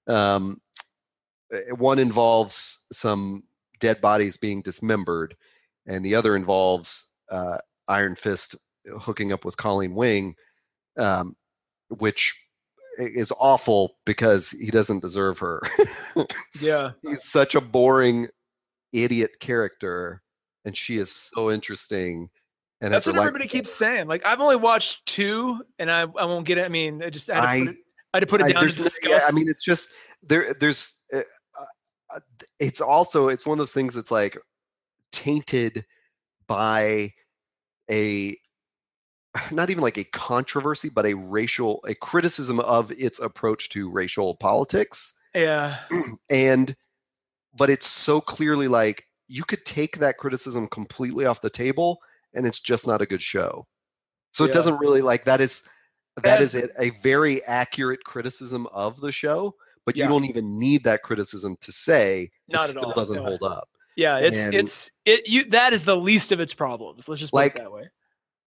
Um, 0.08 0.62
eh, 1.52 1.72
one 1.78 2.00
involves 2.00 2.86
some 2.92 3.44
dead 3.80 4.02
bodies 4.02 4.38
being 4.38 4.62
dismembered, 4.62 5.36
and 5.86 6.04
the 6.04 6.16
other 6.16 6.36
involves 6.36 7.14
uh, 7.32 7.58
Iron 7.88 8.16
Fist 8.16 8.56
hooking 9.00 9.32
up 9.32 9.46
with 9.46 9.58
Colleen 9.58 9.96
Wing, 9.96 10.36
um, 10.98 11.36
which 11.90 12.36
is 12.98 13.32
awful 13.40 13.96
because 14.06 14.52
he 14.52 14.72
doesn't 14.72 15.02
deserve 15.02 15.40
her. 15.40 15.62
Yeah, 16.60 16.92
He's 17.02 17.24
such 17.24 17.56
a 17.56 17.62
boring 17.62 18.28
idiot 18.92 19.32
character, 19.40 20.22
and 20.66 20.76
she 20.76 20.98
is 20.98 21.12
so 21.12 21.50
interesting. 21.50 22.30
And 22.82 22.94
that's 22.94 23.06
what 23.06 23.16
like, 23.16 23.28
everybody 23.28 23.48
keeps 23.48 23.72
saying. 23.72 24.08
Like 24.08 24.26
I've 24.26 24.40
only 24.40 24.56
watched 24.56 25.06
two, 25.06 25.64
and 25.80 25.92
I, 25.92 26.02
I 26.02 26.26
won't 26.26 26.46
get 26.46 26.58
it. 26.58 26.66
I 26.66 26.70
mean, 26.70 27.04
I 27.04 27.10
just 27.10 27.30
I 27.30 27.36
had 27.36 27.42
to 27.42 27.66
put 27.66 27.70
I 27.70 27.72
it, 27.72 27.78
I 28.14 28.18
had 28.18 28.20
to 28.22 28.28
put 28.28 28.42
it 28.42 28.44
I, 28.46 28.52
down 28.54 28.68
to 28.68 28.84
discuss. 28.84 29.12
yeah, 29.12 29.20
I 29.28 29.32
mean, 29.34 29.50
it's 29.50 29.64
just 29.64 29.92
there. 30.24 30.54
There's. 30.54 31.04
Uh, 31.14 31.22
uh, 32.16 32.20
it's 32.60 32.82
also 32.82 33.28
it's 33.28 33.46
one 33.46 33.54
of 33.54 33.58
those 33.60 33.74
things 33.74 33.94
that's 33.94 34.12
like 34.12 34.38
tainted 35.12 35.86
by 36.48 37.12
a 37.92 38.36
not 39.52 39.70
even 39.70 39.84
like 39.84 39.98
a 39.98 40.06
controversy, 40.06 40.90
but 40.90 41.06
a 41.06 41.14
racial 41.14 41.84
a 41.88 41.94
criticism 41.96 42.60
of 42.62 42.92
its 42.92 43.20
approach 43.20 43.70
to 43.70 43.90
racial 43.90 44.36
politics. 44.36 45.20
yeah, 45.36 45.78
and 46.30 46.76
but 47.58 47.70
it's 47.70 47.88
so 47.88 48.22
clearly 48.22 48.68
like 48.68 49.06
you 49.28 49.44
could 49.44 49.64
take 49.66 49.98
that 49.98 50.18
criticism 50.18 50.68
completely 50.68 51.26
off 51.26 51.42
the 51.42 51.50
table 51.50 52.00
and 52.34 52.46
it's 52.48 52.60
just 52.60 52.88
not 52.88 53.02
a 53.02 53.06
good 53.06 53.22
show 53.22 53.66
so 54.32 54.44
Yeah. 54.44 54.50
it 54.50 54.54
doesn't 54.54 54.78
really 54.80 55.02
like 55.02 55.26
that 55.26 55.42
is 55.42 55.68
that 56.24 56.42
As- 56.42 56.54
is 56.56 56.70
a, 56.78 56.82
a 56.82 56.90
very 57.02 57.44
accurate 57.46 58.04
criticism 58.04 58.68
of 58.74 59.00
the 59.02 59.12
show 59.12 59.56
but 59.86 59.96
Yeah. 59.96 60.04
you 60.06 60.10
don't 60.10 60.26
even 60.26 60.60
need 60.60 60.84
that 60.84 61.02
criticism 61.04 61.56
to 61.62 61.72
say 61.72 62.30
Not 62.48 62.62
it 62.62 62.64
at 62.64 62.70
still 62.72 62.86
all, 62.86 62.94
doesn't 62.94 63.16
yeah. 63.16 63.22
hold 63.22 63.44
up 63.44 63.68
yeah. 63.96 64.18
It's 64.20 64.38
And- 64.40 64.54
it's 64.54 64.90
it. 65.06 65.28
You 65.28 65.44
that 65.50 65.74
is 65.74 65.84
the 65.84 65.98
least 65.98 66.32
of 66.32 66.40
its 66.40 66.54
problems. 66.54 67.10
Let's 67.10 67.20
just 67.20 67.34
put 67.34 67.38
Like, 67.38 67.56
it 67.56 67.64
that 67.64 67.72
way. 67.72 67.90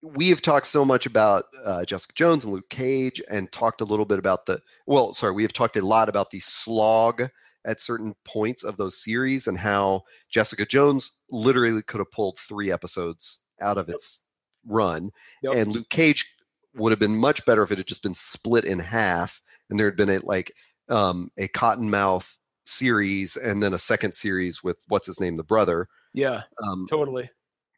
we 0.00 0.30
have 0.30 0.40
talked 0.40 0.64
so 0.66 0.82
much 0.82 1.04
about 1.04 1.44
uh, 1.62 1.84
Jessica 1.84 2.14
Jones 2.14 2.44
and 2.44 2.54
Luke 2.54 2.70
Cage, 2.70 3.20
and 3.30 3.52
talked 3.52 3.82
a 3.82 3.84
little 3.84 4.06
bit 4.06 4.18
about 4.18 4.46
the 4.46 4.60
well, 4.86 5.12
sorry, 5.12 5.32
we 5.34 5.42
have 5.42 5.52
talked 5.52 5.76
a 5.76 5.84
lot 5.84 6.08
about 6.08 6.30
the 6.30 6.40
slog 6.40 7.24
at 7.66 7.80
certain 7.82 8.14
points 8.24 8.64
of 8.64 8.78
those 8.78 8.96
series 8.96 9.46
and 9.46 9.58
how 9.58 10.04
Jessica 10.30 10.64
Jones 10.64 11.20
literally 11.30 11.82
could 11.82 11.98
have 11.98 12.10
pulled 12.12 12.38
three 12.38 12.72
episodes 12.72 13.42
out 13.62 13.78
of 13.78 13.88
its 13.88 14.22
run, 14.66 15.10
Yep. 15.42 15.54
and 15.54 15.72
Luke 15.72 15.88
Cage 15.88 16.34
would 16.74 16.90
have 16.92 16.98
been 16.98 17.16
much 17.16 17.44
better 17.46 17.62
if 17.62 17.70
it 17.70 17.78
had 17.78 17.86
just 17.86 18.02
been 18.02 18.14
split 18.14 18.64
in 18.64 18.78
half 18.78 19.40
and 19.70 19.78
there 19.78 19.86
had 19.86 19.96
been 19.96 20.08
a 20.10 20.18
like 20.24 20.52
um, 20.88 21.30
a 21.38 21.48
Cottonmouth 21.48 22.36
series 22.64 23.36
and 23.36 23.62
then 23.62 23.74
a 23.74 23.78
second 23.78 24.12
series 24.14 24.62
with 24.62 24.82
what's 24.88 25.06
his 25.06 25.20
name, 25.20 25.36
the 25.36 25.44
brother. 25.44 25.88
Yeah, 26.14 26.42
Um, 26.66 26.86
totally. 26.90 27.30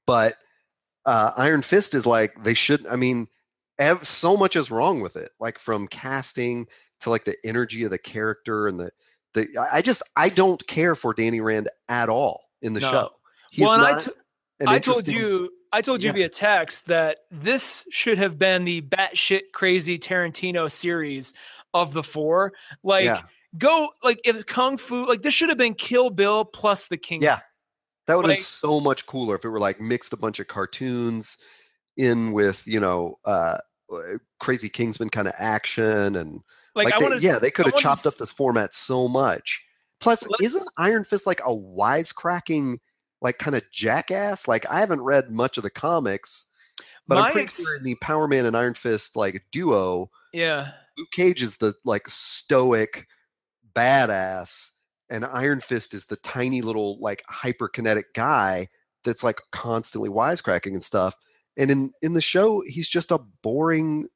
but 0.07 0.35
uh, 1.07 1.31
Iron 1.37 1.63
Fist 1.63 1.95
is 1.95 2.07
like 2.07 2.43
they 2.43 2.55
should. 2.55 2.87
I 2.87 2.97
mean, 2.97 3.27
ev- 3.79 4.05
so 4.07 4.37
much 4.37 4.57
is 4.57 4.71
wrong 4.71 5.01
with 5.01 5.17
it, 5.17 5.31
like 5.41 5.59
from 5.59 5.87
casting 5.89 6.67
to 7.01 7.11
like 7.11 7.25
the 7.25 7.37
energy 7.45 7.85
of 7.85 7.91
the 7.91 7.99
character 7.99 8.67
and 8.69 8.79
the 8.81 8.91
the. 9.35 9.47
I- 9.73 9.83
just 9.83 10.03
I 10.17 10.29
don't 10.31 10.65
care 10.67 10.95
for 10.97 11.13
Danny 11.15 11.41
Rand 11.41 11.69
at 11.89 12.09
all 12.09 12.45
in 12.63 12.73
the 12.73 12.81
No. 12.81 12.91
show. 12.91 13.11
He's 13.53 13.67
well, 13.67 13.73
and 13.75 13.83
I, 13.83 13.99
t- 14.01 14.11
I 14.67 14.79
told 14.81 15.07
you, 15.07 15.51
I 15.75 15.81
told 15.81 16.03
you 16.03 16.09
Yeah. 16.09 16.13
via 16.15 16.29
text 16.29 16.87
that 16.87 17.19
this 17.31 17.85
should 17.91 18.17
have 18.19 18.39
been 18.39 18.65
the 18.65 18.83
batshit 18.83 19.51
crazy 19.53 19.99
Tarantino 19.99 20.71
series 20.71 21.35
of 21.75 21.93
the 21.93 22.03
four. 22.03 22.53
Like, 22.85 23.05
yeah, 23.07 23.23
go 23.59 23.89
like 24.03 24.21
if 24.25 24.47
Kung 24.47 24.77
Fu, 24.79 25.07
like 25.07 25.23
this 25.23 25.35
should 25.35 25.49
have 25.49 25.59
been 25.59 25.75
Kill 25.75 26.11
Bill 26.11 26.45
plus 26.45 26.87
the 26.87 26.97
King. 26.97 27.23
Yeah. 27.23 27.39
that 28.07 28.15
would 28.17 28.25
have 28.27 28.29
like- 28.31 28.39
been 28.39 28.45
so 28.45 28.81
much 28.81 29.07
cooler 29.07 29.35
if 29.35 29.45
it 29.45 29.49
were 29.49 29.59
like 29.59 29.81
mixed 29.81 30.13
a 30.13 30.17
bunch 30.17 30.39
of 30.39 30.47
cartoons 30.47 31.39
in 31.97 32.33
with 32.33 32.63
you 32.67 32.79
know 32.79 33.19
uh 33.25 33.57
uh, 33.93 33.99
crazy 34.41 34.69
Kingsman 34.69 35.09
kind 35.11 35.27
of 35.29 35.35
action 35.39 36.17
and 36.17 36.41
like, 36.75 36.87
like, 36.87 36.95
I 36.95 36.99
they, 36.99 37.05
want 37.09 37.23
yeah 37.23 37.39
they 37.39 37.51
could 37.51 37.67
have 37.67 37.73
wanna 37.75 37.83
chopped 37.83 38.07
up 38.07 38.15
this 38.17 38.31
format 38.31 38.75
so 38.75 39.09
much 39.09 39.65
plus 40.01 40.29
Let's- 40.29 40.45
isn't 40.45 40.69
iron 40.77 41.05
fist 41.05 41.27
like 41.27 41.41
a 41.41 41.55
wisecracking 41.55 42.77
like 43.25 43.39
kind 43.39 43.57
of 43.57 43.63
jackass? 43.73 44.47
Like 44.47 44.71
i 44.71 44.79
haven't 44.79 45.03
read 45.03 45.31
much 45.33 45.57
of 45.57 45.65
the 45.65 45.71
comics 45.71 46.51
but 47.09 47.17
My 47.17 47.27
i'm 47.27 47.33
pretty 47.33 47.47
ex- 47.47 47.57
sure 47.61 47.77
in 47.77 47.83
the 47.83 47.97
power 47.97 48.29
man 48.29 48.47
and 48.47 48.57
iron 48.57 48.75
fist 48.75 49.17
like 49.17 49.45
duo 49.51 50.11
Yeah, 50.33 50.71
luke 50.97 51.11
cage 51.11 51.43
is 51.43 51.57
the 51.57 51.75
like 51.85 52.09
stoic 52.09 53.09
badass 53.75 54.71
and 55.11 55.25
iron 55.25 55.61
fist 55.61 55.93
is 55.95 56.07
the 56.07 56.17
tiny 56.17 56.63
little 56.63 56.99
like 57.01 57.23
hyperkinetic 57.31 58.05
guy 58.15 58.69
that's 59.03 59.25
like 59.25 59.41
constantly 59.51 60.09
wisecracking 60.09 60.73
and 60.73 60.83
stuff 60.85 61.17
and 61.57 61.71
in 61.71 61.93
in 62.03 62.15
the 62.15 62.21
show 62.21 62.63
he's 62.67 62.89
just 62.89 63.11
a 63.11 63.19
boring 63.43 64.09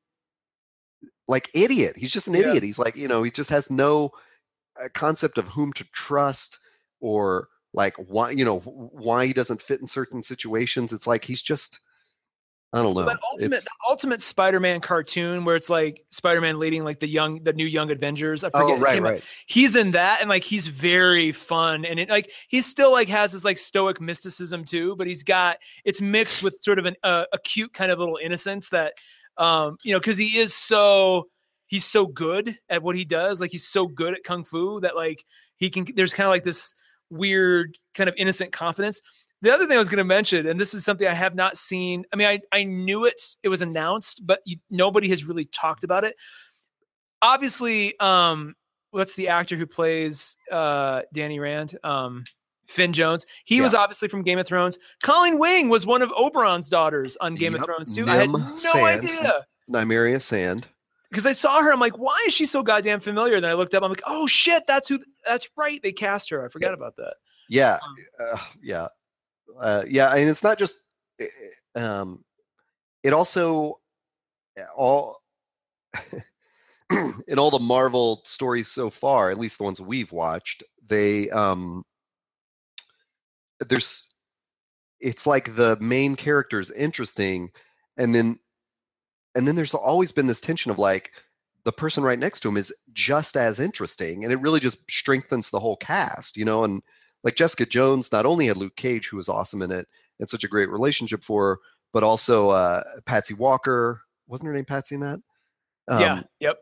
like 1.29 1.51
idiot. 1.55 1.95
He's 1.97 2.13
just 2.13 2.27
an 2.27 2.35
Yeah. 2.35 2.41
idiot. 2.41 2.63
He's 2.63 2.79
like 2.79 2.97
you 2.97 3.07
know 3.07 3.23
he 3.23 3.31
just 3.31 3.51
has 3.51 3.71
no 3.71 4.11
uh, 4.83 4.89
concept 4.95 5.39
of 5.39 5.49
whom 5.49 5.73
to 5.75 5.85
trust 5.93 6.59
or 7.01 7.49
like 7.75 7.95
why 7.97 8.31
you 8.31 8.45
know 8.45 8.61
why 8.61 9.27
he 9.27 9.33
doesn't 9.33 9.61
fit 9.63 9.81
in 9.81 9.87
certain 9.87 10.23
situations 10.23 10.93
it's 10.93 11.07
like 11.07 11.23
he's 11.25 11.43
just 11.43 11.81
i 12.73 12.83
don't 12.83 12.95
know 12.95 13.01
Well, 13.01 13.07
that 13.07 13.21
ultimate, 13.33 13.47
It's- 13.59 13.65
the 13.65 13.71
ultimate 13.89 14.21
Spider-Man 14.23 14.81
cartoon 14.81 15.45
where 15.45 15.57
it's 15.57 15.71
like 15.71 16.05
Spider-Man 16.11 16.59
leading 16.59 16.85
like 16.85 17.01
the 17.01 17.09
young, 17.09 17.43
the 17.43 17.53
new 17.55 17.65
Young 17.67 17.91
Avengers. 17.91 18.45
I 18.45 18.51
forget. 18.51 18.77
oh 18.77 18.79
right 18.79 18.99
out- 18.99 19.03
right 19.03 19.25
He's 19.47 19.75
in 19.77 19.91
that, 19.93 20.21
and 20.21 20.29
like 20.29 20.45
he's 20.45 20.67
very 20.67 21.33
fun, 21.33 21.85
and 21.87 21.99
it 21.99 22.11
like 22.11 22.31
he 22.49 22.61
still 22.61 22.93
like 22.93 23.09
has 23.09 23.33
this 23.33 23.43
like 23.45 23.57
stoic 23.59 24.01
mysticism 24.03 24.65
too, 24.65 24.97
but 24.97 25.07
he's 25.07 25.23
got 25.23 25.57
it's 25.85 26.01
mixed 26.03 26.43
with 26.43 26.59
sort 26.59 26.79
of 26.79 26.85
an 26.87 26.95
uh, 27.03 27.25
a 27.33 27.39
cute 27.39 27.73
kind 27.73 27.91
of 27.91 27.99
little 27.99 28.19
innocence 28.23 28.69
that, 28.69 28.93
um, 29.39 29.79
you 29.83 29.93
know, 29.93 29.99
because 30.01 30.19
he 30.19 30.37
is 30.39 30.55
so 30.55 31.29
he's 31.69 31.87
so 31.87 32.07
good 32.07 32.59
at 32.69 32.83
what 32.83 32.97
he 32.97 33.05
does, 33.07 33.41
like 33.41 33.51
he's 33.51 33.67
so 33.67 33.87
good 33.87 34.13
at 34.15 34.25
kung 34.25 34.45
fu 34.45 34.79
that 34.81 34.95
like 34.95 35.25
he 35.57 35.71
can. 35.71 35.87
There's 35.97 36.13
kind 36.13 36.27
of 36.27 36.31
like 36.31 36.45
this 36.45 36.75
weird 37.11 37.79
kind 37.95 38.09
of 38.09 38.15
innocent 38.17 38.53
confidence. 38.53 39.01
The 39.41 39.53
other 39.53 39.67
thing 39.67 39.77
I 39.77 39.79
was 39.79 39.89
going 39.89 39.99
to 39.99 40.05
mention, 40.05 40.47
and 40.47 40.61
this 40.61 40.75
is 40.75 40.85
something 40.85 41.07
I 41.07 41.15
have 41.15 41.35
not 41.35 41.57
seen. 41.57 42.05
I 42.13 42.17
mean, 42.17 42.27
I 42.27 42.41
I 42.53 42.65
knew 42.65 43.05
it; 43.05 43.21
it 43.43 43.49
was 43.49 43.63
announced, 43.63 44.23
but 44.25 44.41
you, 44.45 44.57
nobody 44.71 45.09
has 45.09 45.25
really 45.25 45.45
talked 45.45 45.85
about 45.85 46.05
it. 46.05 46.17
Obviously, 47.23 47.99
um, 48.01 48.55
what's 48.91 49.15
the 49.15 49.29
actor 49.29 49.57
who 49.57 49.67
plays 49.67 50.37
uh, 50.51 51.03
Danny 51.13 51.39
Rand? 51.39 51.77
Um, 51.85 52.25
Finn 52.69 52.93
Jones. 52.93 53.25
He 53.45 53.63
was 53.63 53.73
obviously 53.73 54.09
from 54.09 54.23
Game 54.23 54.39
of 54.39 54.47
Thrones. 54.47 54.79
Colleen 55.03 55.39
Wing 55.39 55.71
was 55.71 55.87
one 55.87 56.03
of 56.03 56.11
Oberyn's 56.11 56.69
daughters 56.69 57.17
on 57.19 57.35
Game 57.35 57.55
of 57.55 57.65
Thrones 57.65 57.95
too. 57.95 58.07
I 58.07 58.17
had 58.17 58.29
no 58.29 58.57
Sand. 58.57 59.05
idea 59.05 59.47
nymeria 59.71 60.21
sand 60.21 60.69
because 61.11 61.27
I 61.27 61.33
saw 61.33 61.63
her. 61.63 61.73
I'm 61.73 61.81
like, 61.81 61.99
why 61.99 62.17
is 62.27 62.35
she 62.35 62.45
so 62.47 62.63
goddamn 62.63 63.01
familiar? 63.01 63.41
Then 63.41 63.51
I 63.51 63.55
looked 63.55 63.75
up. 63.75 63.83
I'm 63.83 63.91
like, 63.91 64.03
oh 64.07 64.27
shit, 64.27 64.63
that's 64.67 64.89
who. 64.89 65.01
That's 65.27 65.49
right. 65.57 65.81
They 65.83 65.93
cast 65.93 66.31
her. 66.31 66.45
I 66.45 66.49
forgot 66.49 66.75
about 66.75 66.97
that. 66.97 67.15
Yeah, 67.49 67.79
Um, 67.83 67.97
uh, 68.33 68.39
yeah, 68.63 68.87
uh, 69.59 69.83
yeah, 69.89 70.11
and 70.15 70.29
it's 70.29 70.43
not 70.43 70.59
just. 70.59 70.85
eh, 71.21 71.25
eh, 71.77 71.81
Um, 71.81 72.25
it 73.03 73.13
also 73.13 73.81
eh, 74.59 74.63
all 74.77 75.23
in 77.29 77.39
all 77.39 77.51
the 77.51 77.59
Marvel 77.59 78.21
stories 78.25 78.69
so 78.69 78.91
far, 78.91 79.31
at 79.31 79.39
least 79.39 79.59
the 79.59 79.65
ones 79.65 79.81
we've 79.81 80.13
watched, 80.13 80.63
they 80.87 81.31
um, 81.31 81.85
there's 83.69 84.15
it's 85.01 85.27
like 85.27 85.55
the 85.55 85.77
main 85.81 86.17
character 86.17 86.59
is 86.59 86.71
interesting, 86.73 87.51
and 87.97 88.15
then 88.15 88.39
and 89.39 89.47
then 89.47 89.55
there's 89.55 89.73
always 89.73 90.11
been 90.11 90.27
this 90.27 90.41
tension 90.41 90.73
of 90.73 90.79
like 90.81 91.13
the 91.65 91.71
person 91.71 92.03
right 92.03 92.19
next 92.19 92.41
to 92.41 92.49
him 92.49 92.57
is 92.57 92.75
just 92.93 93.37
as 93.37 93.61
interesting, 93.61 94.25
and 94.25 94.33
it 94.33 94.41
really 94.41 94.59
just 94.59 94.91
strengthens 94.91 95.51
the 95.51 95.61
whole 95.61 95.77
cast, 95.77 96.37
you 96.37 96.45
know, 96.45 96.65
and 96.65 96.83
like 97.23 97.37
Jessica 97.37 97.65
Jones 97.65 98.11
not 98.11 98.27
only 98.27 98.49
had 98.49 98.57
Luke 98.57 98.75
Cage, 98.75 99.07
who 99.09 99.17
was 99.17 99.29
awesome 99.29 99.63
in 99.63 99.71
it, 99.71 99.87
and 100.19 100.29
such 100.29 100.43
a 100.43 100.49
great 100.49 100.71
relationship 100.71 101.23
for 101.23 101.55
her, 101.55 101.59
but 101.93 102.03
also 102.03 102.51
uh, 102.51 102.83
Patsy 103.07 103.35
Walker. 103.35 104.03
Wasn't 104.27 104.49
her 104.49 104.55
name 104.55 104.65
Patsy 104.65 104.97
in 104.97 105.03
that? 105.03 105.21
yeah. 105.89 106.13
Um, 106.15 106.25
Yep. 106.41 106.59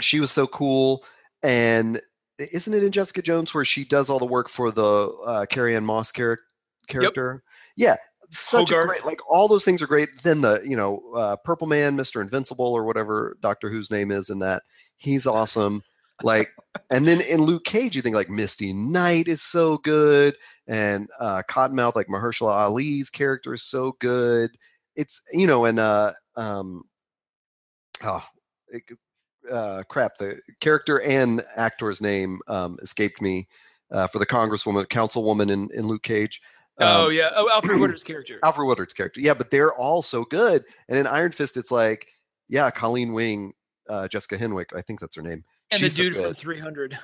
She 0.00 0.20
was 0.20 0.30
so 0.30 0.46
cool. 0.46 1.04
And 1.42 2.00
isn't 2.38 2.72
it 2.74 2.84
in 2.84 2.92
Jessica 2.92 3.22
Jones 3.22 3.52
where 3.52 3.64
she 3.64 3.84
does 3.84 4.10
all 4.10 4.18
the 4.18 4.26
work 4.26 4.48
for 4.48 4.70
the 4.70 5.12
uh, 5.26 5.46
Carrie 5.46 5.74
Ann 5.74 5.84
Moss 5.84 6.12
char- 6.12 6.38
character? 6.86 7.42
Yeah. 7.76 7.96
Such 8.30 8.70
a 8.70 8.86
great, 8.86 9.04
like 9.04 9.20
all 9.28 9.48
those 9.48 9.64
things 9.64 9.82
are 9.82 9.86
great. 9.86 10.08
Then 10.22 10.40
the, 10.40 10.60
you 10.64 10.76
know, 10.76 11.02
uh, 11.14 11.36
Purple 11.36 11.66
Man, 11.66 11.96
Mr. 11.96 12.20
Invincible, 12.20 12.66
or 12.66 12.84
whatever 12.84 13.36
Doctor 13.40 13.70
Who's 13.70 13.90
name 13.90 14.10
is 14.10 14.30
in 14.30 14.38
that. 14.40 14.62
He's 14.96 15.26
awesome. 15.26 15.82
Like, 16.22 16.48
and 16.90 17.06
then 17.06 17.20
in 17.20 17.42
Luke 17.42 17.64
Cage, 17.64 17.96
you 17.96 18.02
think 18.02 18.16
like 18.16 18.30
Misty 18.30 18.72
Knight 18.72 19.28
is 19.28 19.42
so 19.42 19.78
good, 19.78 20.34
and 20.66 21.08
uh, 21.20 21.42
Cottonmouth, 21.48 21.94
like 21.94 22.08
Mahershala 22.08 22.52
Ali's 22.52 23.10
character 23.10 23.54
is 23.54 23.62
so 23.62 23.96
good. 24.00 24.50
It's 24.96 25.20
you 25.32 25.46
know, 25.46 25.64
and 25.64 25.78
uh, 25.78 26.12
um, 26.36 26.84
oh, 28.02 28.24
it, 28.68 28.82
uh, 29.52 29.82
crap, 29.88 30.16
the 30.18 30.40
character 30.60 31.00
and 31.02 31.44
actor's 31.56 32.00
name 32.00 32.40
um, 32.48 32.78
escaped 32.82 33.20
me 33.20 33.46
uh, 33.90 34.06
for 34.06 34.18
the 34.18 34.26
Congresswoman, 34.26 34.86
Councilwoman 34.86 35.50
in 35.50 35.68
in 35.74 35.86
Luke 35.86 36.02
Cage. 36.02 36.40
Oh 36.78 37.06
Um, 37.06 37.12
yeah. 37.12 37.30
Oh, 37.34 37.48
Alfred 37.50 37.78
Woodard's 37.80 38.02
character. 38.04 38.38
Alfred 38.44 38.66
Woodard's 38.66 38.94
character. 38.94 39.20
Yeah, 39.20 39.34
but 39.34 39.50
they're 39.50 39.72
all 39.74 40.02
so 40.02 40.24
good. 40.24 40.64
And 40.88 40.98
in 40.98 41.06
Iron 41.06 41.32
Fist, 41.32 41.56
it's 41.56 41.70
like, 41.70 42.06
yeah, 42.48 42.70
Colleen 42.70 43.12
Wing, 43.12 43.52
uh, 43.88 44.08
Jessica 44.08 44.36
Henwick, 44.36 44.66
I 44.76 44.82
think 44.82 45.00
that's 45.00 45.16
her 45.16 45.22
name. 45.22 45.42
and 45.70 45.80
She's 45.80 45.96
the 45.96 46.10
dude 46.10 46.16
from 46.16 46.34
300 46.34 46.98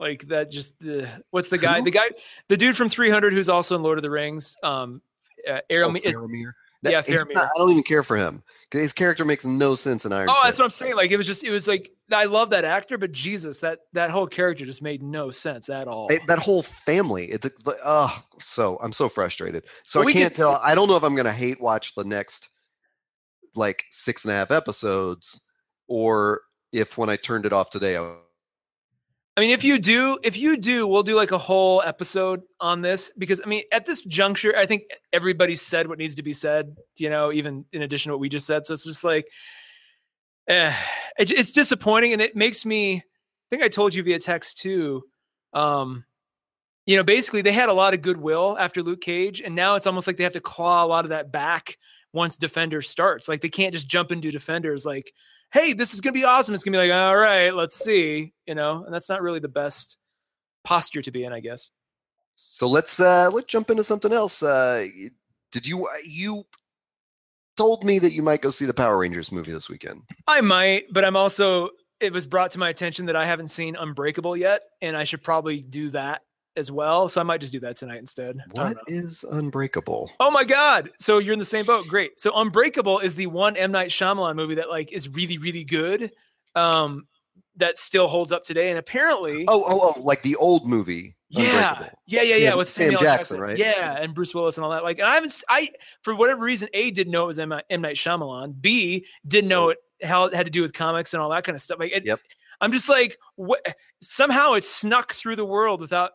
like 0.00 0.26
that 0.26 0.50
just 0.50 0.76
the 0.80 1.08
what's 1.30 1.48
the 1.48 1.56
guy 1.58 1.78
Who? 1.78 1.84
the 1.84 1.90
guy 1.92 2.08
the 2.48 2.56
dude 2.56 2.76
from 2.76 2.88
300 2.88 3.32
who's 3.32 3.48
also 3.48 3.76
in 3.76 3.82
lord 3.84 3.96
of 3.96 4.02
the 4.02 4.10
rings 4.10 4.56
um 4.64 5.00
uh, 5.48 5.52
Oh, 5.58 5.60
Aram- 5.70 5.94
is, 5.96 6.02
Faramir. 6.04 6.50
That- 6.84 6.92
Yeah, 6.92 7.02
fair 7.02 7.24
not- 7.24 7.44
I 7.44 7.58
don't 7.58 7.70
even 7.72 7.82
care 7.82 8.02
for 8.02 8.16
him. 8.16 8.42
His 8.70 8.92
character 8.92 9.24
makes 9.24 9.44
no 9.44 9.74
sense 9.74 10.04
in 10.04 10.12
Iron. 10.12 10.28
Oh, 10.30 10.40
that's 10.44 10.58
what 10.58 10.64
I'm 10.66 10.70
saying. 10.70 10.96
Like 10.96 11.10
it 11.10 11.16
was 11.16 11.26
just, 11.26 11.42
it 11.44 11.50
was 11.50 11.66
like 11.66 11.90
I 12.12 12.24
love 12.24 12.50
that 12.50 12.64
actor, 12.64 12.98
but 12.98 13.10
Jesus, 13.12 13.58
that 13.58 13.80
that 13.94 14.10
whole 14.10 14.26
character 14.26 14.64
just 14.66 14.82
made 14.82 15.02
no 15.02 15.30
sense 15.30 15.68
at 15.68 15.88
all. 15.88 16.08
It- 16.10 16.26
that 16.26 16.38
whole 16.38 16.62
family. 16.62 17.26
It's 17.26 17.48
like, 17.64 17.76
oh, 17.84 18.22
so 18.38 18.78
I'm 18.82 18.92
so 18.92 19.08
frustrated. 19.08 19.64
So 19.84 20.00
But 20.02 20.08
I 20.08 20.12
can't 20.12 20.32
could- 20.34 20.36
tell. 20.36 20.60
I 20.62 20.74
don't 20.74 20.88
know 20.88 20.96
if 20.96 21.02
I'm 21.02 21.14
gonna 21.16 21.32
hate 21.32 21.60
watch 21.60 21.94
the 21.94 22.04
next 22.04 22.48
like 23.54 23.84
six 23.90 24.24
and 24.24 24.32
a 24.32 24.36
half 24.36 24.50
episodes, 24.50 25.44
or 25.88 26.42
if 26.72 26.98
when 26.98 27.08
I 27.08 27.16
turned 27.16 27.46
it 27.46 27.52
off 27.52 27.70
today, 27.70 27.96
I 27.96 28.16
I 29.36 29.40
mean, 29.40 29.50
if 29.50 29.64
you 29.64 29.78
do, 29.78 30.16
if 30.22 30.36
you 30.36 30.56
do, 30.56 30.86
we'll 30.86 31.02
do 31.02 31.16
like 31.16 31.32
a 31.32 31.38
whole 31.38 31.82
episode 31.82 32.42
on 32.60 32.82
this 32.82 33.12
because 33.18 33.40
I 33.44 33.48
mean, 33.48 33.64
at 33.72 33.84
this 33.84 34.02
juncture, 34.02 34.54
I 34.56 34.64
think 34.64 34.84
everybody 35.12 35.56
said 35.56 35.88
what 35.88 35.98
needs 35.98 36.14
to 36.16 36.22
be 36.22 36.32
said. 36.32 36.76
You 36.96 37.10
know, 37.10 37.32
even 37.32 37.64
in 37.72 37.82
addition 37.82 38.10
to 38.10 38.14
what 38.14 38.20
we 38.20 38.28
just 38.28 38.46
said. 38.46 38.64
So 38.64 38.74
it's 38.74 38.84
just 38.84 39.02
like, 39.02 39.26
eh, 40.46 40.72
it, 41.18 41.32
it's 41.32 41.50
disappointing, 41.50 42.12
and 42.12 42.22
it 42.22 42.36
makes 42.36 42.64
me. 42.64 42.96
I 42.96 43.02
think 43.50 43.62
I 43.62 43.68
told 43.68 43.92
you 43.94 44.04
via 44.04 44.20
text 44.20 44.58
too. 44.58 45.02
Um, 45.52 46.04
you 46.86 46.96
know, 46.96 47.04
basically 47.04 47.42
they 47.42 47.52
had 47.52 47.68
a 47.68 47.74
lot 47.74 47.94
of 47.94 48.02
goodwill 48.02 48.56
after 48.58 48.82
Luke 48.82 49.00
Cage, 49.00 49.40
and 49.40 49.56
now 49.56 49.74
it's 49.74 49.86
almost 49.86 50.06
like 50.06 50.16
they 50.16 50.24
have 50.24 50.32
to 50.34 50.40
claw 50.40 50.84
a 50.84 50.86
lot 50.86 51.04
of 51.04 51.10
that 51.10 51.32
back 51.32 51.76
once 52.12 52.36
Defender 52.36 52.82
starts. 52.82 53.26
Like 53.26 53.40
they 53.40 53.48
can't 53.48 53.74
just 53.74 53.88
jump 53.88 54.12
into 54.12 54.30
Defenders 54.30 54.86
like 54.86 55.12
hey, 55.54 55.72
this 55.72 55.94
is 55.94 56.00
gonna 56.00 56.12
be 56.12 56.24
awesome. 56.24 56.54
It's 56.54 56.64
gonna 56.64 56.74
be 56.74 56.88
like, 56.88 56.92
all 56.92 57.16
right, 57.16 57.54
let's 57.54 57.76
see, 57.76 58.34
you 58.44 58.54
know, 58.54 58.84
and 58.84 58.92
that's 58.92 59.08
not 59.08 59.22
really 59.22 59.38
the 59.38 59.48
best 59.48 59.96
posture 60.64 61.00
to 61.00 61.10
be 61.10 61.24
in, 61.24 61.32
I 61.32 61.40
guess. 61.40 61.70
So 62.34 62.68
let's 62.68 63.00
uh 63.00 63.30
let's 63.32 63.46
jump 63.46 63.70
into 63.70 63.84
something 63.84 64.12
else. 64.12 64.42
Uh 64.42 64.84
did 65.52 65.66
you 65.66 65.86
uh, 65.86 65.92
you 66.04 66.44
told 67.56 67.84
me 67.84 68.00
that 68.00 68.12
you 68.12 68.22
might 68.22 68.42
go 68.42 68.50
see 68.50 68.66
the 68.66 68.74
Power 68.74 68.98
Rangers 68.98 69.30
movie 69.30 69.52
this 69.52 69.70
weekend? 69.70 70.02
I 70.26 70.40
might, 70.40 70.92
but 70.92 71.04
I'm 71.04 71.16
also 71.16 71.70
it 72.00 72.12
was 72.12 72.26
brought 72.26 72.50
to 72.50 72.58
my 72.58 72.68
attention 72.68 73.06
that 73.06 73.16
I 73.16 73.24
haven't 73.24 73.48
seen 73.48 73.76
Unbreakable 73.76 74.36
yet, 74.36 74.62
and 74.82 74.96
I 74.96 75.04
should 75.04 75.22
probably 75.22 75.62
do 75.62 75.90
that 75.90 76.22
as 76.56 76.70
well. 76.70 77.08
So 77.08 77.20
I 77.20 77.24
might 77.24 77.40
just 77.40 77.52
do 77.52 77.60
that 77.60 77.76
tonight 77.76 77.98
instead. 77.98 78.38
What 78.52 78.76
is 78.86 79.24
Unbreakable? 79.24 80.10
Oh 80.20 80.30
my 80.30 80.44
god! 80.44 80.90
So 80.98 81.18
you're 81.18 81.32
in 81.32 81.38
the 81.38 81.44
same 81.44 81.64
boat. 81.64 81.86
Great. 81.88 82.20
So 82.20 82.32
Unbreakable 82.34 83.00
is 83.00 83.14
the 83.14 83.26
one 83.26 83.56
M 83.56 83.72
Night 83.72 83.90
Shyamalan 83.90 84.36
movie 84.36 84.54
that 84.56 84.70
like 84.70 84.92
is 84.92 85.08
really 85.08 85.38
really 85.38 85.64
good. 85.64 86.12
Um, 86.54 87.06
that 87.56 87.78
still 87.78 88.08
holds 88.08 88.32
up 88.32 88.42
today, 88.42 88.70
and 88.70 88.78
apparently, 88.78 89.44
Oh, 89.46 89.64
oh, 89.66 89.94
oh, 89.96 90.00
like 90.00 90.22
the 90.22 90.34
old 90.36 90.66
movie. 90.66 91.14
Yeah, 91.28 91.88
yeah, 92.06 92.22
yeah, 92.22 92.36
yeah. 92.36 92.48
Sam- 92.50 92.58
with 92.58 92.68
Sam 92.68 92.84
Samuel 92.86 93.00
L. 93.00 93.16
Jackson, 93.16 93.40
right? 93.40 93.58
Yeah, 93.58 93.96
and 93.98 94.14
Bruce 94.14 94.34
Willis 94.34 94.56
and 94.56 94.64
all 94.64 94.70
that. 94.70 94.84
Like, 94.84 94.98
and 94.98 95.06
I 95.06 95.14
haven't, 95.14 95.42
I 95.48 95.68
for 96.02 96.14
whatever 96.14 96.44
reason, 96.44 96.68
a 96.74 96.90
didn't 96.90 97.12
know 97.12 97.24
it 97.24 97.28
was 97.28 97.38
M. 97.38 97.52
M. 97.70 97.80
Night 97.80 97.96
Shyamalan. 97.96 98.60
B 98.60 99.06
didn't 99.26 99.48
know 99.48 99.70
it 99.70 99.78
how 100.02 100.24
it 100.24 100.34
had 100.34 100.46
to 100.46 100.50
do 100.50 100.62
with 100.62 100.72
comics 100.72 101.14
and 101.14 101.22
all 101.22 101.30
that 101.30 101.44
kind 101.44 101.54
of 101.54 101.62
stuff. 101.62 101.78
Like, 101.78 101.92
it, 101.92 102.04
Yep. 102.06 102.18
I'm 102.60 102.72
just 102.72 102.88
like, 102.88 103.18
what? 103.36 103.60
Somehow 104.00 104.54
it 104.54 104.64
snuck 104.64 105.12
through 105.12 105.36
the 105.36 105.44
world 105.44 105.80
without 105.80 106.12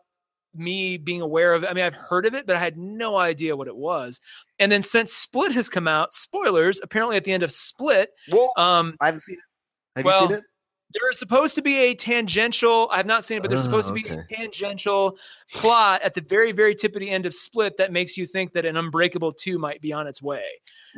me 0.54 0.96
being 0.96 1.20
aware 1.20 1.54
of 1.54 1.62
it. 1.64 1.70
I 1.70 1.74
mean, 1.74 1.84
I've 1.84 1.94
heard 1.94 2.26
of 2.26 2.34
it, 2.34 2.46
but 2.46 2.56
I 2.56 2.58
had 2.58 2.76
no 2.76 3.16
idea 3.16 3.56
what 3.56 3.68
it 3.68 3.76
was. 3.76 4.20
And 4.58 4.70
then 4.70 4.82
since 4.82 5.12
Split 5.12 5.52
has 5.52 5.68
come 5.68 5.86
out, 5.88 6.12
spoilers. 6.12 6.80
Apparently, 6.82 7.16
at 7.16 7.24
the 7.24 7.32
end 7.32 7.42
of 7.42 7.52
Split, 7.52 8.10
Well, 8.30 8.52
um, 8.56 8.96
I 9.00 9.06
haven't 9.06 9.20
seen 9.20 9.36
it. 9.36 9.98
Have 9.98 10.04
well, 10.04 10.22
you 10.22 10.28
seen 10.28 10.36
it? 10.38 10.44
there 10.92 11.10
is 11.12 11.20
supposed 11.20 11.54
to 11.54 11.62
be 11.62 11.76
a 11.78 11.94
tangential 11.94 12.88
i 12.90 12.96
have 12.96 13.06
not 13.06 13.22
seen 13.22 13.36
it 13.36 13.42
but 13.42 13.48
there's 13.48 13.62
supposed 13.62 13.88
Oh, 13.88 13.94
to 13.94 14.02
be 14.02 14.10
okay. 14.10 14.20
a 14.28 14.34
tangential 14.36 15.16
plot 15.52 16.02
at 16.02 16.14
the 16.14 16.20
very 16.20 16.50
very 16.50 16.74
tip 16.74 16.96
of 16.96 17.00
the 17.00 17.08
end 17.08 17.26
of 17.26 17.34
split 17.34 17.76
that 17.76 17.92
makes 17.92 18.16
you 18.16 18.26
think 18.26 18.52
that 18.54 18.64
an 18.64 18.76
unbreakable 18.76 19.30
2 19.30 19.56
might 19.56 19.80
be 19.80 19.92
on 19.92 20.08
its 20.08 20.20
way 20.20 20.42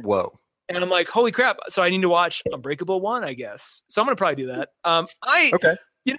Whoa. 0.01 0.33
and 0.71 0.79
i'm 0.79 0.89
like 0.89 1.09
holy 1.09 1.31
crap 1.31 1.59
so 1.69 1.83
i 1.83 1.91
need 1.91 2.01
to 2.01 2.09
watch 2.09 2.43
unbreakable 2.51 3.03
1 3.03 3.23
i 3.23 3.35
guess 3.35 3.83
so 3.89 4.01
i'm 4.01 4.07
gonna 4.07 4.17
probably 4.17 4.37
do 4.43 4.47
that 4.47 4.71
um 4.85 5.07
i 5.25 5.51
Okay. 5.55 5.75
you 6.07 6.15
know 6.15 6.19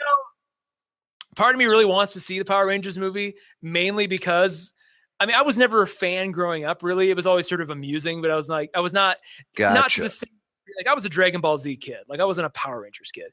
part 1.35 1.55
of 1.55 1.59
me 1.59 1.65
really 1.65 1.85
wants 1.85 2.13
to 2.13 2.19
see 2.19 2.39
the 2.39 2.45
power 2.45 2.65
rangers 2.65 2.97
movie 2.97 3.35
mainly 3.61 4.07
because 4.07 4.73
I 5.19 5.25
mean, 5.25 5.35
I 5.35 5.41
was 5.41 5.57
never 5.57 5.83
a 5.83 5.87
fan 5.87 6.31
growing 6.31 6.65
up. 6.65 6.83
Really, 6.83 7.09
it 7.09 7.15
was 7.15 7.25
always 7.25 7.47
sort 7.47 7.61
of 7.61 7.69
amusing, 7.69 8.21
but 8.21 8.31
I 8.31 8.35
was 8.35 8.49
like, 8.49 8.69
I 8.75 8.79
was 8.79 8.93
not 8.93 9.17
Gotcha. 9.55 9.73
not 9.73 9.91
the 9.91 10.09
same 10.09 10.29
like 10.77 10.87
I 10.87 10.93
was 10.93 11.05
a 11.05 11.09
Dragon 11.09 11.41
Ball 11.41 11.57
Z 11.57 11.77
kid. 11.77 11.99
Like 12.07 12.19
I 12.19 12.25
wasn't 12.25 12.47
a 12.47 12.49
Power 12.51 12.81
Rangers 12.81 13.11
kid. 13.11 13.31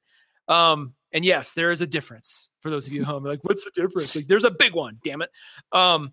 Um, 0.49 0.95
and 1.13 1.25
yes, 1.25 1.53
there 1.53 1.71
is 1.71 1.81
a 1.81 1.87
difference 1.87 2.51
for 2.61 2.71
those 2.71 2.87
of 2.87 2.93
you 2.93 3.03
at 3.03 3.07
home. 3.07 3.25
Like, 3.25 3.41
what's 3.43 3.65
the 3.65 3.71
difference? 3.75 4.15
Like, 4.15 4.27
there's 4.27 4.45
a 4.45 4.51
big 4.51 4.75
one, 4.75 4.99
damn 5.03 5.23
it. 5.23 5.31
Um, 5.73 6.13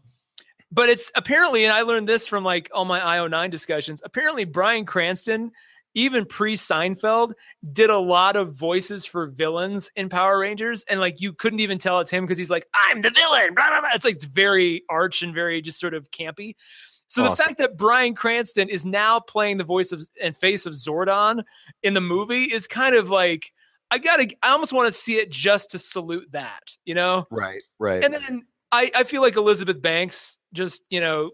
but 0.72 0.90
it's 0.90 1.12
apparently, 1.16 1.66
and 1.66 1.74
I 1.74 1.82
learned 1.82 2.08
this 2.08 2.28
from 2.28 2.44
like 2.44 2.70
all 2.74 2.86
my 2.86 3.00
IO9 3.00 3.50
discussions. 3.52 4.02
Apparently, 4.04 4.44
Bryan 4.44 4.86
Cranston, 4.86 5.52
even 5.98 6.26
pre 6.26 6.56
Seinfeld, 6.56 7.34
did 7.74 7.90
a 7.90 7.98
lot 7.98 8.36
of 8.36 8.54
voices 8.54 9.06
for 9.06 9.26
villains 9.26 9.90
in 9.96 10.10
Power 10.10 10.40
Rangers, 10.40 10.86
and 10.88 11.00
like 11.00 11.20
you 11.20 11.34
couldn't 11.34 11.60
even 11.60 11.80
tell 11.80 12.00
it's 12.00 12.12
him 12.12 12.24
because 12.24 12.38
he's 12.38 12.52
like, 12.52 12.68
"I'm 12.74 13.02
the 13.02 13.10
villain." 13.10 13.56
Blah 13.56 13.70
blah 13.70 13.82
blah. 13.82 13.90
It's 13.96 14.06
like 14.06 14.16
it's 14.16 14.26
very 14.26 14.84
arch 14.90 15.24
and 15.24 15.34
very 15.34 15.62
just 15.62 15.80
sort 15.80 15.96
of 15.96 16.12
campy. 16.12 16.56
So 17.10 17.24
the 17.24 17.36
fact 17.38 17.58
that 17.60 17.78
Bryan 17.78 18.16
Cranston 18.16 18.70
is 18.70 18.86
now 18.86 19.20
playing 19.20 19.58
the 19.58 19.64
voice 19.64 19.92
of 19.92 20.04
and 20.22 20.36
face 20.36 20.66
of 20.66 20.74
Zordon 20.74 21.42
in 21.82 21.94
the 21.94 22.02
movie 22.02 22.44
is 22.44 22.68
kind 22.68 22.96
of 22.96 23.10
like 23.10 23.52
I 23.90 23.98
gotta 23.98 24.30
I 24.44 24.50
almost 24.50 24.74
want 24.74 24.94
to 24.94 25.00
see 25.00 25.18
it 25.18 25.32
just 25.32 25.72
to 25.72 25.80
salute 25.80 26.28
that, 26.34 26.76
you 26.86 26.94
know? 26.94 27.26
Right, 27.32 27.62
right. 27.80 28.04
And 28.04 28.14
then 28.14 28.46
I, 28.72 28.92
I 28.94 29.04
feel 29.04 29.22
like 29.22 29.38
Elizabeth 29.38 29.82
Banks 29.82 30.38
just, 30.54 30.86
you 30.90 31.00
know, 31.00 31.32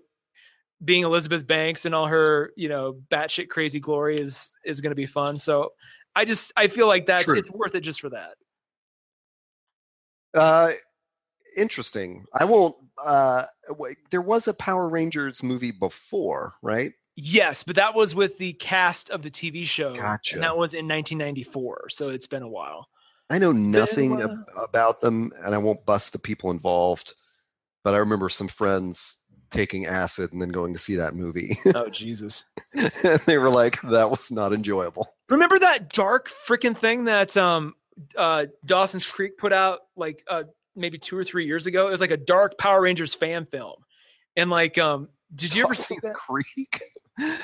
being 0.84 1.04
Elizabeth 1.04 1.46
Banks 1.46 1.86
and 1.86 1.96
all 1.96 2.08
her, 2.08 2.52
you 2.56 2.70
know, 2.70 2.98
batshit 3.10 3.50
crazy 3.50 3.80
glory 3.80 4.18
is 4.18 4.54
is 4.66 4.82
gonna 4.82 4.96
be 4.96 5.06
fun. 5.06 5.38
So 5.38 5.74
I 6.16 6.26
just 6.26 6.52
I 6.56 6.68
feel 6.68 6.88
like 6.88 7.06
that's 7.06 7.26
True. 7.26 7.38
it's 7.38 7.52
worth 7.52 7.76
it 7.76 7.82
just 7.82 8.02
for 8.02 8.10
that. 8.10 8.36
Uh, 10.36 10.72
interesting. 11.56 12.26
I 12.34 12.46
won't. 12.46 12.76
Uh, 13.04 13.44
wait, 13.70 13.98
there 14.10 14.22
was 14.22 14.48
a 14.48 14.54
Power 14.54 14.90
Rangers 14.90 15.44
movie 15.44 15.72
before, 15.72 16.54
right? 16.62 16.92
Yes, 17.16 17.64
but 17.64 17.76
that 17.76 17.94
was 17.94 18.16
with 18.16 18.38
the 18.40 18.54
cast 18.54 19.12
of 19.12 19.22
the 19.22 19.30
TV 19.30 19.66
show. 19.66 19.94
Gotcha. 19.94 20.36
And 20.36 20.44
that 20.44 20.58
was 20.58 20.74
in 20.74 20.88
1994. 20.88 21.90
So 21.90 22.10
it's 22.10 22.26
been 22.26 22.42
a 22.42 22.48
while. 22.48 22.88
I 23.30 23.38
know 23.38 23.52
nothing 23.52 24.20
ab- 24.20 24.50
about 24.58 25.00
them, 25.00 25.32
and 25.44 25.54
I 25.54 25.58
won't 25.60 25.86
bust 25.86 26.14
the 26.14 26.20
people 26.20 26.52
involved. 26.52 27.14
But 27.84 27.94
I 27.94 27.98
remember 27.98 28.30
some 28.30 28.48
friends 28.48 29.23
taking 29.54 29.86
acid 29.86 30.34
and 30.34 30.42
then 30.42 30.50
going 30.50 30.74
to 30.74 30.80
see 30.80 30.96
that 30.98 31.14
movie, 31.16 31.58
Oh 31.74 31.90
Jesus. 31.90 32.46
and 32.74 32.92
they 33.26 33.38
were 33.38 33.50
like, 33.50 33.80
"That 33.82 34.10
was 34.10 34.32
not 34.32 34.52
enjoyable." 34.52 35.08
Remember 35.30 35.58
that 35.60 35.90
dark 35.90 36.30
freaking 36.30 36.76
thing 36.76 37.06
that 37.06 37.38
um 37.38 37.76
uh 38.18 38.48
Dawson's 38.66 39.10
Creek 39.10 39.38
put 39.38 39.54
out 39.54 39.82
like 39.96 40.24
uh 40.28 40.44
maybe 40.76 40.98
two 40.98 41.18
or 41.18 41.24
three 41.24 41.46
years 41.46 41.66
ago? 41.66 41.88
It 41.88 41.92
was 41.92 42.02
like 42.02 42.12
a 42.12 42.18
dark 42.18 42.58
Power 42.58 42.82
Rangers 42.82 43.14
fan 43.14 43.46
film. 43.46 43.76
And 44.36 44.50
like 44.50 44.78
um 44.78 45.10
did 45.36 45.56
you 45.56 45.64
ever 45.64 45.74
see 45.74 45.98
that? 46.04 46.14
Creek? 46.14 46.82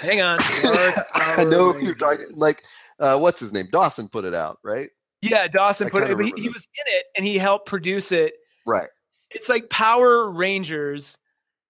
Hang 0.01 0.21
on. 0.21 0.39
I 1.13 1.43
know 1.43 1.73
who 1.73 1.85
you're 1.85 1.95
talking. 1.95 2.27
Like, 2.35 2.63
uh, 2.99 3.17
what's 3.17 3.39
his 3.39 3.53
name? 3.53 3.67
Dawson 3.71 4.07
put 4.07 4.25
it 4.25 4.33
out, 4.33 4.59
right? 4.63 4.89
Yeah, 5.21 5.47
Dawson 5.47 5.87
I 5.87 5.89
put 5.89 6.09
it 6.09 6.17
he, 6.19 6.33
he 6.41 6.47
was 6.47 6.67
in 6.77 6.95
it 6.95 7.05
and 7.15 7.25
he 7.25 7.37
helped 7.37 7.67
produce 7.67 8.11
it. 8.11 8.33
Right. 8.65 8.87
It's 9.31 9.49
like 9.49 9.69
Power 9.69 10.29
Rangers. 10.29 11.17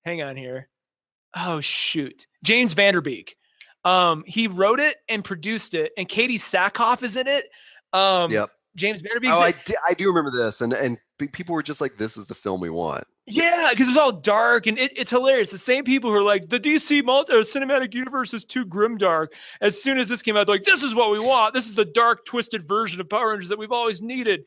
Hang 0.05 0.21
on 0.21 0.35
here. 0.35 0.69
Oh 1.35 1.61
shoot. 1.61 2.25
James 2.43 2.73
Van 2.73 2.93
Der 2.93 3.01
Beek. 3.01 3.35
Um 3.85 4.23
he 4.25 4.47
wrote 4.47 4.79
it 4.79 4.97
and 5.07 5.23
produced 5.23 5.73
it 5.73 5.91
and 5.97 6.07
Katee 6.07 6.35
Sackhoff 6.35 7.03
is 7.03 7.15
in 7.15 7.27
it. 7.27 7.45
Um 7.93 8.31
Yep. 8.31 8.49
James 8.75 9.01
Van 9.01 9.13
Der 9.13 9.19
Beek. 9.19 9.31
Oh, 9.33 9.39
I, 9.39 9.51
di- 9.65 9.75
I 9.89 9.93
do 9.93 10.07
remember 10.07 10.31
this, 10.31 10.61
and 10.61 10.71
and 10.73 10.97
people 11.33 11.53
were 11.53 11.63
just 11.63 11.81
like, 11.81 11.97
"This 11.97 12.15
is 12.17 12.27
the 12.27 12.35
film 12.35 12.61
we 12.61 12.69
want." 12.69 13.03
Yeah, 13.25 13.67
because 13.71 13.87
it 13.87 13.91
was 13.91 13.97
all 13.97 14.11
dark 14.11 14.67
and 14.67 14.79
it, 14.79 14.97
it's 14.97 15.09
hilarious. 15.09 15.49
The 15.49 15.57
same 15.57 15.83
people 15.83 16.09
who 16.09 16.15
are 16.15 16.23
like, 16.23 16.49
the 16.49 16.59
DC 16.59 17.03
multi- 17.03 17.33
uh, 17.33 17.37
cinematic 17.37 17.93
universe 17.93 18.33
is 18.33 18.45
too 18.45 18.65
grim 18.65 18.97
dark. 18.97 19.33
As 19.59 19.81
soon 19.81 19.99
as 19.99 20.07
this 20.07 20.21
came 20.23 20.37
out, 20.37 20.47
they're 20.47 20.55
like, 20.55 20.63
this 20.63 20.81
is 20.81 20.95
what 20.95 21.11
we 21.11 21.19
want. 21.19 21.53
This 21.53 21.65
is 21.65 21.75
the 21.75 21.85
dark, 21.85 22.25
twisted 22.25 22.67
version 22.67 23.01
of 23.01 23.09
Power 23.09 23.29
Rangers 23.31 23.49
that 23.49 23.59
we've 23.59 23.71
always 23.71 24.01
needed. 24.01 24.45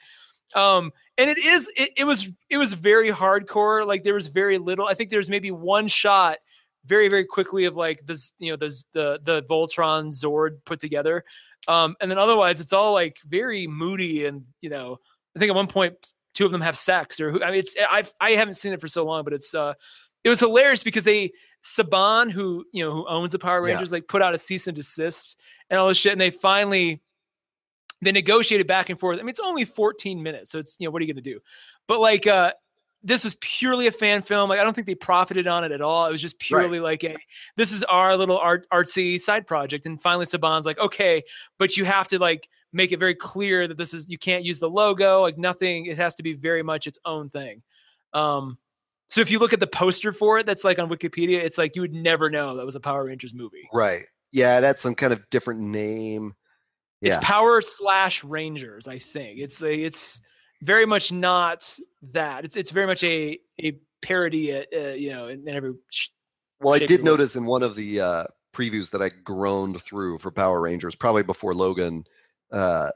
Um, 0.55 0.93
and 1.19 1.29
it 1.31 1.39
is, 1.39 1.69
it, 1.77 1.91
it 1.97 2.05
was, 2.05 2.29
it 2.51 2.57
was 2.57 2.75
very 2.75 3.11
hardcore. 3.11 3.87
Like 3.87 4.03
there 4.03 4.15
was 4.15 4.29
very 4.29 4.59
little. 4.59 4.87
I 4.87 4.95
think 4.95 5.11
there's 5.11 5.31
maybe 5.31 5.51
one 5.51 5.89
shot 5.89 6.39
very, 6.85 7.09
very 7.09 7.25
quickly 7.25 7.65
of 7.65 7.77
like 7.77 8.05
this, 8.07 8.33
you 8.39 8.51
know, 8.51 8.57
the 8.57 8.75
the 8.93 9.21
the 9.23 9.43
Voltron 9.45 10.09
Zord 10.09 10.59
put 10.65 10.81
together. 10.81 11.25
Um, 11.69 11.95
and 12.01 12.11
then 12.11 12.19
otherwise 12.19 12.61
it's 12.61 12.73
all 12.73 12.93
like 12.93 13.19
very 13.29 13.67
moody 13.67 14.27
and 14.27 14.45
you 14.61 14.69
know, 14.71 14.99
I 15.37 15.39
think 15.39 15.51
at 15.51 15.55
one 15.55 15.69
point 15.69 15.95
two 16.35 16.45
of 16.45 16.51
them 16.51 16.61
have 16.61 16.77
sex 16.77 17.21
or 17.21 17.31
who 17.31 17.43
I 17.43 17.51
mean 17.51 17.61
it's 17.61 17.77
I 17.79 18.05
I 18.21 18.31
haven't 18.33 18.55
seen 18.55 18.73
it 18.73 18.81
for 18.81 18.89
so 18.89 19.05
long, 19.05 19.23
but 19.23 19.33
it's 19.33 19.55
uh 19.55 19.75
it 20.25 20.29
was 20.29 20.41
hilarious 20.41 20.83
because 20.83 21.05
they 21.05 21.31
Saban, 21.63 22.33
who 22.33 22.65
you 22.73 22.85
know 22.85 22.91
who 22.91 23.07
owns 23.07 23.31
the 23.31 23.39
Power 23.39 23.61
Yeah. 23.61 23.75
Rangers, 23.75 23.93
like 23.93 24.09
put 24.09 24.23
out 24.23 24.35
a 24.35 24.39
cease 24.39 24.67
and 24.67 24.77
desist 24.77 25.39
and 25.71 25.79
all 25.79 25.89
this 25.89 25.99
shit, 25.99 26.13
and 26.13 26.21
they 26.21 26.33
finally 26.33 27.01
they 28.03 28.13
negotiated 28.13 28.67
back 28.67 28.91
and 28.91 28.99
forth. 28.99 29.19
I 29.19 29.23
mean, 29.23 29.31
it's 29.31 29.41
only 29.41 29.65
14 29.65 30.23
minutes, 30.23 30.51
so 30.51 30.59
it's 30.59 30.77
you 30.79 30.87
know 30.87 30.91
what 30.91 31.01
are 31.01 31.05
you 31.05 31.13
gonna 31.15 31.23
do? 31.23 31.41
But 31.87 32.01
like 32.01 32.27
uh 32.27 32.53
this 33.05 33.25
was 33.25 33.37
purely 33.41 33.89
a 33.89 33.93
fan 33.93 34.23
film. 34.23 34.49
Like 34.49 34.61
I 34.61 34.65
don't 34.65 34.75
think 34.75 34.87
they 34.87 34.95
profited 34.95 35.47
on 35.47 35.65
it 35.65 35.73
at 35.73 35.81
all. 35.81 36.07
It 36.07 36.13
was 36.13 36.23
just 36.23 36.39
purely 36.39 36.79
right. 36.79 37.03
like 37.03 37.05
a 37.05 37.17
this 37.57 37.73
is 37.73 37.83
our 37.85 38.17
little 38.17 38.39
art 38.39 38.67
artsy 38.73 39.21
side 39.21 39.47
project. 39.47 39.87
And 39.87 40.01
finally 40.01 40.27
Saban's 40.27 40.67
like, 40.67 40.79
okay, 40.79 41.23
but 41.59 41.77
you 41.77 41.85
have 41.85 42.09
to 42.09 42.19
like 42.19 42.49
make 42.73 42.93
it 42.93 42.99
very 42.99 43.15
clear 43.15 43.67
that 43.67 43.77
this 43.77 43.93
is 43.93 44.09
you 44.09 44.19
can't 44.19 44.45
use 44.45 44.59
the 44.59 44.71
logo, 44.71 45.21
like 45.21 45.39
nothing. 45.39 45.87
It 45.87 45.97
has 45.99 46.15
to 46.17 46.23
be 46.23 46.35
very 46.35 46.63
much 46.63 46.87
its 46.87 46.99
own 47.05 47.29
thing. 47.29 47.63
Um, 48.15 48.59
so 49.11 49.21
if 49.21 49.31
you 49.31 49.39
look 49.39 49.53
at 49.53 49.61
the 49.61 49.67
poster 49.67 50.13
for 50.13 50.39
it, 50.39 50.47
that's 50.47 50.65
like 50.65 50.79
on 50.79 50.89
Wikipedia, 50.89 51.43
it's 51.43 51.59
like 51.59 51.77
you 51.77 51.83
would 51.83 51.93
never 51.93 52.31
know 52.31 52.57
that 52.57 52.65
was 52.65 52.77
a 52.77 52.81
Power 52.81 53.05
Rangers 53.05 53.35
movie. 53.35 53.69
Right. 53.73 54.05
Yeah, 54.31 54.61
that's 54.61 54.81
some 54.81 54.95
kind 54.95 55.13
of 55.13 55.29
different 55.29 55.61
name. 55.61 56.35
Yeah. 57.03 57.17
It's 57.17 57.25
Power 57.25 57.61
slash 57.61 58.25
Rangers, 58.25 58.87
I 58.87 58.99
think. 58.99 59.41
It's 59.41 59.61
a, 59.61 59.75
it's 59.75 60.21
very 60.63 60.87
much 60.87 61.13
not 61.13 61.79
that. 62.13 62.45
It's 62.45 62.57
it's 62.57 62.71
very 62.71 62.87
much 62.87 63.03
a 63.05 63.39
a 63.61 63.77
parody, 64.01 64.55
uh, 64.55 64.65
uh 64.75 64.79
you 64.93 65.11
know, 65.11 65.27
in, 65.29 65.47
in 65.47 65.55
every. 65.55 65.75
Sh- 65.91 66.09
well, 66.61 66.75
I 66.75 66.79
did 66.79 67.03
notice 67.03 67.35
in 67.35 67.45
one 67.45 67.65
of 67.65 67.75
the 67.75 68.01
uh, 68.01 68.25
previews 68.55 68.91
that 68.93 69.03
I 69.03 69.09
groaned 69.25 69.83
through 69.83 70.19
for 70.19 70.31
Power 70.31 70.61
Rangers, 70.61 70.95
probably 70.95 71.25
before 71.25 71.55
Logan, 71.55 72.05
uh, 72.53 72.91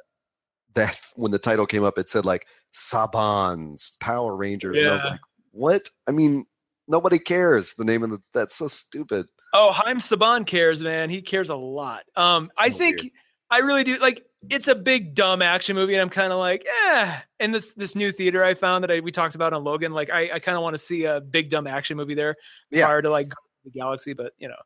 that 0.74 1.00
when 1.16 1.32
the 1.32 1.38
title 1.38 1.66
came 1.66 1.82
up, 1.82 1.98
it 1.98 2.08
said 2.08 2.24
like 2.24 2.46
Saban's 2.72 3.92
Power 4.00 4.36
Rangers, 4.36 4.76
yeah. 4.76 4.82
and 4.82 4.90
I 4.90 4.94
was 4.94 5.04
like, 5.04 5.20
what? 5.50 5.90
I 6.06 6.12
mean, 6.12 6.44
nobody 6.86 7.18
cares. 7.18 7.74
The 7.74 7.84
name 7.84 8.04
of 8.04 8.10
the 8.10 8.22
that's 8.32 8.54
so 8.54 8.68
stupid. 8.68 9.26
Oh, 9.52 9.72
Haim 9.72 9.98
Saban 9.98 10.46
cares, 10.46 10.82
man. 10.82 11.10
He 11.10 11.22
cares 11.22 11.50
a 11.50 11.56
lot. 11.56 12.02
Um, 12.14 12.50
I 12.58 12.68
oh, 12.68 12.70
think 12.70 13.02
weird. 13.02 13.12
I 13.56 13.60
really 13.60 13.84
do. 13.84 13.96
Like, 13.96 14.24
it's 14.50 14.68
a 14.68 14.74
big 14.74 15.14
dumb 15.14 15.40
action 15.40 15.74
movie, 15.74 15.94
and 15.94 16.02
I'm 16.02 16.10
kind 16.10 16.32
of 16.32 16.38
like, 16.38 16.66
eh. 16.84 17.18
And 17.40 17.54
this 17.54 17.72
this 17.72 17.94
new 17.94 18.12
theater 18.12 18.44
I 18.44 18.54
found 18.54 18.84
that 18.84 18.90
I, 18.90 19.00
we 19.00 19.10
talked 19.10 19.34
about 19.34 19.52
on 19.52 19.64
Logan, 19.64 19.92
like, 19.92 20.10
I, 20.10 20.30
I 20.34 20.38
kind 20.38 20.56
of 20.56 20.62
want 20.62 20.74
to 20.74 20.78
see 20.78 21.04
a 21.04 21.20
big 21.20 21.48
dumb 21.48 21.66
action 21.66 21.96
movie 21.96 22.14
there 22.14 22.36
yeah. 22.70 22.84
prior 22.84 23.02
to 23.02 23.10
like 23.10 23.32
the 23.64 23.70
Galaxy, 23.70 24.12
but 24.12 24.32
you 24.38 24.48
know, 24.48 24.60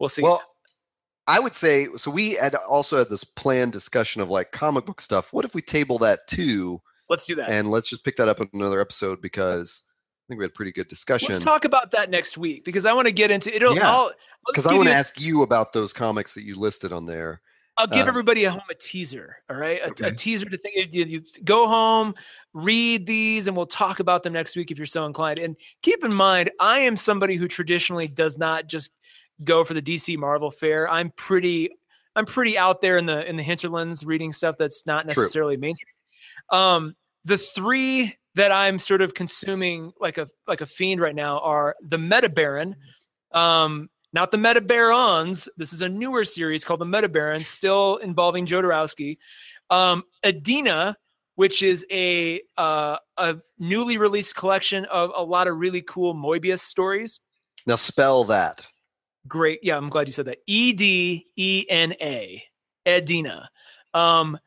we'll 0.00 0.08
see. 0.08 0.22
Well, 0.22 0.42
I 1.28 1.38
would 1.38 1.54
say 1.54 1.86
so. 1.96 2.10
We 2.10 2.34
had 2.34 2.54
also 2.54 2.98
had 2.98 3.08
this 3.08 3.24
planned 3.24 3.72
discussion 3.72 4.22
of 4.22 4.28
like 4.28 4.52
comic 4.52 4.86
book 4.86 5.00
stuff. 5.00 5.32
What 5.32 5.44
if 5.44 5.54
we 5.54 5.62
table 5.62 5.98
that 5.98 6.20
too? 6.28 6.80
Let's 7.08 7.26
do 7.26 7.36
that, 7.36 7.48
and 7.48 7.70
let's 7.70 7.88
just 7.88 8.04
pick 8.04 8.16
that 8.16 8.28
up 8.28 8.40
in 8.40 8.48
another 8.52 8.80
episode 8.80 9.22
because 9.22 9.84
I 9.86 10.26
think 10.28 10.40
we 10.40 10.44
had 10.44 10.50
a 10.50 10.54
pretty 10.54 10.72
good 10.72 10.88
discussion. 10.88 11.28
Let's 11.30 11.44
talk 11.44 11.64
about 11.64 11.92
that 11.92 12.10
next 12.10 12.36
week 12.36 12.64
because 12.64 12.84
I 12.84 12.92
want 12.92 13.06
to 13.06 13.12
get 13.12 13.30
into 13.30 13.54
it. 13.54 13.62
Yeah, 13.62 14.08
because 14.46 14.66
I 14.66 14.74
want 14.74 14.88
to 14.88 14.94
ask 14.94 15.20
you 15.20 15.42
about 15.42 15.72
those 15.72 15.92
comics 15.92 16.34
that 16.34 16.42
you 16.42 16.56
listed 16.56 16.92
on 16.92 17.06
there. 17.06 17.40
I'll 17.78 17.86
give 17.86 18.02
um, 18.02 18.08
everybody 18.08 18.46
at 18.46 18.52
home 18.52 18.62
a 18.70 18.74
teaser. 18.74 19.36
All 19.50 19.56
right, 19.56 19.80
a, 19.82 19.90
okay. 19.90 20.08
a 20.08 20.12
teaser 20.14 20.46
to 20.46 20.56
think. 20.56 20.94
You, 20.94 21.04
you 21.04 21.22
go 21.44 21.68
home, 21.68 22.14
read 22.54 23.06
these, 23.06 23.46
and 23.46 23.56
we'll 23.56 23.66
talk 23.66 24.00
about 24.00 24.22
them 24.22 24.32
next 24.32 24.56
week 24.56 24.70
if 24.70 24.78
you're 24.78 24.86
so 24.86 25.04
inclined. 25.04 25.38
And 25.38 25.56
keep 25.82 26.04
in 26.04 26.14
mind, 26.14 26.50
I 26.58 26.80
am 26.80 26.96
somebody 26.96 27.36
who 27.36 27.46
traditionally 27.46 28.08
does 28.08 28.38
not 28.38 28.66
just 28.66 28.92
go 29.44 29.62
for 29.64 29.74
the 29.74 29.82
DC 29.82 30.16
Marvel 30.16 30.50
fair. 30.50 30.88
I'm 30.88 31.10
pretty, 31.16 31.70
I'm 32.14 32.24
pretty 32.24 32.56
out 32.56 32.80
there 32.80 32.96
in 32.96 33.06
the 33.06 33.28
in 33.28 33.36
the 33.36 33.42
hinterlands, 33.42 34.06
reading 34.06 34.32
stuff 34.32 34.56
that's 34.58 34.86
not 34.86 35.06
necessarily 35.06 35.56
True. 35.56 35.62
mainstream. 35.62 35.94
Um, 36.50 36.94
the 37.24 37.36
three 37.36 38.14
that 38.36 38.52
I'm 38.52 38.78
sort 38.78 39.02
of 39.02 39.14
consuming 39.14 39.92
like 40.00 40.16
a 40.16 40.28
like 40.46 40.60
a 40.60 40.66
fiend 40.66 41.00
right 41.00 41.14
now 41.14 41.40
are 41.40 41.76
the 41.82 41.98
Meta 41.98 42.28
Baron. 42.28 42.76
Um, 43.32 43.90
not 44.16 44.30
the 44.30 44.38
Meta 44.38 44.62
Barons. 44.62 45.46
This 45.58 45.74
is 45.74 45.82
a 45.82 45.88
newer 45.90 46.24
series 46.24 46.64
called 46.64 46.80
the 46.80 46.86
Meta 46.86 47.06
Barons, 47.06 47.46
still 47.46 47.96
involving 47.96 48.46
Jodorowsky. 48.46 49.18
Um, 49.68 50.04
Edena, 50.24 50.94
which 51.34 51.62
is 51.62 51.84
a 51.90 52.40
uh, 52.56 52.96
a 53.18 53.36
newly 53.58 53.98
released 53.98 54.34
collection 54.34 54.86
of 54.86 55.12
a 55.14 55.22
lot 55.22 55.48
of 55.48 55.58
really 55.58 55.82
cool 55.82 56.14
Moebius 56.14 56.60
stories. 56.60 57.20
Now 57.66 57.76
spell 57.76 58.24
that. 58.24 58.66
Great. 59.28 59.60
Yeah, 59.62 59.76
I'm 59.76 59.90
glad 59.90 60.08
you 60.08 60.14
said 60.14 60.26
that. 60.26 60.38
E 60.46 60.72
D 60.72 61.26
E 61.36 61.66
N 61.68 61.92
A. 62.00 62.42
Edena. 62.86 63.48
Um, 63.92 64.38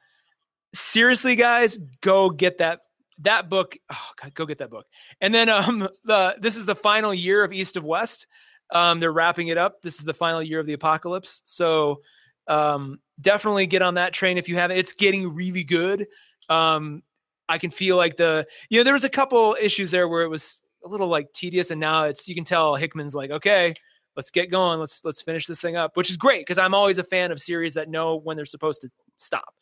seriously, 0.73 1.35
guys, 1.35 1.77
go 2.01 2.31
get 2.31 2.57
that 2.57 2.79
that 3.19 3.49
book. 3.49 3.77
Oh 3.91 4.09
God, 4.19 4.33
go 4.33 4.47
get 4.47 4.57
that 4.57 4.71
book. 4.71 4.87
And 5.21 5.31
then 5.31 5.47
um, 5.47 5.87
the 6.05 6.37
this 6.41 6.57
is 6.57 6.65
the 6.65 6.73
final 6.75 7.13
year 7.13 7.43
of 7.43 7.53
East 7.53 7.77
of 7.77 7.83
West. 7.83 8.25
Um, 8.71 8.99
they're 8.99 9.13
wrapping 9.13 9.47
it 9.47 9.57
up. 9.57 9.81
This 9.81 9.95
is 9.95 10.05
the 10.05 10.13
final 10.13 10.43
year 10.43 10.59
of 10.59 10.65
the 10.65 10.73
apocalypse. 10.73 11.41
So 11.45 12.01
um, 12.47 12.99
definitely 13.21 13.67
get 13.67 13.81
on 13.81 13.95
that 13.95 14.13
train 14.13 14.37
if 14.37 14.47
you 14.47 14.55
haven't. 14.55 14.77
It's 14.77 14.93
getting 14.93 15.33
really 15.33 15.63
good. 15.63 16.07
Um, 16.49 17.03
I 17.47 17.57
can 17.57 17.71
feel 17.71 17.97
like 17.97 18.17
the, 18.17 18.45
you 18.69 18.79
know, 18.79 18.83
there 18.83 18.93
was 18.93 19.03
a 19.03 19.09
couple 19.09 19.57
issues 19.59 19.89
there 19.91 20.07
where 20.07 20.21
it 20.21 20.29
was 20.29 20.61
a 20.85 20.87
little 20.87 21.07
like 21.07 21.33
tedious, 21.33 21.71
and 21.71 21.79
now 21.79 22.03
it's 22.03 22.27
you 22.27 22.35
can 22.35 22.43
tell 22.43 22.75
Hickman's 22.75 23.15
like, 23.15 23.31
okay, 23.31 23.73
let's 24.15 24.31
get 24.31 24.51
going. 24.51 24.79
Let's 24.79 25.03
let's 25.03 25.21
finish 25.21 25.47
this 25.47 25.61
thing 25.61 25.75
up, 25.75 25.97
which 25.97 26.09
is 26.09 26.17
great 26.17 26.41
because 26.41 26.57
I'm 26.57 26.73
always 26.73 26.97
a 26.97 27.03
fan 27.03 27.31
of 27.31 27.39
series 27.39 27.73
that 27.73 27.89
know 27.89 28.17
when 28.17 28.37
they're 28.37 28.45
supposed 28.45 28.81
to 28.81 28.89
stop. 29.17 29.53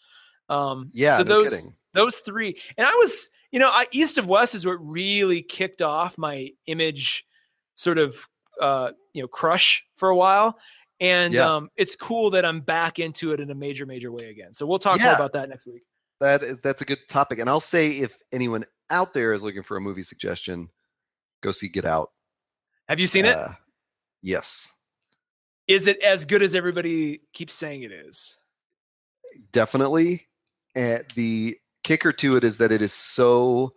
Um, 0.50 0.92
yeah, 0.94 1.18
so 1.18 1.24
no 1.24 1.30
those 1.30 1.56
kidding. 1.56 1.72
those 1.94 2.18
three, 2.18 2.60
and 2.78 2.86
I 2.86 2.94
was, 2.94 3.30
you 3.52 3.60
know, 3.60 3.70
I, 3.70 3.86
East 3.92 4.18
of 4.18 4.28
West 4.28 4.56
is 4.56 4.66
what 4.66 4.78
really 4.80 5.42
kicked 5.42 5.82
off 5.82 6.18
my 6.18 6.50
image 6.68 7.26
sort 7.76 7.98
of 7.98 8.28
uh, 8.62 8.92
you 9.14 9.22
know 9.22 9.28
crush 9.28 9.86
for 9.96 10.10
a 10.10 10.16
while 10.16 10.58
and 11.00 11.34
yeah. 11.34 11.56
um, 11.56 11.70
it's 11.76 11.96
cool 11.96 12.30
that 12.32 12.46
i'm 12.46 12.62
back 12.62 13.00
into 13.00 13.32
it 13.32 13.40
in 13.40 13.50
a 13.52 13.56
major 13.56 13.86
major 13.86 14.12
way 14.12 14.30
again. 14.30 14.54
So 14.54 14.66
we'll 14.66 14.80
talk 14.80 15.00
yeah. 15.00 15.06
more 15.06 15.16
about 15.16 15.34
that 15.34 15.50
next 15.50 15.68
week. 15.68 15.84
That 16.20 16.42
is 16.42 16.60
that's 16.60 16.82
a 16.82 16.86
good 16.86 17.00
topic 17.08 17.40
and 17.40 17.50
i'll 17.50 17.60
say 17.60 17.90
if 17.92 18.18
anyone 18.32 18.66
out 18.90 19.14
there 19.14 19.34
is 19.34 19.44
looking 19.44 19.64
for 19.64 19.78
a 19.78 19.82
movie 19.82 20.04
suggestion 20.04 20.70
go 21.42 21.52
see 21.52 21.68
get 21.68 21.86
out. 21.86 22.12
Have 22.88 23.00
you 23.00 23.08
seen 23.08 23.26
uh, 23.26 23.30
it 23.30 23.56
yes. 24.22 24.74
Is 25.68 25.86
it 25.88 26.02
as 26.02 26.24
good 26.26 26.42
as 26.42 26.56
everybody 26.56 27.22
keeps 27.34 27.54
saying 27.54 27.84
it 27.84 27.92
is? 27.92 28.38
Definitely 29.52 30.28
and 30.76 31.04
the 31.16 31.56
kicker 31.84 32.12
to 32.14 32.36
it 32.38 32.44
is 32.44 32.58
that 32.58 32.72
it 32.72 32.82
is 32.82 32.94
so 32.94 33.74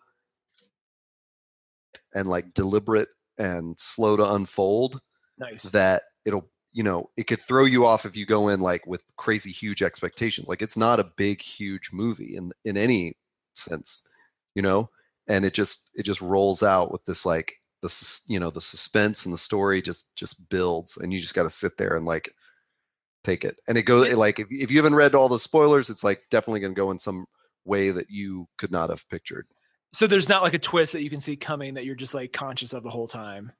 and 2.14 2.28
like 2.28 2.55
deliberate 2.55 3.09
and 3.41 3.78
slow 3.80 4.16
to 4.16 4.32
unfold. 4.34 5.01
Nice. 5.38 5.62
That 5.64 6.03
it'll, 6.24 6.49
you 6.72 6.82
know, 6.82 7.11
it 7.16 7.26
could 7.26 7.41
throw 7.41 7.64
you 7.64 7.86
off 7.86 8.05
if 8.05 8.16
you 8.16 8.26
go 8.26 8.49
in 8.49 8.61
like 8.61 8.86
with 8.86 9.03
crazy 9.16 9.51
huge 9.51 9.82
expectations. 9.82 10.49
Like 10.49 10.62
it's 10.62 10.76
not 10.76 11.01
a 11.01 11.12
big 11.16 11.41
huge 11.41 11.91
movie 11.93 12.36
in 12.36 12.53
in 12.64 12.76
any 12.76 13.16
sense, 13.55 14.07
you 14.55 14.62
know, 14.62 14.91
and 15.26 15.45
it 15.45 15.55
just 15.55 15.91
it 15.95 16.05
just 16.05 16.20
rolls 16.20 16.62
out 16.62 16.93
with 16.93 17.05
this 17.07 17.24
like 17.24 17.55
the 17.80 18.20
you 18.26 18.38
know 18.38 18.51
the 18.51 18.61
suspense 18.61 19.24
and 19.24 19.32
the 19.32 19.38
story 19.38 19.80
just 19.80 20.14
just 20.14 20.49
builds 20.51 20.99
and 20.99 21.12
you 21.12 21.18
just 21.18 21.34
got 21.34 21.45
to 21.45 21.51
sit 21.51 21.76
there 21.78 21.97
and 21.97 22.05
like 22.05 22.34
take 23.24 23.45
it 23.45 23.57
and 23.68 23.78
it 23.78 23.82
goes 23.82 24.07
it, 24.07 24.16
like 24.16 24.38
if, 24.38 24.47
if 24.51 24.70
you 24.70 24.76
haven't 24.76 24.95
read 24.95 25.14
all 25.14 25.28
the 25.28 25.38
spoilers 25.38 25.88
it's 25.88 26.05
like 26.05 26.22
definitely 26.30 26.61
going 26.61 26.74
to 26.74 26.78
go 26.78 26.91
in 26.91 26.99
some 26.99 27.24
way 27.64 27.91
that 27.91 28.11
you 28.11 28.47
could 28.59 28.70
not 28.70 28.91
have 28.91 29.09
pictured 29.09 29.47
so 29.93 30.07
there's 30.07 30.28
not 30.28 30.43
like 30.43 30.55
a 30.55 30.59
twist 30.59 30.93
that 30.93 31.03
you 31.03 31.11
can 31.11 31.20
see 31.20 31.36
coming 31.36 31.74
that 31.74 31.84
you're 31.84 31.95
just 31.95 32.14
like 32.14 32.32
conscious 32.32 32.72
of 32.72 32.82
the 32.82 32.91
whole 32.91 33.09
time. 33.09 33.53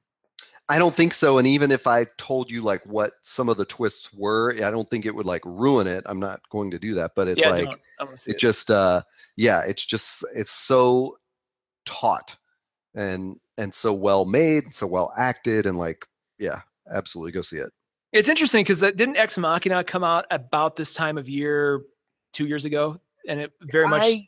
I 0.69 0.79
don't 0.79 0.95
think 0.95 1.13
so. 1.13 1.37
And 1.37 1.47
even 1.47 1.71
if 1.71 1.87
I 1.87 2.05
told 2.17 2.49
you 2.49 2.61
like 2.61 2.85
what 2.85 3.11
some 3.23 3.49
of 3.49 3.57
the 3.57 3.65
twists 3.65 4.13
were, 4.13 4.53
I 4.53 4.71
don't 4.71 4.89
think 4.89 5.05
it 5.05 5.13
would 5.13 5.25
like 5.25 5.41
ruin 5.43 5.87
it. 5.87 6.03
I'm 6.05 6.19
not 6.19 6.41
going 6.49 6.71
to 6.71 6.79
do 6.79 6.93
that. 6.95 7.11
But 7.15 7.27
it's 7.27 7.41
yeah, 7.41 7.49
like 7.49 7.79
it, 7.99 8.27
it 8.27 8.39
just 8.39 8.71
uh 8.71 9.01
yeah, 9.35 9.63
it's 9.67 9.85
just 9.85 10.23
it's 10.33 10.51
so 10.51 11.17
taut 11.85 12.35
and 12.95 13.37
and 13.57 13.73
so 13.73 13.91
well 13.91 14.25
made, 14.25 14.73
so 14.73 14.87
well 14.87 15.13
acted, 15.17 15.65
and 15.65 15.77
like 15.77 16.05
yeah, 16.39 16.61
absolutely 16.93 17.33
go 17.33 17.41
see 17.41 17.57
it. 17.57 17.71
It's 18.13 18.29
interesting 18.29 18.63
because 18.63 18.79
didn't 18.79 19.17
Ex 19.17 19.37
Machina 19.37 19.83
come 19.83 20.03
out 20.03 20.25
about 20.31 20.75
this 20.75 20.93
time 20.93 21.17
of 21.17 21.27
year 21.27 21.81
two 22.33 22.45
years 22.45 22.63
ago, 22.63 22.99
and 23.27 23.41
it 23.41 23.51
very 23.61 23.87
much 23.87 24.01
I 24.01 24.19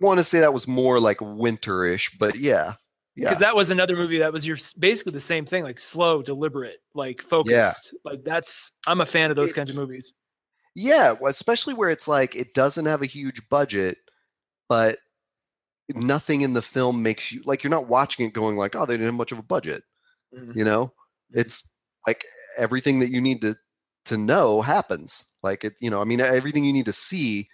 want 0.00 0.18
to 0.18 0.24
say 0.24 0.40
that 0.40 0.54
was 0.54 0.66
more 0.66 0.98
like 1.00 1.18
winterish, 1.18 2.18
but 2.18 2.36
yeah. 2.36 2.74
Yeah. 3.16 3.28
Because 3.28 3.40
that 3.40 3.56
was 3.56 3.70
another 3.70 3.96
movie 3.96 4.18
that 4.18 4.32
was 4.32 4.46
your 4.46 4.56
basically 4.78 5.12
the 5.12 5.20
same 5.20 5.44
thing, 5.44 5.62
like 5.64 5.78
slow, 5.78 6.22
deliberate, 6.22 6.78
like 6.94 7.22
focused. 7.22 7.92
Yeah. 7.92 8.10
Like 8.10 8.24
that's 8.24 8.72
I'm 8.86 9.00
a 9.00 9.06
fan 9.06 9.30
of 9.30 9.36
those 9.36 9.50
it, 9.50 9.54
kinds 9.54 9.70
of 9.70 9.76
movies. 9.76 10.14
Yeah, 10.74 11.14
especially 11.26 11.74
where 11.74 11.90
it's 11.90 12.08
like 12.08 12.36
it 12.36 12.54
doesn't 12.54 12.86
have 12.86 13.02
a 13.02 13.06
huge 13.06 13.46
budget, 13.48 13.98
but 14.68 14.98
nothing 15.94 16.42
in 16.42 16.52
the 16.52 16.62
film 16.62 17.02
makes 17.02 17.32
you 17.32 17.42
like 17.44 17.64
you're 17.64 17.70
not 17.70 17.88
watching 17.88 18.26
it 18.26 18.32
going 18.32 18.56
like, 18.56 18.76
oh, 18.76 18.86
they 18.86 18.94
didn't 18.94 19.06
have 19.06 19.14
much 19.14 19.32
of 19.32 19.38
a 19.38 19.42
budget. 19.42 19.82
Mm-hmm. 20.34 20.58
You 20.58 20.64
know? 20.64 20.86
Mm-hmm. 20.86 21.40
It's 21.40 21.72
like 22.06 22.24
everything 22.56 23.00
that 23.00 23.10
you 23.10 23.20
need 23.20 23.40
to 23.42 23.54
to 24.06 24.16
know 24.16 24.60
happens. 24.60 25.32
Like 25.42 25.64
it, 25.64 25.74
you 25.80 25.90
know, 25.90 26.00
I 26.00 26.04
mean 26.04 26.20
everything 26.20 26.64
you 26.64 26.72
need 26.72 26.86
to 26.86 26.92
see, 26.92 27.48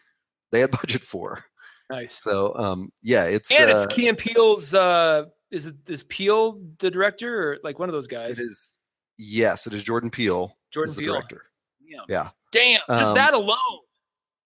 they 0.53 0.61
had 0.61 0.71
budget 0.83 1.03
for. 1.03 1.45
Nice. 1.91 2.21
So 2.23 2.57
um 2.57 2.91
yeah, 3.03 3.25
it's 3.25 3.51
and 3.51 3.71
it's 3.71 3.85
uh, 3.85 3.87
Key 3.89 4.09
and 4.09 4.19
Peele's 4.19 4.75
uh 4.75 5.25
is 5.51 5.67
it 5.67 5.77
is 5.89 6.03
Peele 6.05 6.61
the 6.79 6.91
director 6.91 7.53
or 7.53 7.59
like 7.63 7.79
one 7.79 7.89
of 7.89 7.93
those 7.93 8.07
guys? 8.07 8.39
It 8.39 8.47
is 8.47 8.79
yes, 9.19 9.67
it 9.67 9.73
is 9.73 9.83
Jordan 9.83 10.11
Peele. 10.11 10.57
Jordan 10.73 10.95
Peele. 10.95 11.15
director. 11.15 11.43
Damn. 11.89 12.05
Yeah. 12.09 12.29
Damn, 12.53 12.81
just 12.89 13.11
um, 13.11 13.15
that 13.15 13.35
alone. 13.35 13.81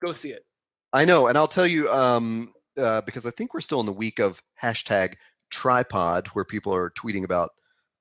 Go 0.02 0.12
see 0.12 0.30
it. 0.30 0.44
I 0.92 1.04
know, 1.04 1.28
and 1.28 1.38
I'll 1.38 1.46
tell 1.46 1.66
you, 1.66 1.90
um, 1.92 2.52
uh, 2.76 3.02
because 3.02 3.26
I 3.26 3.30
think 3.30 3.54
we're 3.54 3.60
still 3.60 3.80
in 3.80 3.86
the 3.86 3.92
week 3.92 4.18
of 4.18 4.42
hashtag 4.60 5.14
Tripod, 5.50 6.26
where 6.28 6.44
people 6.44 6.74
are 6.74 6.90
tweeting 6.90 7.24
about 7.24 7.50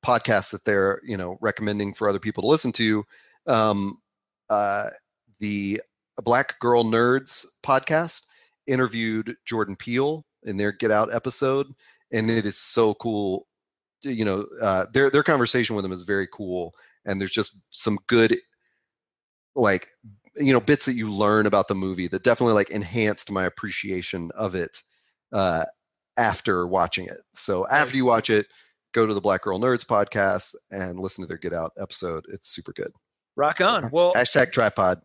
podcasts 0.03 0.51
that 0.51 0.65
they're 0.65 1.01
you 1.03 1.17
know 1.17 1.37
recommending 1.41 1.93
for 1.93 2.09
other 2.09 2.19
people 2.19 2.41
to 2.41 2.47
listen 2.47 2.71
to. 2.73 3.05
Um, 3.45 3.99
uh, 4.49 4.89
the 5.39 5.81
Black 6.23 6.59
Girl 6.59 6.83
Nerds 6.83 7.45
podcast 7.63 8.23
interviewed 8.69 9.35
Jordan 9.45 9.75
Peele 9.75 10.25
in 10.43 10.55
their 10.55 10.71
Get 10.71 10.91
Out 10.91 11.13
episode, 11.13 11.67
and 12.13 12.29
it 12.29 12.45
is 12.45 12.57
so 12.57 12.93
cool. 12.93 13.47
You 14.03 14.23
know, 14.23 14.45
uh, 14.61 14.85
their 14.93 15.09
their 15.09 15.23
conversation 15.23 15.75
with 15.75 15.83
him 15.83 15.91
is 15.91 16.03
very 16.03 16.27
cool, 16.31 16.73
and 17.05 17.19
there's 17.19 17.31
just 17.31 17.61
some 17.71 17.97
good, 18.07 18.37
like, 19.55 19.87
you 20.37 20.53
know, 20.53 20.61
bits 20.61 20.85
that 20.85 20.93
you 20.93 21.11
learn 21.11 21.45
about 21.45 21.67
the 21.67 21.75
movie 21.75 22.07
that 22.07 22.23
definitely 22.23 22.53
like 22.53 22.69
enhanced 22.69 23.31
my 23.31 23.43
appreciation 23.43 24.31
of 24.35 24.55
it 24.55 24.81
uh, 25.33 25.65
after 26.15 26.65
watching 26.65 27.07
it. 27.07 27.21
So 27.33 27.67
after 27.67 27.97
you 27.97 28.05
watch 28.05 28.29
it, 28.29 28.45
go 28.93 29.05
to 29.05 29.13
the 29.13 29.21
Black 29.21 29.41
Girl 29.41 29.59
Nerds 29.59 29.85
podcast 29.85 30.55
and 30.71 30.97
listen 30.99 31.23
to 31.23 31.27
their 31.27 31.37
Get 31.37 31.53
Out 31.53 31.73
episode. 31.77 32.23
It's 32.29 32.49
super 32.49 32.71
good. 32.71 32.91
Rock 33.35 33.59
on. 33.59 33.89
Well, 33.91 34.13
hashtag 34.13 34.53
tripod. 34.53 35.01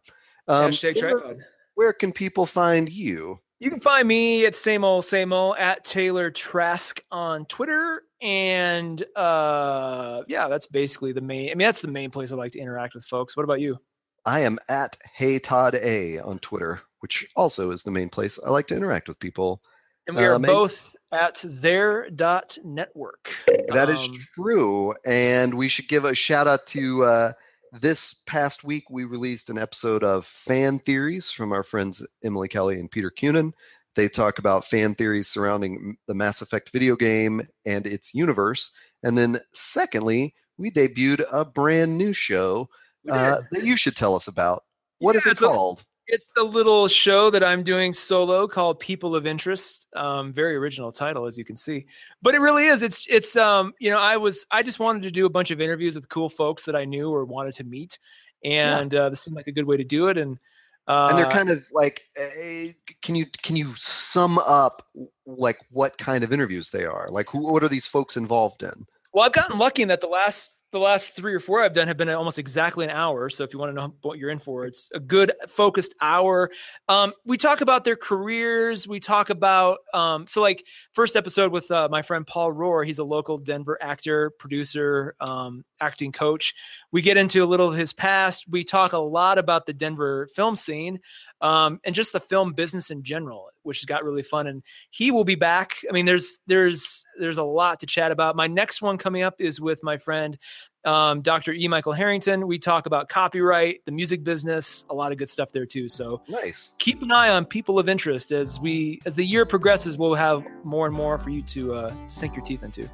Um, 0.47 0.71
hashtag 0.71 0.99
tripod. 0.99 1.39
Where 1.75 1.93
can 1.93 2.13
people 2.13 2.47
find 2.47 2.89
you? 2.89 3.41
You 3.61 3.71
can 3.71 3.81
find 3.81 4.07
me 4.07 4.47
at 4.47 4.57
same 4.57 4.85
old 4.85 5.05
same 5.05 5.33
old 5.33 5.57
at 5.59 5.85
Taylor 5.85 6.31
Trask 6.31 7.01
on 7.11 7.47
Twitter, 7.47 8.03
and 8.21 9.03
uh, 9.15 10.23
yeah, 10.27 10.49
that's 10.49 10.67
basically 10.67 11.13
the 11.13 11.21
main. 11.21 11.51
I 11.51 11.55
mean, 11.55 11.67
that's 11.67 11.81
the 11.81 11.89
main 11.89 12.11
place 12.11 12.33
I 12.33 12.35
like 12.35 12.53
to 12.53 12.59
interact 12.59 12.95
with 12.95 13.05
folks. 13.05 13.37
What 13.37 13.45
about 13.45 13.61
you? 13.61 13.79
I 14.27 14.41
am 14.41 14.59
at 14.69 14.97
Hey 15.15 15.39
Todd 15.39 15.75
A 15.75 16.19
on 16.19 16.39
Twitter, 16.41 16.81
which 17.01 17.27
also 17.37 17.71
is 17.71 17.83
the 17.83 17.91
main 17.91 18.09
place 18.09 18.39
I 18.45 18.51
like 18.51 18.67
to 18.69 18.77
interact 18.77 19.09
with 19.09 19.21
people. 19.21 19.63
And 20.07 20.17
we 20.17 20.25
are 20.25 20.35
um, 20.35 20.43
both 20.43 20.95
at 21.13 21.43
their 21.47 22.11
dot 22.11 22.59
network. 22.65 23.35
That 23.69 23.89
um, 23.89 23.95
is 23.95 24.11
true, 24.35 24.95
and 25.07 25.55
we 25.55 25.69
should 25.69 25.89
give 25.89 26.05
a 26.05 26.15
shout 26.15 26.49
out 26.49 26.67
to. 26.67 27.05
Uh, 27.05 27.33
this 27.81 28.15
past 28.27 28.65
week, 28.65 28.85
we 28.89 29.05
released 29.05 29.51
an 29.51 29.59
episode 29.59 30.05
of 30.05 30.25
Fan 30.25 30.79
Theories 30.79 31.31
from 31.31 31.53
our 31.53 31.63
friends 31.63 32.07
Emily 32.23 32.49
Kelly 32.49 32.79
and 32.79 32.91
Peter 32.91 33.11
Cunin. 33.11 33.53
They 33.97 34.09
talk 34.09 34.39
about 34.39 34.65
fan 34.65 34.95
theories 34.95 35.29
surrounding 35.29 35.97
the 36.09 36.15
Mass 36.15 36.43
Effect 36.43 36.71
video 36.73 36.97
game 36.97 37.47
and 37.65 37.87
its 37.87 38.15
universe. 38.15 38.73
And 39.03 39.17
then, 39.17 39.39
secondly, 39.53 40.35
we 40.59 40.71
debuted 40.71 41.25
a 41.33 41.45
brand 41.45 41.97
new 41.97 42.13
show 42.13 42.69
uh, 43.09 43.39
that 43.53 43.65
you 43.65 43.77
should 43.77 43.97
tell 43.97 44.15
us 44.15 44.27
about. 44.27 44.65
What 44.99 45.15
yeah, 45.15 45.19
is 45.19 45.27
it 45.27 45.39
called? 45.39 45.85
It's 46.07 46.29
the 46.37 46.45
little 46.45 46.87
show 46.89 47.31
that 47.31 47.43
I'm 47.43 47.63
doing 47.63 47.93
solo 47.93 48.47
called 48.47 48.79
People 48.79 49.17
of 49.17 49.27
Interest. 49.27 49.87
Um, 49.97 50.33
very 50.33 50.55
original 50.55 50.93
title, 50.93 51.27
as 51.27 51.39
you 51.39 51.45
can 51.45 51.57
see. 51.57 51.87
But 52.21 52.35
it 52.35 52.41
really 52.41 52.67
is. 52.67 52.83
It's 52.83 53.07
it's 53.09 53.37
um, 53.37 53.73
you 53.79 53.91
know, 53.91 53.99
I 53.99 54.17
was 54.17 54.47
I 54.51 54.63
just 54.63 54.79
wanted 54.79 55.03
to 55.05 55.11
do 55.11 55.25
a 55.25 55.31
bunch 55.31 55.51
of 55.51 55.61
interviews 55.61 55.95
with 55.95 56.09
cool 56.09 56.29
folks 56.29 56.65
that 56.65 56.77
I 56.77 56.85
knew 56.85 57.11
or 57.11 57.25
wanted 57.25 57.55
to 57.55 57.65
meet, 57.65 57.99
and 58.45 58.93
yeah. 58.93 59.01
uh, 59.01 59.11
this 59.11 59.23
seemed 59.23 59.37
like 59.37 59.47
a 59.47 59.53
good 59.53 59.67
way 59.67 59.77
to 59.77 59.85
do 59.85 60.09
it. 60.09 60.19
And 60.19 60.39
uh, 60.87 61.09
and 61.11 61.19
they're 61.19 61.31
kind 61.31 61.49
of 61.49 61.65
like, 61.73 62.03
uh, 62.21 62.69
can 63.01 63.15
you 63.15 63.25
can 63.43 63.57
you 63.57 63.75
sum 63.77 64.39
up 64.39 64.87
like 65.27 65.57
what 65.71 65.97
kind 65.97 66.23
of 66.23 66.33
interviews 66.33 66.71
they 66.71 66.85
are? 66.85 67.09
Like, 67.11 67.31
who 67.31 67.51
what 67.51 67.65
are 67.65 67.69
these 67.69 67.87
folks 67.87 68.17
involved 68.17 68.63
in? 68.63 68.87
Well, 69.15 69.25
I've 69.25 69.33
gotten 69.33 69.59
lucky 69.59 69.83
in 69.83 69.89
that 69.89 70.01
the 70.01 70.09
last 70.09 70.59
the 70.75 70.81
last 70.81 71.13
three 71.13 71.33
or 71.33 71.39
four 71.39 71.63
I've 71.63 71.73
done 71.73 71.87
have 71.87 71.97
been 71.97 72.09
almost 72.09 72.37
exactly 72.37 72.85
an 72.85 72.91
hour. 72.91 73.31
So 73.31 73.45
if 73.45 73.53
you 73.53 73.61
want 73.61 73.71
to 73.71 73.75
know 73.75 73.95
what 74.03 74.19
you're 74.19 74.31
in 74.31 74.41
for, 74.41 74.67
it's 74.67 74.91
a 74.93 74.99
good 74.99 75.31
focused 75.47 75.95
hour. 76.01 76.51
Um, 76.89 77.13
we 77.25 77.37
talk 77.37 77.61
about 77.61 77.85
their 77.85 77.95
careers. 77.95 78.89
We 78.89 78.99
talk 78.99 79.31
about 79.31 79.79
um, 79.95 80.27
so 80.27 80.43
like 80.43 80.67
first 80.91 81.15
episode 81.15 81.53
with 81.53 81.71
uh, 81.71 81.89
my 81.93 82.03
friend 82.03 82.27
Paul 82.27 82.53
Rohr. 82.53 82.85
He's 82.85 82.99
a 82.99 83.05
local 83.05 83.39
Denver 83.39 83.79
actor, 83.81 84.31
producer, 84.37 85.15
um, 85.21 85.65
acting 85.81 86.11
coach. 86.11 86.53
We 86.91 87.03
get 87.03 87.17
into 87.17 87.45
a 87.45 87.47
little 87.47 87.69
of 87.69 87.77
his 87.77 87.93
past. 87.93 88.47
We 88.51 88.65
talk 88.65 88.95
a 88.95 88.99
lot 88.99 89.39
about 89.39 89.67
the 89.67 89.73
Denver 89.73 90.29
film 90.35 90.57
scene 90.57 90.99
um, 91.41 91.79
and 91.85 91.95
just 91.95 92.13
the 92.13 92.21
film 92.21 92.53
business 92.53 92.91
in 92.91 93.03
general, 93.03 93.51
which 93.63 93.79
has 93.79 93.85
got 93.85 94.03
really 94.03 94.23
fun. 94.23 94.47
And 94.47 94.63
he 94.91 95.11
will 95.11 95.25
be 95.25 95.35
back. 95.35 95.77
I 95.89 95.93
mean, 95.93 96.07
there's 96.07 96.39
there's 96.47 97.05
there's 97.21 97.39
a 97.39 97.45
lot 97.45 97.81
to 97.81 97.87
chat 97.87 98.11
about. 98.11 98.35
My 98.35 98.47
next 98.47 98.83
one 98.83 98.99
coming 98.99 99.23
up 99.23 99.41
is 99.41 99.61
with 99.61 99.83
my 99.83 99.99
friend 99.99 100.39
um, 100.85 101.21
Dr. 101.21 101.53
E. 101.53 101.67
Michael 101.69 101.93
Harrington. 101.93 102.47
We 102.47 102.59
talk 102.59 102.87
about 102.87 103.09
copyright, 103.09 103.85
the 103.87 103.93
music 103.93 104.25
business, 104.25 104.85
a 104.91 104.95
lot 104.95 105.13
of 105.13 105.19
good 105.19 105.29
stuff 105.29 105.53
there 105.53 105.67
too. 105.67 105.89
So 105.89 106.23
nice. 106.29 106.75
Keep 106.79 107.03
an 107.03 107.13
eye 107.13 107.29
on 107.29 107.45
people 107.45 107.79
of 107.79 107.89
interest 107.89 108.33
as 108.33 108.61
we 108.61 109.01
as 109.07 109.15
the 109.15 109.25
year 109.25 109.47
progresses. 109.47 109.99
We'll 109.99 110.15
have 110.15 110.45
more 110.63 110.87
and 110.87 110.95
more 110.95 111.19
for 111.19 111.31
you 111.31 111.43
to 111.43 111.75
uh, 111.75 111.91
to 111.91 112.15
sink 112.15 112.37
your 112.37 112.45
teeth 112.45 112.63
into. 112.63 112.89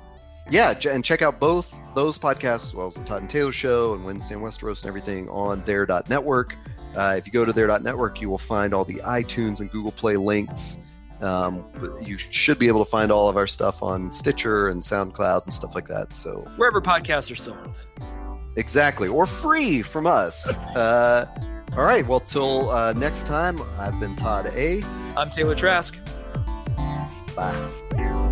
Yeah, 0.50 0.74
and 0.88 1.04
check 1.04 1.22
out 1.22 1.38
both 1.38 1.72
those 1.94 2.18
podcasts, 2.18 2.64
as 2.64 2.74
well 2.74 2.88
as 2.88 2.94
the 2.94 3.04
Todd 3.04 3.22
and 3.22 3.30
Taylor 3.30 3.52
Show 3.52 3.94
and 3.94 4.04
Wednesday 4.04 4.34
in 4.34 4.40
Westeros 4.40 4.80
and 4.80 4.88
everything 4.88 5.28
on 5.28 5.60
their 5.60 5.86
network. 6.08 6.56
Uh, 6.96 7.14
if 7.16 7.24
you 7.24 7.32
go 7.32 7.44
to 7.44 7.52
their 7.52 7.68
network, 7.78 8.20
you 8.20 8.28
will 8.28 8.38
find 8.38 8.74
all 8.74 8.84
the 8.84 8.96
iTunes 8.96 9.60
and 9.60 9.70
Google 9.70 9.92
Play 9.92 10.16
links. 10.16 10.82
Um, 11.20 11.66
you 12.02 12.16
should 12.16 12.58
be 12.58 12.68
able 12.68 12.84
to 12.84 12.90
find 12.90 13.12
all 13.12 13.28
of 13.28 13.36
our 13.36 13.46
stuff 13.46 13.82
on 13.82 14.10
Stitcher 14.10 14.68
and 14.68 14.80
SoundCloud 14.80 15.44
and 15.44 15.52
stuff 15.52 15.74
like 15.74 15.86
that. 15.88 16.12
So 16.14 16.44
wherever 16.56 16.80
podcasts 16.80 17.30
are 17.30 17.34
sold, 17.34 17.84
exactly, 18.56 19.08
or 19.08 19.26
free 19.26 19.82
from 19.82 20.06
us. 20.06 20.56
Uh, 20.74 21.26
all 21.76 21.84
right. 21.84 22.06
Well, 22.06 22.20
till 22.20 22.70
uh, 22.70 22.92
next 22.94 23.26
time, 23.26 23.60
I've 23.78 23.98
been 24.00 24.16
Todd 24.16 24.46
A. 24.54 24.82
I'm 25.16 25.30
Taylor 25.30 25.54
Trask. 25.54 25.98
Bye. 27.36 28.29